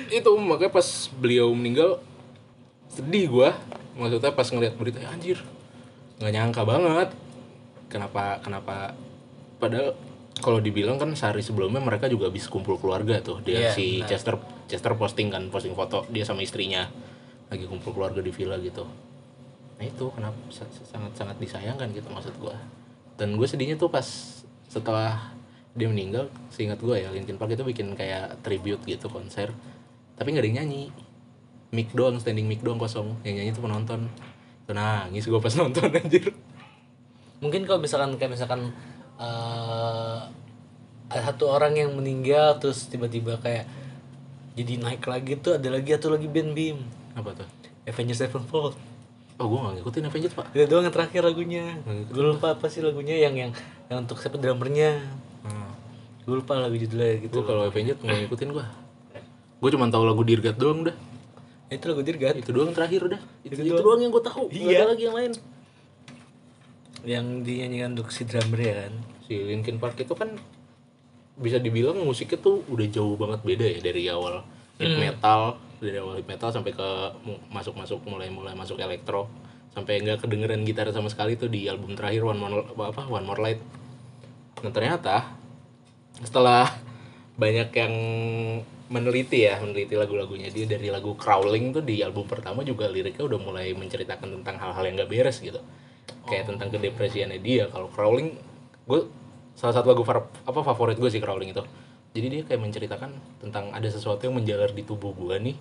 [0.09, 2.01] itu makanya pas beliau meninggal
[2.91, 3.55] sedih gua.
[3.99, 5.39] Maksudnya pas ngeliat berita ya, anjir
[6.19, 7.09] nggak nyangka banget.
[7.87, 8.93] Kenapa kenapa?
[9.57, 9.95] Padahal
[10.39, 13.39] kalau dibilang kan sehari sebelumnya mereka juga habis kumpul keluarga tuh.
[13.43, 14.07] Dia Iya, si benar.
[14.11, 14.35] Chester
[14.69, 16.87] Chester posting kan posting foto dia sama istrinya.
[17.49, 18.85] Lagi kumpul keluarga di villa gitu.
[19.79, 22.55] Nah itu kenapa sangat sangat disayangkan gitu maksud gua.
[23.19, 24.05] Dan gue sedihnya tuh pas
[24.69, 25.35] setelah
[25.75, 29.53] dia meninggal seingat gue ya Linkin Park itu bikin kayak tribute gitu konser
[30.17, 30.83] tapi nggak ada yang nyanyi
[31.69, 33.13] mic doang standing mic doang kosong.
[33.25, 33.99] Yang nyanyi tuh penonton.
[34.65, 36.33] Tuh nangis gue pas nonton anjir.
[37.39, 38.73] Mungkin kalau misalkan kayak misalkan
[39.19, 40.19] eh
[41.09, 43.65] ada satu orang yang meninggal terus tiba-tiba kayak
[44.53, 46.77] jadi naik lagi tuh ada lagi atau lagi band Bim
[47.17, 47.47] apa tuh?
[47.89, 48.77] Avengers Sevenfold.
[49.39, 50.45] Oh gue nggak ngikutin Avengers pak.
[50.53, 51.79] Itu doang yang terakhir lagunya.
[52.11, 53.51] Gue lupa apa sih lagunya yang yang
[53.89, 55.01] yang untuk siapa drummernya.
[55.39, 55.71] Hmm.
[56.27, 58.65] gue lupa lagu judulnya gitu gue kalau Avengers nggak ngikutin gue
[59.59, 60.95] gue cuma tahu lagu God doang udah
[61.69, 62.35] itu lagu Dirgat.
[62.41, 63.21] Itu doang terakhir udah.
[63.45, 63.85] Itu, Itu itu doang.
[63.85, 64.43] doang yang gue tahu.
[64.49, 64.77] Iya.
[64.81, 65.31] ada lagi yang lain.
[67.05, 68.93] Yang dinyanyikan untuk si drummer ya kan?
[69.23, 70.35] Si Linkin Park itu kan
[71.39, 74.43] bisa dibilang musiknya tuh udah jauh banget beda ya dari awal
[74.75, 76.87] hip metal dari awal hip metal sampai ke
[77.47, 79.31] masuk masuk mulai mulai masuk elektro.
[79.71, 83.39] Sampai nggak kedengeran gitar sama sekali tuh di album terakhir One More apa One More
[83.39, 83.61] Light.
[84.59, 85.31] Nah ternyata
[86.19, 86.67] setelah
[87.39, 87.93] banyak yang
[88.89, 90.49] meneliti ya meneliti lagu-lagunya.
[90.49, 94.83] Dia dari lagu Crawling tuh di album pertama juga liriknya udah mulai menceritakan tentang hal-hal
[94.89, 95.61] yang gak beres gitu.
[96.25, 97.69] Kayak tentang kedepresiannya dia.
[97.69, 98.33] Kalau Crawling
[98.89, 99.01] gue
[99.53, 101.61] salah satu lagu far- apa favorit gue sih Crawling itu.
[102.17, 105.55] Jadi dia kayak menceritakan tentang ada sesuatu yang menjalar di tubuh gue nih.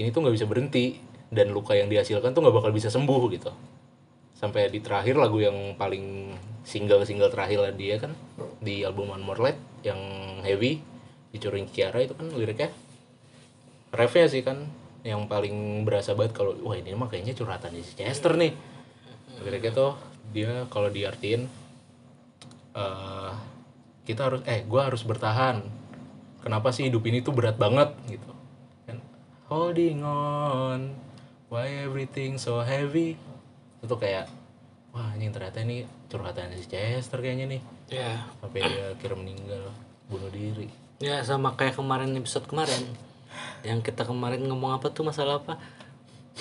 [0.00, 0.96] Ini tuh nggak bisa berhenti.
[1.34, 3.50] Dan luka yang dihasilkan tuh nggak bakal bisa sembuh gitu.
[4.38, 6.30] Sampai di terakhir lagu yang paling
[6.64, 8.16] single single terakhir lah dia kan
[8.64, 10.00] di album One More Light yang
[10.40, 10.80] heavy
[11.34, 12.70] dicuring Kiara itu kan liriknya
[13.90, 14.70] refnya sih kan
[15.02, 18.54] yang paling berasa banget kalau wah ini mah kayaknya curhatan si Chester nih.
[19.42, 19.92] Liriknya tuh
[20.30, 21.44] dia kalau diartiin
[22.74, 23.32] eh
[24.06, 25.60] kita harus eh gua harus bertahan.
[26.40, 27.92] Kenapa sih hidup ini tuh berat banget?
[28.08, 28.30] Gitu.
[28.88, 29.02] Kan
[29.50, 30.94] holding on.
[31.52, 33.18] Why everything so heavy?
[33.82, 34.30] Itu tuh kayak
[34.94, 37.60] wah ini ternyata ini curhatan si Chester kayaknya nih.
[37.92, 39.64] Ya sampai dia akhirnya meninggal
[40.08, 42.82] bunuh diri ya sama kayak kemarin episode kemarin.
[43.64, 45.58] Yang kita kemarin ngomong apa tuh masalah apa?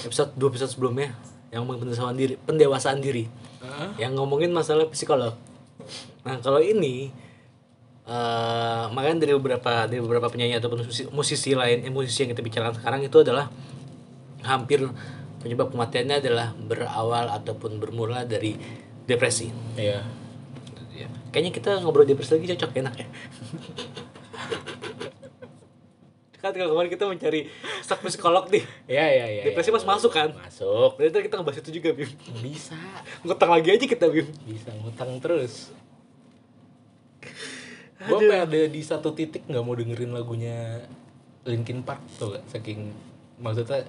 [0.04, 1.14] Episode dua episode sebelumnya
[1.54, 3.26] yang ngomongin pendewasaan diri pendewasaan diri.
[4.02, 5.38] Yang ngomongin masalah psikolog.
[6.26, 7.14] Nah kalau ini
[8.04, 12.44] eh makanya dari beberapa dari beberapa penyanyi ataupun musisi, musisi lain eh, musisi yang kita
[12.44, 13.48] bicarakan sekarang itu adalah
[14.44, 14.84] hampir
[15.40, 18.60] penyebab kematiannya adalah berawal ataupun bermula dari
[19.08, 19.52] depresi.
[19.80, 20.04] Iya.
[20.92, 21.08] Ya.
[21.32, 23.08] Kayaknya kita ngobrol depresi lagi cocok enak ya.
[26.44, 27.42] kan kalau kemarin kita mencari
[27.80, 28.68] stok psikolog nih.
[28.92, 29.76] iya iya iya Depresi iya.
[29.80, 30.30] pas masuk kan.
[30.36, 32.12] masuk Berarti ntar kita ngebahas itu juga, Bim.
[32.44, 32.76] bisa
[33.24, 34.28] Ngutang lagi aja kita, Bim.
[34.44, 35.72] bisa ngutang terus
[38.04, 40.84] gue ada di satu titik nggak mau dengerin lagunya
[41.48, 42.92] Linkin Park tuh gak saking
[43.40, 43.88] maksudnya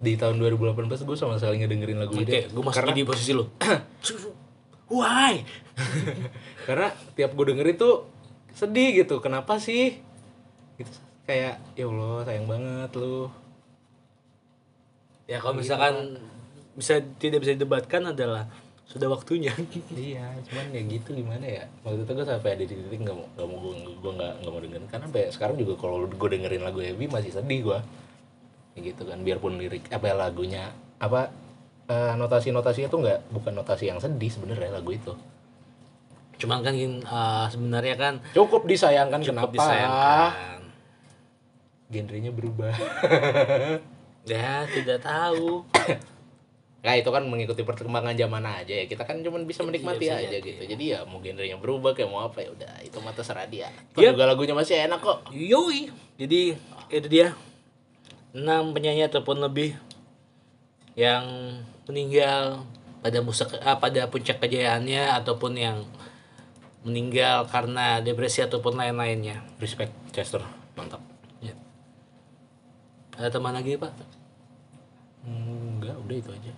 [0.00, 3.30] di tahun 2018 gue sama sekali dengerin lagu Oke, dia gue masih karena di posisi
[3.36, 3.52] lo.
[4.90, 5.44] Why?
[6.66, 8.10] karena tiap gue dengerin tuh
[8.56, 10.02] sedih gitu kenapa sih
[10.80, 10.98] gitu
[11.30, 13.30] kayak ya Allah sayang banget lu.
[15.30, 16.18] Ya kalau misalkan
[16.74, 18.50] bisa tidak bisa didebatkan adalah
[18.90, 19.54] sudah waktunya.
[19.94, 21.64] iya cuman ya gitu gimana ya?
[21.86, 24.50] Waktu itu gue sampai ada di titik nggak mau nggak mau gue gue nggak nggak
[24.50, 24.88] mau dengerin.
[24.90, 27.78] Karena sampai sekarang juga kalau gue dengerin lagu Heavy masih sedih gue
[28.70, 30.70] ya gitu kan biarpun lirik apa lagunya
[31.02, 31.26] apa
[31.90, 35.14] eh, notasi-notasinya tuh nggak bukan notasi yang sedih sebenarnya lagu itu.
[36.42, 39.54] Cuman kan eh, sebenarnya kan cukup disayangkan cukup kenapa?
[39.54, 40.59] disayangkan.
[41.90, 42.72] Genrenya berubah
[44.22, 45.64] Ya, tidak tahu.
[46.80, 50.28] Nah itu kan mengikuti perkembangan zaman aja ya kita kan cuma bisa menikmati bisa aja
[50.30, 50.44] jadi.
[50.44, 53.68] gitu jadi ya mau genrenya berubah kayak mau apa ya udah itu mata serah dia
[53.96, 54.12] Yep.
[54.12, 55.92] juga lagunya masih enak kok Yoi.
[56.16, 56.56] Jadi
[56.88, 57.36] itu dia
[58.32, 59.76] enam penyanyi ataupun lebih
[60.94, 61.24] yang
[61.84, 62.64] meninggal
[63.00, 65.84] pada musa ah, pada puncak kejayaannya ataupun yang
[66.80, 69.44] meninggal karena depresi ataupun lain-lainnya.
[69.58, 70.40] respect Chester
[70.76, 71.09] mantap Ya.
[73.20, 73.92] Ada teman lagi pak?
[75.20, 76.52] Hmm, enggak udah itu aja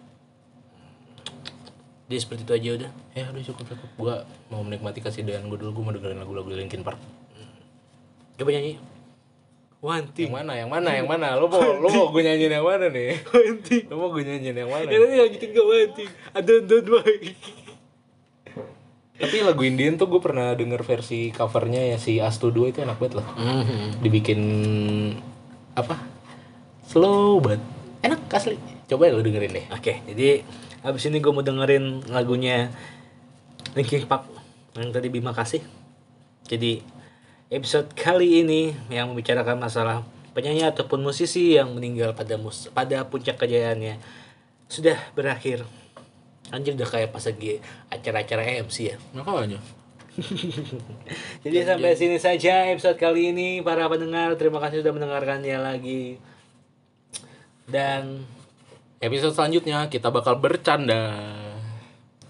[2.05, 2.91] Jadi seperti itu aja udah.
[3.13, 4.15] ya udah cukup cukup gua
[4.47, 7.01] mau menikmati kasihan gue dulu gue mau dengerin lagu-lagu Linkin Park
[8.35, 8.79] Coba nyanyi.
[9.79, 10.31] One yang thing.
[10.31, 13.59] mana yang mana yang mana lo mau lo mau gue nyanyiin yang mana nih One
[13.61, 13.85] thing.
[13.89, 16.11] lo mau gue nyanyiin yang mana Ya nanti lanjutin ke one thing.
[16.31, 17.15] I don't don't why.
[19.15, 22.97] tapi lagu Indian tuh gue pernah denger versi covernya ya si Astu 2 itu enak
[22.97, 24.03] banget loh Mhm.
[24.03, 24.41] dibikin
[25.73, 25.95] apa
[26.93, 27.65] slow banget
[28.05, 28.61] enak asli
[28.93, 30.45] coba ya lo dengerin deh Oke, jadi
[30.85, 32.69] habis ini gue mau dengerin lagunya
[33.73, 34.29] Linkin Park
[34.77, 35.65] yang tadi Bima kasih.
[36.45, 36.85] Jadi
[37.49, 40.05] episode kali ini yang membicarakan masalah
[40.37, 43.97] penyanyi ataupun musisi yang meninggal pada mus pada puncak kejayaannya
[44.69, 45.65] sudah berakhir.
[46.53, 48.97] Anjir udah kayak pas lagi acara-acara MC ya.
[49.17, 49.57] makanya
[51.45, 54.37] Jadi sampai sini saja episode kali ini para pendengar.
[54.37, 56.21] Terima kasih sudah mendengarkannya lagi.
[57.67, 58.27] Dan
[59.03, 61.15] episode selanjutnya kita bakal bercanda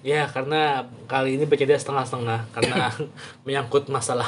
[0.02, 2.90] Ya, karena kali ini bercanda setengah-setengah karena
[3.46, 4.26] menyangkut masalah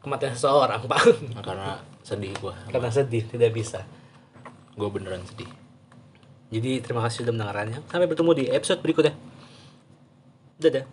[0.00, 1.00] kematian seseorang, Pak.
[1.36, 1.70] Nah, karena
[2.00, 3.84] sedih gue karena sedih, tidak bisa.
[4.76, 5.48] gue beneran sedih
[6.52, 7.80] Jadi terima kasih sudah mendengarkannya.
[7.88, 9.16] Sampai bertemu di episode berikutnya.
[10.60, 10.84] Dadah.